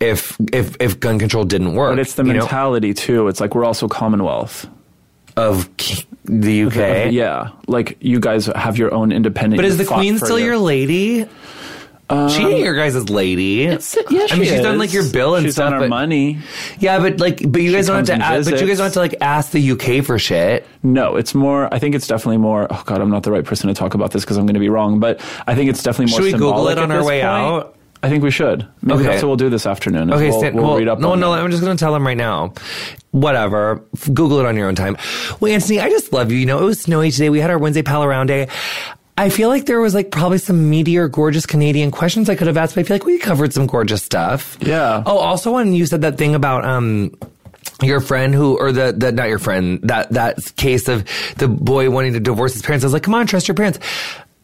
If 0.00 0.36
if 0.52 0.76
if 0.80 0.98
gun 0.98 1.18
control 1.18 1.44
didn't 1.44 1.74
work. 1.74 1.92
But 1.92 1.98
it's 1.98 2.14
the 2.14 2.24
you 2.24 2.32
know, 2.32 2.40
mentality 2.40 2.94
too. 2.94 3.28
It's 3.28 3.40
like 3.40 3.54
we're 3.54 3.64
also 3.64 3.86
Commonwealth. 3.86 4.66
of 5.36 5.74
k- 5.76 6.04
the 6.24 6.64
UK. 6.64 7.12
Yeah, 7.12 7.50
like 7.66 7.98
you 8.00 8.18
guys 8.18 8.46
have 8.46 8.78
your 8.78 8.92
own 8.92 9.12
independent. 9.12 9.58
But 9.58 9.66
is 9.66 9.78
the 9.78 9.84
queen 9.84 10.18
still 10.18 10.38
your 10.38 10.58
lady? 10.58 11.28
Um, 12.08 12.28
she 12.28 12.42
ain't 12.42 12.58
your 12.58 12.74
guys' 12.74 13.08
lady. 13.08 13.42
yeah, 13.42 13.78
I 13.78 14.12
mean, 14.12 14.28
she 14.28 14.44
she's 14.46 14.62
done 14.62 14.78
like 14.78 14.92
your 14.92 15.08
bill 15.08 15.36
and 15.36 15.46
she's 15.46 15.54
stuff. 15.54 15.66
done 15.66 15.74
our 15.74 15.80
but, 15.80 15.90
money. 15.90 16.40
Yeah, 16.80 16.98
but 16.98 17.20
like, 17.20 17.40
but 17.50 17.62
you 17.62 17.70
guys 17.70 17.86
don't 17.86 17.96
have 17.96 18.06
to. 18.06 18.14
Ask, 18.14 18.50
but 18.50 18.60
you 18.60 18.66
guys 18.66 18.78
don't 18.78 18.86
have 18.86 18.94
to 18.94 18.98
like 18.98 19.14
ask 19.20 19.52
the 19.52 19.70
UK 19.70 20.04
for 20.04 20.18
shit. 20.18 20.66
No, 20.82 21.14
it's 21.14 21.36
more. 21.36 21.72
I 21.72 21.78
think 21.78 21.94
it's 21.94 22.08
definitely 22.08 22.38
more. 22.38 22.66
Oh 22.68 22.82
God, 22.84 23.00
I'm 23.00 23.10
not 23.10 23.22
the 23.22 23.30
right 23.30 23.44
person 23.44 23.68
to 23.68 23.74
talk 23.74 23.94
about 23.94 24.10
this 24.10 24.24
because 24.24 24.38
I'm 24.38 24.44
going 24.46 24.54
to 24.54 24.60
be 24.60 24.68
wrong. 24.68 24.98
But 24.98 25.20
I 25.46 25.54
think 25.54 25.70
it's 25.70 25.84
definitely 25.84 26.10
more. 26.10 26.20
Should 26.22 26.32
we 26.32 26.32
Google 26.32 26.68
it 26.68 26.78
on 26.78 26.90
our 26.90 27.04
way 27.04 27.20
point. 27.20 27.26
out? 27.26 27.76
I 28.02 28.08
think 28.08 28.22
we 28.24 28.30
should. 28.30 28.66
Maybe 28.82 29.00
Okay. 29.00 29.08
that's 29.10 29.22
what 29.22 29.28
we'll 29.28 29.36
do 29.36 29.50
this 29.50 29.66
afternoon. 29.66 30.12
Okay, 30.12 30.30
we'll, 30.30 30.38
Stan, 30.38 30.54
we'll 30.54 30.64
well, 30.64 30.78
read 30.78 30.88
up. 30.88 30.98
no, 31.00 31.12
on 31.12 31.20
no, 31.20 31.34
it. 31.34 31.38
I'm 31.38 31.50
just 31.50 31.62
going 31.62 31.76
to 31.76 31.80
tell 31.80 31.92
them 31.92 32.06
right 32.06 32.16
now. 32.16 32.54
Whatever. 33.10 33.82
Google 34.12 34.40
it 34.40 34.46
on 34.46 34.56
your 34.56 34.68
own 34.68 34.74
time. 34.74 34.96
Well, 35.40 35.52
Antoni, 35.52 35.82
I 35.82 35.90
just 35.90 36.12
love 36.12 36.32
you. 36.32 36.38
You 36.38 36.46
know, 36.46 36.60
it 36.60 36.64
was 36.64 36.80
snowy 36.80 37.10
today. 37.10 37.28
We 37.28 37.40
had 37.40 37.50
our 37.50 37.58
Wednesday 37.58 37.82
pal 37.82 38.02
around 38.04 38.28
day. 38.28 38.48
I 39.18 39.28
feel 39.28 39.50
like 39.50 39.66
there 39.66 39.80
was 39.80 39.94
like 39.94 40.10
probably 40.10 40.38
some 40.38 40.70
meatier, 40.70 41.10
gorgeous 41.10 41.44
Canadian 41.44 41.90
questions 41.90 42.30
I 42.30 42.36
could 42.36 42.46
have 42.46 42.56
asked, 42.56 42.74
but 42.74 42.82
I 42.82 42.84
feel 42.84 42.94
like 42.94 43.04
we 43.04 43.18
covered 43.18 43.52
some 43.52 43.66
gorgeous 43.66 44.02
stuff. 44.02 44.56
Yeah. 44.62 45.02
Oh, 45.04 45.18
also 45.18 45.52
when 45.52 45.74
you 45.74 45.84
said 45.84 46.00
that 46.02 46.16
thing 46.16 46.34
about, 46.34 46.64
um, 46.64 47.12
your 47.82 48.00
friend 48.00 48.34
who, 48.34 48.58
or 48.58 48.72
the, 48.72 48.92
the, 48.96 49.12
not 49.12 49.28
your 49.28 49.38
friend, 49.38 49.80
that, 49.82 50.10
that 50.12 50.54
case 50.56 50.88
of 50.88 51.04
the 51.36 51.48
boy 51.48 51.90
wanting 51.90 52.14
to 52.14 52.20
divorce 52.20 52.54
his 52.54 52.62
parents. 52.62 52.82
I 52.84 52.86
was 52.86 52.92
like, 52.94 53.02
come 53.02 53.14
on, 53.14 53.26
trust 53.26 53.48
your 53.48 53.54
parents. 53.54 53.78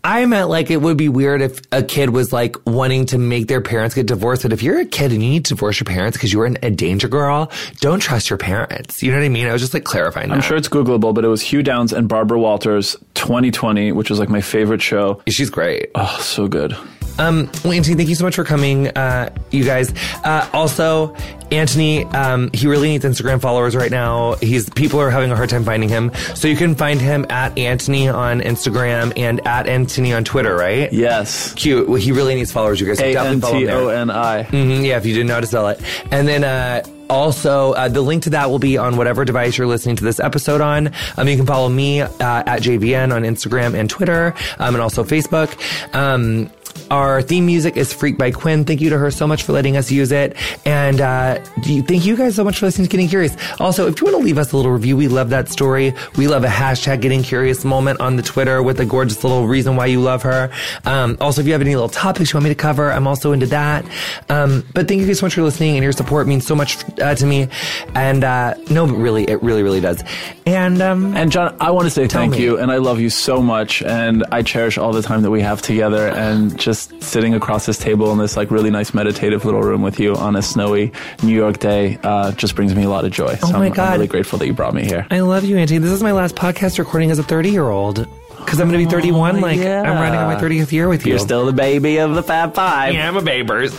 I 0.07 0.25
meant 0.27 0.49
like 0.49 0.71
it 0.71 0.81
would 0.81 0.97
be 0.97 1.09
weird 1.09 1.43
if 1.43 1.61
a 1.73 1.83
kid 1.83 2.11
was 2.11 2.33
like 2.33 2.55
wanting 2.65 3.07
to 3.07 3.19
make 3.19 3.49
their 3.49 3.61
parents 3.61 3.93
get 3.97 4.07
divorced. 4.07 4.43
But 4.43 4.53
if 4.53 4.63
you're 4.63 4.79
a 4.79 4.85
kid 4.85 5.11
and 5.13 5.21
you 5.21 5.31
need 5.31 5.45
to 5.47 5.55
divorce 5.55 5.81
your 5.81 5.85
parents 5.85 6.17
because 6.17 6.33
you 6.33 6.39
were 6.39 6.47
an, 6.47 6.59
a 6.63 6.71
danger 6.71 7.09
girl, 7.09 7.51
don't 7.81 7.99
trust 7.99 8.31
your 8.31 8.37
parents. 8.37 9.03
You 9.03 9.11
know 9.11 9.19
what 9.19 9.25
I 9.25 9.29
mean? 9.31 9.49
I 9.49 9.53
was 9.53 9.61
just 9.61 9.75
like 9.75 9.83
clarifying 9.83 10.31
I'm 10.31 10.39
that. 10.39 10.45
sure 10.45 10.57
it's 10.57 10.69
Googleable, 10.69 11.13
but 11.13 11.25
it 11.25 11.29
was 11.29 11.43
Hugh 11.43 11.65
Downs 11.65 11.93
and 11.93 12.09
Barbara 12.09 12.39
Walters 12.39 12.95
2020, 13.15 13.91
which 13.91 14.09
was 14.09 14.21
like 14.21 14.29
my 14.29 14.41
favorite 14.41 14.81
show. 14.81 15.21
She's 15.29 15.51
great. 15.51 15.91
Oh, 15.97 16.19
so 16.21 16.47
good. 16.47 16.77
Um, 17.19 17.47
well, 17.65 17.73
Antoni, 17.73 17.97
thank 17.97 18.09
you 18.09 18.15
so 18.15 18.25
much 18.25 18.35
for 18.37 18.45
coming, 18.45 18.89
uh, 18.89 19.31
you 19.51 19.65
guys. 19.65 19.93
Uh, 20.25 20.49
also, 20.53 21.15
Antoni, 21.51 22.13
um, 22.15 22.51
he 22.53 22.67
really 22.67 22.89
needs 22.89 23.05
Instagram 23.05 23.41
followers 23.41 23.75
right 23.77 23.91
now. 23.91 24.35
He's 24.35 24.69
people 24.71 25.01
are 25.01 25.11
having 25.11 25.31
a 25.31 25.37
hard 25.37 25.49
time 25.49 25.65
finding 25.65 25.89
him, 25.89 26.13
so 26.35 26.49
you 26.49 26.57
can 26.57 26.75
find 26.75 27.01
him 27.01 27.25
at 27.31 27.55
Antoni 27.57 28.13
on 28.13 28.41
Instagram 28.41 29.13
and 29.17 29.47
at 29.47 29.67
Antoni 29.67 30.15
on 30.17 30.25
Twitter, 30.25 30.55
right? 30.57 30.93
Yes. 30.93 31.55
Cute. 31.55 31.89
Well, 31.89 31.99
he 32.01 32.13
really 32.13 32.35
needs 32.35 32.53
followers. 32.53 32.81
You 32.81 32.87
guys 32.87 32.99
so 32.99 33.11
definitely 33.13 33.41
follow 33.41 33.55
him 33.55 33.61
T 33.61 33.67
there. 33.67 33.77
O 33.77 33.89
N 33.89 34.11
I. 34.11 34.43
Mhm, 34.45 34.85
yeah, 34.85 34.97
if 34.99 35.07
you 35.07 35.15
didn't 35.15 35.29
know 35.29 35.35
how 35.35 35.41
to 35.41 35.47
spell 35.47 35.69
it. 35.69 35.81
And 36.11 36.27
then 36.29 36.45
uh, 36.45 36.83
also, 37.09 37.73
uh, 37.75 37.89
the 37.89 38.01
link 38.03 38.25
to 38.25 38.31
that 38.31 38.51
will 38.51 38.59
be 38.59 38.77
on 38.77 38.97
whatever 38.97 39.25
device 39.25 39.57
you're 39.57 39.67
listening 39.69 39.95
to 39.97 40.05
this 40.05 40.19
episode 40.19 40.61
on. 40.61 40.91
Um, 41.17 41.29
you 41.29 41.37
can 41.37 41.47
follow 41.47 41.69
me 41.69 42.01
uh, 42.01 42.09
at 42.21 42.61
JVN 42.63 43.15
on 43.15 43.23
Instagram 43.23 43.75
and 43.79 43.89
Twitter, 43.89 44.35
um, 44.59 44.75
and 44.75 44.83
also 44.83 45.05
Facebook. 45.05 45.57
Um, 45.95 46.51
our 46.91 47.23
theme 47.23 47.47
music 47.47 47.77
is 47.77 47.93
Freak 47.93 48.17
by 48.19 48.31
Quinn. 48.31 48.65
Thank 48.65 48.81
you 48.81 48.91
to 48.91 48.99
her 48.99 49.11
so 49.11 49.27
much 49.27 49.43
for 49.43 49.53
letting 49.53 49.77
us 49.77 49.91
use 49.91 50.13
it. 50.13 50.37
And 50.65 51.01
uh, 51.01 51.43
thank 51.63 52.05
you 52.05 52.17
guys 52.17 52.35
so 52.35 52.45
much 52.45 52.59
for 52.59 52.67
listening 52.67 52.87
to 52.87 52.91
Getting 52.91 53.09
Curious. 53.09 53.37
Also, 53.61 53.87
if 53.87 54.01
you 54.01 54.07
want 54.07 54.19
to 54.19 54.25
leave 54.25 54.39
us 54.39 54.53
a 54.53 54.57
little 54.57 54.73
review, 54.73 54.97
we 54.97 55.09
love 55.09 55.31
that 55.31 55.49
story. 55.49 55.95
We 56.17 56.29
love 56.29 56.45
a 56.45 56.49
hashtag 56.49 57.01
Getting 57.01 57.23
Curious 57.23 57.65
moment 57.65 58.01
on 58.01 58.17
the 58.17 58.23
Twitter 58.23 58.63
with 58.63 58.81
a 58.81 58.85
gorgeous 58.85 59.23
little 59.25 59.47
reason 59.47 59.77
why 59.77 59.87
you 59.87 60.01
love 60.01 60.23
her. 60.23 60.51
Um, 60.85 61.17
also, 61.21 61.41
if 61.41 61.47
you 61.47 61.53
have 61.53 61.63
any 61.63 61.75
little 61.75 61.89
topics 61.89 62.33
you 62.33 62.37
want 62.37 62.45
me 62.45 62.51
to 62.51 62.55
cover, 62.55 62.91
I'm 62.91 63.07
also 63.07 63.33
into 63.33 63.47
that. 63.47 63.85
Um, 64.29 64.65
but 64.75 64.89
thank 64.89 65.01
you 65.01 65.07
guys 65.07 65.19
so 65.19 65.27
much 65.27 65.35
for 65.35 65.43
listening, 65.43 65.77
and 65.77 65.83
your 65.83 65.93
support 65.93 66.27
means 66.27 66.47
so 66.47 66.55
much 66.55 66.79
uh, 67.01 67.15
to 67.15 67.27
me. 67.27 67.49
And 67.95 68.25
uh, 68.25 68.55
no, 68.71 68.87
but 68.87 68.95
really, 68.95 69.25
it 69.25 69.43
really, 69.43 69.63
really 69.63 69.81
does. 69.81 70.03
And 70.47 70.81
um, 70.81 71.17
And 71.17 71.31
John, 71.33 71.57
I 71.61 71.71
want 71.71 71.87
to 71.87 71.91
say 71.91 72.07
thank 72.07 72.33
me. 72.33 72.43
you, 72.43 72.59
and 72.59 72.71
I 72.71 72.77
love 72.77 73.01
you 73.01 73.11
so 73.11 73.43
much, 73.43 73.83
and 73.83 74.25
I 74.31 74.43
cherish 74.43 74.79
all 74.79 74.93
the 74.93 75.03
time 75.03 75.23
that 75.23 75.31
we 75.31 75.41
have 75.43 75.63
together, 75.63 76.09
and 76.09 76.59
just 76.67 77.01
sitting 77.01 77.33
across 77.33 77.65
this 77.65 77.79
table 77.79 78.11
in 78.11 78.19
this 78.19 78.37
like 78.37 78.51
really 78.51 78.71
nice 78.71 78.93
meditative 78.93 79.45
little 79.45 79.63
room 79.63 79.83
with 79.83 80.01
you 80.01 80.17
on 80.17 80.35
a 80.35 80.43
snowy 80.43 80.91
New 81.23 81.33
York 81.33 81.59
day 81.61 81.97
uh, 82.03 82.33
just 82.33 82.57
brings 82.57 82.75
me 82.75 82.83
a 82.83 82.89
lot 82.89 83.05
of 83.05 83.13
joy. 83.13 83.37
so 83.37 83.47
Oh 83.47 83.53
my 83.53 83.67
I'm, 83.67 83.73
God. 83.73 83.87
I'm 83.87 83.93
really 83.93 84.09
grateful 84.09 84.37
that 84.41 84.47
you 84.49 84.53
brought 84.53 84.75
me 84.75 84.85
here. 84.85 85.07
I 85.13 85.21
love 85.21 85.45
you, 85.45 85.57
Auntie. 85.59 85.79
This 85.79 85.93
is 85.93 86.03
my 86.03 86.11
last 86.11 86.35
podcast 86.35 86.81
recording 86.81 87.13
as 87.13 87.21
a 87.21 87.23
30 87.23 87.51
year 87.51 87.69
old. 87.69 88.09
Because 88.37 88.61
I'm 88.61 88.69
going 88.69 88.81
to 88.81 88.85
be 88.85 88.91
31. 88.91 89.41
like, 89.41 89.59
yeah. 89.59 89.81
I'm 89.81 89.95
running 90.01 90.19
on 90.19 90.27
my 90.27 90.41
30th 90.41 90.73
year 90.73 90.89
with 90.89 91.07
you. 91.07 91.11
You're 91.11 91.19
still 91.21 91.47
the 91.47 91.53
baby 91.53 91.99
of 91.99 92.15
the 92.17 92.23
Fab 92.23 92.55
Five. 92.55 92.95
Yeah, 92.95 93.09
I'm 93.09 93.17
a 93.17 93.23
babers. 93.23 93.73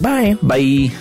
Bye. 0.00 0.34
Bye. 0.42 0.92